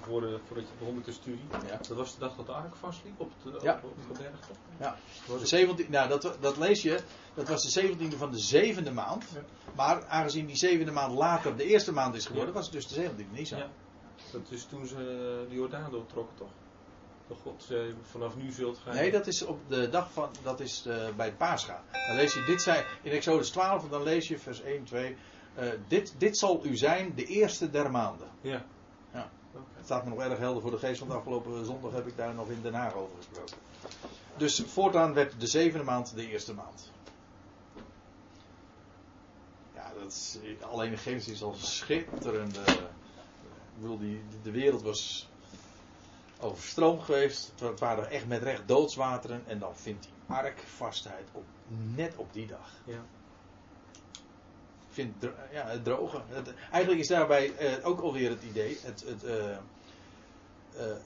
voor, 0.00 0.40
voordat 0.46 0.68
je 0.68 0.74
begon 0.78 0.94
met 0.94 1.04
de 1.04 1.12
studie. 1.12 1.44
Ja. 1.66 1.76
Dat 1.76 1.86
was 1.88 2.14
de 2.14 2.20
dag 2.20 2.36
dat 2.36 2.46
de 2.46 2.52
ark 2.52 2.76
vastliep 2.76 3.20
op 3.20 3.32
de, 3.42 3.58
Ja. 3.62 3.74
op, 3.74 3.84
op 3.84 4.16
de 4.16 4.22
berg, 4.22 4.40
toch? 4.46 4.56
Ja. 4.78 4.96
De 5.26 5.32
het- 5.32 5.48
17, 5.48 5.90
nou, 5.90 6.08
dat, 6.08 6.36
dat 6.40 6.56
lees 6.56 6.82
je. 6.82 7.00
Dat 7.34 7.48
was 7.48 7.62
de 7.62 7.70
17e 7.70 8.16
van 8.16 8.30
de 8.30 8.38
zevende 8.38 8.90
maand. 8.92 9.24
Ja. 9.34 9.40
Maar 9.76 10.06
aangezien 10.06 10.46
die 10.46 10.56
zevende 10.56 10.92
maand 10.92 11.14
later 11.14 11.56
de 11.56 11.64
eerste 11.64 11.92
maand 11.92 12.14
is 12.14 12.26
geworden, 12.26 12.54
was 12.54 12.64
het 12.64 12.72
dus 12.74 12.86
de 12.88 12.94
17e 12.94 13.30
Nisan. 13.32 13.58
Ja. 13.58 13.68
Dat 14.32 14.50
is 14.50 14.64
toen 14.64 14.86
ze 14.86 14.96
de 15.48 15.54
Jordaan 15.54 15.90
doortrokken, 15.90 16.36
toch? 16.36 16.50
Dat 17.30 17.38
God 17.42 17.62
zei, 17.62 17.94
vanaf 18.10 18.36
nu 18.36 18.50
zult 18.52 18.78
gij... 18.78 18.94
Nee, 18.94 19.10
dat 19.10 19.26
is 19.26 19.42
op 19.42 19.58
de 19.68 19.88
dag 19.88 20.12
van, 20.12 20.30
dat 20.42 20.60
is 20.60 20.84
eh, 20.86 21.08
bij 21.16 21.26
het 21.26 21.36
Pascha. 21.38 21.82
Dan 22.06 22.16
lees 22.16 22.34
je, 22.34 22.44
dit 22.44 22.62
zijn, 22.62 22.84
in 23.02 23.10
Exodus 23.12 23.50
12, 23.50 23.88
dan 23.88 24.02
lees 24.02 24.28
je 24.28 24.38
vers 24.38 24.60
1, 24.62 24.84
2. 24.84 25.16
eh, 25.54 25.68
dit, 25.88 26.14
dit 26.18 26.38
zal 26.38 26.60
u 26.64 26.76
zijn, 26.76 27.12
de 27.14 27.24
eerste 27.24 27.70
der 27.70 27.90
maanden. 27.90 28.28
Ja. 28.40 28.64
Ja. 29.12 29.30
Oké. 29.54 29.64
Het 29.74 29.84
staat 29.84 30.04
me 30.04 30.10
nog 30.10 30.18
erg 30.20 30.38
helder 30.38 30.62
voor 30.62 30.70
de 30.70 30.78
geest, 30.78 31.00
want 31.00 31.12
afgelopen 31.12 31.64
zondag 31.64 31.92
heb 31.92 32.06
ik 32.06 32.16
daar 32.16 32.34
nog 32.34 32.48
in 32.48 32.62
Den 32.62 32.74
Haag 32.74 32.94
over 32.94 33.16
gesproken. 33.16 33.56
Dus 34.36 34.62
voortaan 34.66 35.14
werd 35.14 35.40
de 35.40 35.46
zevende 35.46 35.84
maand 35.84 36.14
de 36.14 36.28
eerste 36.28 36.54
maand. 36.54 36.90
Ja, 39.74 39.92
dat 40.02 40.12
is, 40.12 40.38
alleen 40.60 40.90
de 40.90 40.96
Genesis 40.96 41.32
is 41.32 41.42
al 41.42 41.54
schitterend. 41.58 42.58
eh, 42.64 42.74
ik 42.74 43.80
bedoel, 43.80 43.98
die, 43.98 44.22
de 44.42 44.50
wereld 44.50 44.82
was 44.82 45.29
overstroomd 46.40 47.02
geweest. 47.02 47.52
Het 47.60 47.80
waren 47.80 48.10
echt 48.10 48.26
met 48.26 48.42
recht 48.42 48.68
doodswateren. 48.68 49.42
En 49.46 49.58
dan 49.58 49.76
vindt 49.76 50.02
die 50.02 50.12
ark 50.36 50.58
vastheid 50.58 51.28
op, 51.32 51.44
net 51.94 52.16
op 52.16 52.32
die 52.32 52.46
dag. 52.46 52.70
Ja. 52.84 53.02
Vindt 54.90 55.26
ja, 55.52 55.66
het 55.66 55.84
drogen. 55.84 56.22
Het- 56.28 56.54
eigenlijk 56.70 57.02
is 57.02 57.08
daarbij 57.08 57.56
eh, 57.56 57.86
ook 57.86 58.00
alweer 58.00 58.30
het 58.30 58.42
idee. 58.42 58.78
Het, 58.82 59.04
het, 59.06 59.24
eh, 59.24 59.50
eh, 59.50 59.56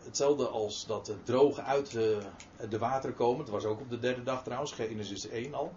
hetzelfde 0.05 0.47
als 0.49 0.87
dat 0.87 1.07
het 1.07 1.26
droge 1.26 1.62
uit 1.62 1.89
eh, 1.89 2.16
de 2.68 2.78
wateren 2.78 3.16
komen. 3.16 3.41
Het 3.41 3.49
was 3.49 3.64
ook 3.64 3.80
op 3.80 3.91
de 3.91 3.99
derde 3.99 4.22
dag 4.22 4.43
trouwens. 4.43 4.72
Genesis 4.72 5.28
1 5.28 5.55
al. 5.55 5.72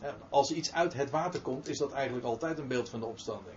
Ja, 0.00 0.16
als 0.28 0.52
iets 0.52 0.72
uit 0.72 0.92
het 0.94 1.10
water 1.10 1.40
komt, 1.40 1.68
is 1.68 1.78
dat 1.78 1.92
eigenlijk 1.92 2.26
altijd 2.26 2.58
een 2.58 2.68
beeld 2.68 2.88
van 2.88 3.00
de 3.00 3.06
opstanding. 3.06 3.56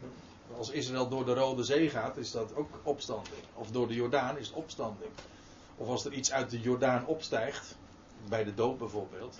Als 0.57 0.69
Israël 0.69 1.07
door 1.09 1.25
de 1.25 1.33
Rode 1.33 1.63
Zee 1.63 1.89
gaat, 1.89 2.17
is 2.17 2.31
dat 2.31 2.55
ook 2.55 2.69
opstanding. 2.83 3.43
Of 3.53 3.71
door 3.71 3.87
de 3.87 3.93
Jordaan 3.93 4.37
is 4.37 4.47
het 4.47 4.55
opstanding. 4.55 5.11
Of 5.77 5.87
als 5.87 6.05
er 6.05 6.13
iets 6.13 6.31
uit 6.31 6.49
de 6.49 6.59
Jordaan 6.59 7.05
opstijgt, 7.05 7.75
bij 8.29 8.43
de 8.43 8.53
dood 8.53 8.77
bijvoorbeeld, 8.77 9.37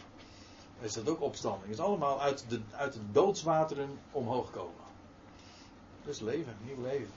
is 0.80 0.94
dat 0.94 1.10
ook 1.10 1.22
opstanding. 1.22 1.64
Het 1.64 1.74
is 1.74 1.86
allemaal 1.86 2.22
uit 2.22 2.46
de, 2.50 2.62
uit 2.72 2.94
de 2.94 3.12
doodswateren 3.12 4.00
omhoog 4.12 4.52
komen. 4.52 4.84
Dus 6.04 6.20
leven, 6.20 6.58
nieuw 6.64 6.82
leven. 6.82 7.14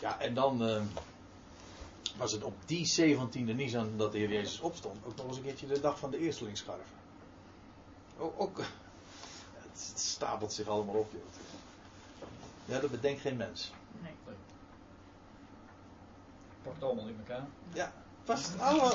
Ja, 0.00 0.20
en 0.20 0.34
dan 0.34 0.66
eh, 0.66 0.82
was 2.16 2.32
het 2.32 2.42
op 2.42 2.54
die 2.66 2.94
17e 3.00 3.54
Nisan 3.54 3.96
dat 3.96 4.12
de 4.12 4.18
Heer 4.18 4.32
Jezus 4.32 4.60
opstond. 4.60 4.96
Ook 5.06 5.16
nog 5.16 5.26
eens 5.26 5.36
een 5.36 5.42
keertje 5.42 5.66
de 5.66 5.80
dag 5.80 5.98
van 5.98 6.10
de 6.10 6.18
eerstelingsscharven. 6.18 6.96
Ook, 8.18 8.32
ook, 8.36 8.60
het 9.88 10.00
stapelt 10.00 10.52
zich 10.52 10.66
allemaal 10.66 10.94
op. 10.94 11.12
joh. 11.12 11.22
Ja, 12.64 12.80
dat 12.80 12.90
bedenkt 12.90 13.20
geen 13.20 13.36
mens. 13.36 13.72
Nee. 14.02 14.12
Pak 16.62 16.74
het 16.74 16.84
allemaal 16.84 17.06
in 17.06 17.16
elkaar. 17.18 17.46
Ja, 17.72 17.92
vast 18.24 18.58
allemaal. 18.58 18.94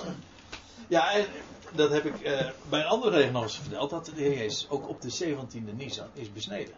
Ja, 0.87 1.11
en 1.11 1.25
dat 1.73 1.89
heb 1.91 2.05
ik 2.05 2.21
eh, 2.21 2.49
bij 2.69 2.79
een 2.79 2.87
andere 2.87 3.17
regen 3.17 3.33
nog 3.33 3.43
eens 3.43 3.59
verteld. 3.59 3.89
Dat 3.89 4.05
de 4.05 4.11
Heer 4.15 4.37
Jezus 4.37 4.69
ook 4.69 4.89
op 4.89 5.01
de 5.01 5.35
17e 5.35 5.75
Nisan 5.75 6.07
is 6.13 6.33
besneden. 6.33 6.73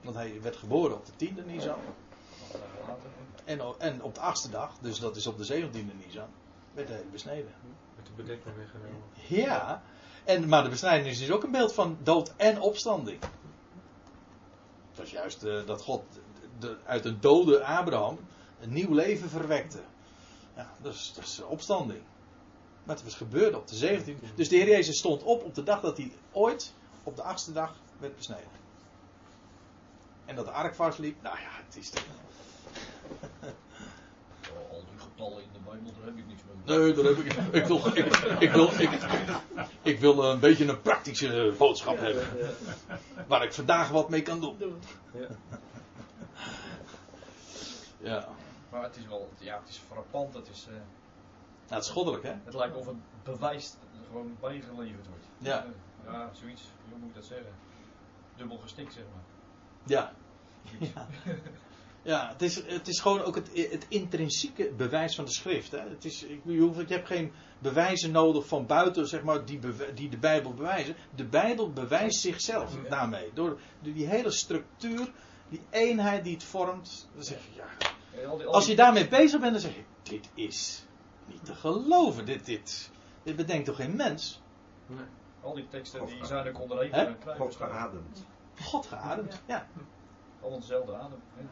Want 0.00 0.16
hij 0.16 0.42
werd 0.42 0.56
geboren 0.56 0.96
op 0.96 1.06
de 1.06 1.26
10e 1.26 1.46
Nisan. 1.46 1.78
En 3.78 4.02
op 4.02 4.14
de 4.14 4.20
achtste 4.20 4.50
dag, 4.50 4.78
dus 4.80 4.98
dat 4.98 5.16
is 5.16 5.26
op 5.26 5.38
de 5.38 5.46
17e 5.46 6.06
Nisan, 6.06 6.28
werd 6.74 6.88
hij 6.88 7.04
besneden. 7.10 7.52
Met 7.96 8.06
de 8.06 8.12
bedekking 8.16 8.56
weggenomen. 8.56 9.02
Ja, 9.28 9.82
en, 10.24 10.48
maar 10.48 10.62
de 10.62 10.68
besnijdenis 10.68 11.20
is 11.20 11.30
ook 11.30 11.42
een 11.42 11.50
beeld 11.50 11.72
van 11.72 11.98
dood 12.02 12.32
en 12.36 12.60
opstanding. 12.60 13.18
Het 14.88 14.98
was 14.98 15.10
juist 15.10 15.42
eh, 15.42 15.66
dat 15.66 15.82
God 15.82 16.02
de- 16.58 16.76
uit 16.84 17.04
een 17.04 17.20
dode 17.20 17.64
Abraham 17.64 18.18
een 18.60 18.72
nieuw 18.72 18.92
leven 18.94 19.28
verwekte. 19.28 19.78
Ja, 20.56 20.70
dat 20.82 20.94
is, 20.94 21.12
dat 21.14 21.24
is 21.24 21.42
opstanding. 21.42 22.00
Maar 22.84 22.94
het 22.96 23.04
was 23.04 23.14
gebeurd 23.14 23.54
op 23.54 23.66
de 23.66 23.76
17e. 23.76 24.34
Dus 24.34 24.48
de 24.48 24.56
Heer 24.56 24.68
Jezus 24.68 24.98
stond 24.98 25.22
op 25.22 25.44
op 25.44 25.54
de 25.54 25.62
dag 25.62 25.80
dat 25.80 25.96
hij 25.96 26.12
ooit 26.32 26.72
op 27.02 27.16
de 27.16 27.22
achtste 27.22 27.52
dag 27.52 27.74
werd 27.98 28.16
besneden. 28.16 28.60
En 30.24 30.36
dat 30.36 30.44
de 30.44 30.50
ark 30.50 30.74
vastliep, 30.74 31.22
nou 31.22 31.38
ja, 31.38 31.50
het 31.66 31.76
is 31.76 31.90
toch... 31.90 32.02
In 35.30 35.48
de 35.52 35.58
Bijbel, 35.64 35.92
daar 35.98 36.04
heb 36.06 36.16
ik 36.16 36.26
niks 36.26 36.42
mee. 36.64 36.78
Nee, 36.78 36.94
daar 36.94 37.04
heb 37.04 37.16
ik. 37.16 37.32
Ik 37.52 37.64
wil, 37.66 37.86
ik, 37.86 38.06
ik 38.40 38.52
wil, 38.52 38.70
ik, 38.80 38.90
ik 39.82 40.00
wil 40.00 40.24
een 40.24 40.40
beetje 40.40 40.66
een 40.68 40.80
praktische 40.80 41.54
boodschap 41.58 41.98
hebben. 41.98 42.26
Waar 43.26 43.42
ik 43.44 43.52
vandaag 43.52 43.88
wat 43.88 44.08
mee 44.08 44.22
kan 44.22 44.40
doen. 44.40 44.56
Ja. 45.12 45.26
Ja. 47.98 48.28
Maar 48.70 48.82
het 48.82 48.96
is 48.96 49.06
wel, 49.06 49.28
ja, 49.38 49.58
het 49.60 49.68
is 49.68 49.80
frappant. 49.88 50.34
Het, 50.34 50.48
is, 50.48 50.66
eh, 50.68 50.72
Nou, 50.72 50.84
het 51.66 51.84
is 51.84 51.90
goddelijk, 51.90 52.22
hè? 52.22 52.32
het 52.44 52.54
lijkt 52.54 52.76
of 52.76 52.86
het 52.86 52.96
bewijs 53.22 53.74
gewoon 54.06 54.36
bijgeleverd 54.40 55.06
wordt. 55.06 55.24
Ja. 55.38 55.64
Eh, 55.64 56.12
ja, 56.12 56.30
zoiets. 56.32 56.62
Hoe 56.90 56.98
moet 56.98 57.08
ik 57.08 57.14
dat 57.14 57.24
zeggen? 57.24 57.52
Dubbel 58.36 58.56
gestikt, 58.58 58.92
zeg 58.92 59.04
maar. 59.14 59.22
Ja. 59.84 60.12
Ja, 60.78 61.06
ja 62.02 62.28
het, 62.28 62.42
is, 62.42 62.66
het 62.66 62.88
is 62.88 63.00
gewoon 63.00 63.22
ook 63.22 63.34
het, 63.34 63.50
het 63.70 63.86
intrinsieke 63.88 64.72
bewijs 64.76 65.14
van 65.14 65.24
de 65.24 65.30
schrift. 65.32 65.70
Hè? 65.70 65.78
Het 65.88 66.04
is, 66.04 66.22
ik, 66.22 66.40
je, 66.44 66.58
hoeft, 66.60 66.88
je 66.88 66.94
hebt 66.94 67.06
geen 67.06 67.32
bewijzen 67.58 68.10
nodig 68.10 68.46
van 68.46 68.66
buiten, 68.66 69.06
zeg 69.06 69.22
maar, 69.22 69.44
die, 69.44 69.60
die 69.94 70.08
de 70.08 70.18
Bijbel 70.18 70.54
bewijzen. 70.54 70.96
De 71.14 71.24
Bijbel 71.24 71.72
bewijst 71.72 72.20
zichzelf 72.20 72.76
daarmee. 72.88 73.30
Door, 73.34 73.58
door 73.80 73.92
die 73.94 74.06
hele 74.06 74.30
structuur, 74.30 75.12
die 75.48 75.60
eenheid 75.70 76.24
die 76.24 76.34
het 76.34 76.44
vormt. 76.44 77.08
Dan 77.14 77.24
zeg 77.24 77.38
je, 77.44 77.50
ja, 77.56 78.26
al 78.28 78.36
die- 78.36 78.46
al 78.46 78.52
Als 78.54 78.66
je 78.66 78.76
daarmee 78.76 79.08
bezig 79.08 79.40
bent, 79.40 79.52
dan 79.52 79.60
zeg 79.60 79.74
je: 79.74 79.82
Dit 80.02 80.28
is 80.34 80.84
niet 81.26 81.44
te 81.44 81.54
geloven. 81.54 82.26
Dit, 82.26 82.46
dit, 82.46 82.90
dit 83.22 83.36
bedenkt 83.36 83.66
toch 83.66 83.76
geen 83.76 83.96
mens? 83.96 84.40
Nee. 84.86 85.04
Al 85.42 85.54
die 85.54 85.68
teksten 85.68 86.00
God 86.00 86.08
die 86.08 86.24
zijn 86.24 86.46
er 86.46 86.52
rekenen. 86.52 87.06
en 87.06 87.16
God 87.36 87.56
kruipen. 87.56 87.78
geademd. 87.78 88.26
God 88.62 88.86
geademd. 88.86 89.42
Ja, 89.46 89.66
Allemaal 90.40 90.60
dezelfde 90.60 90.94
adem. 90.94 91.18
hè. 91.34 91.42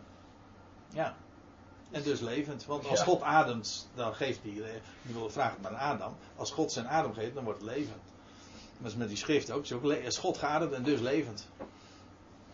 Ja. 0.93 1.15
En 1.91 2.03
dus 2.03 2.21
levend. 2.21 2.65
Want 2.67 2.87
als 2.87 2.99
Ja. 2.99 3.05
God 3.05 3.23
ademt, 3.23 3.89
dan 3.95 4.15
geeft 4.15 4.39
hij. 4.43 4.51
eh, 4.63 4.75
Ik 4.75 5.15
wil 5.15 5.31
maar 5.63 5.71
aan 5.77 5.77
Adam. 5.77 6.17
Als 6.37 6.51
God 6.51 6.73
zijn 6.73 6.89
adem 6.89 7.15
geeft, 7.15 7.35
dan 7.35 7.45
wordt 7.45 7.61
het 7.61 7.69
levend. 7.71 8.03
Dat 8.79 8.91
is 8.91 8.97
met 8.97 9.09
die 9.09 9.17
schrift 9.17 9.51
ook. 9.51 9.67
zo. 9.67 9.77
Ook 9.77 9.83
Als 10.05 10.19
God 10.19 10.39
geademd 10.39 10.73
en 10.73 10.83
dus 10.83 11.01
levend. 11.01 11.49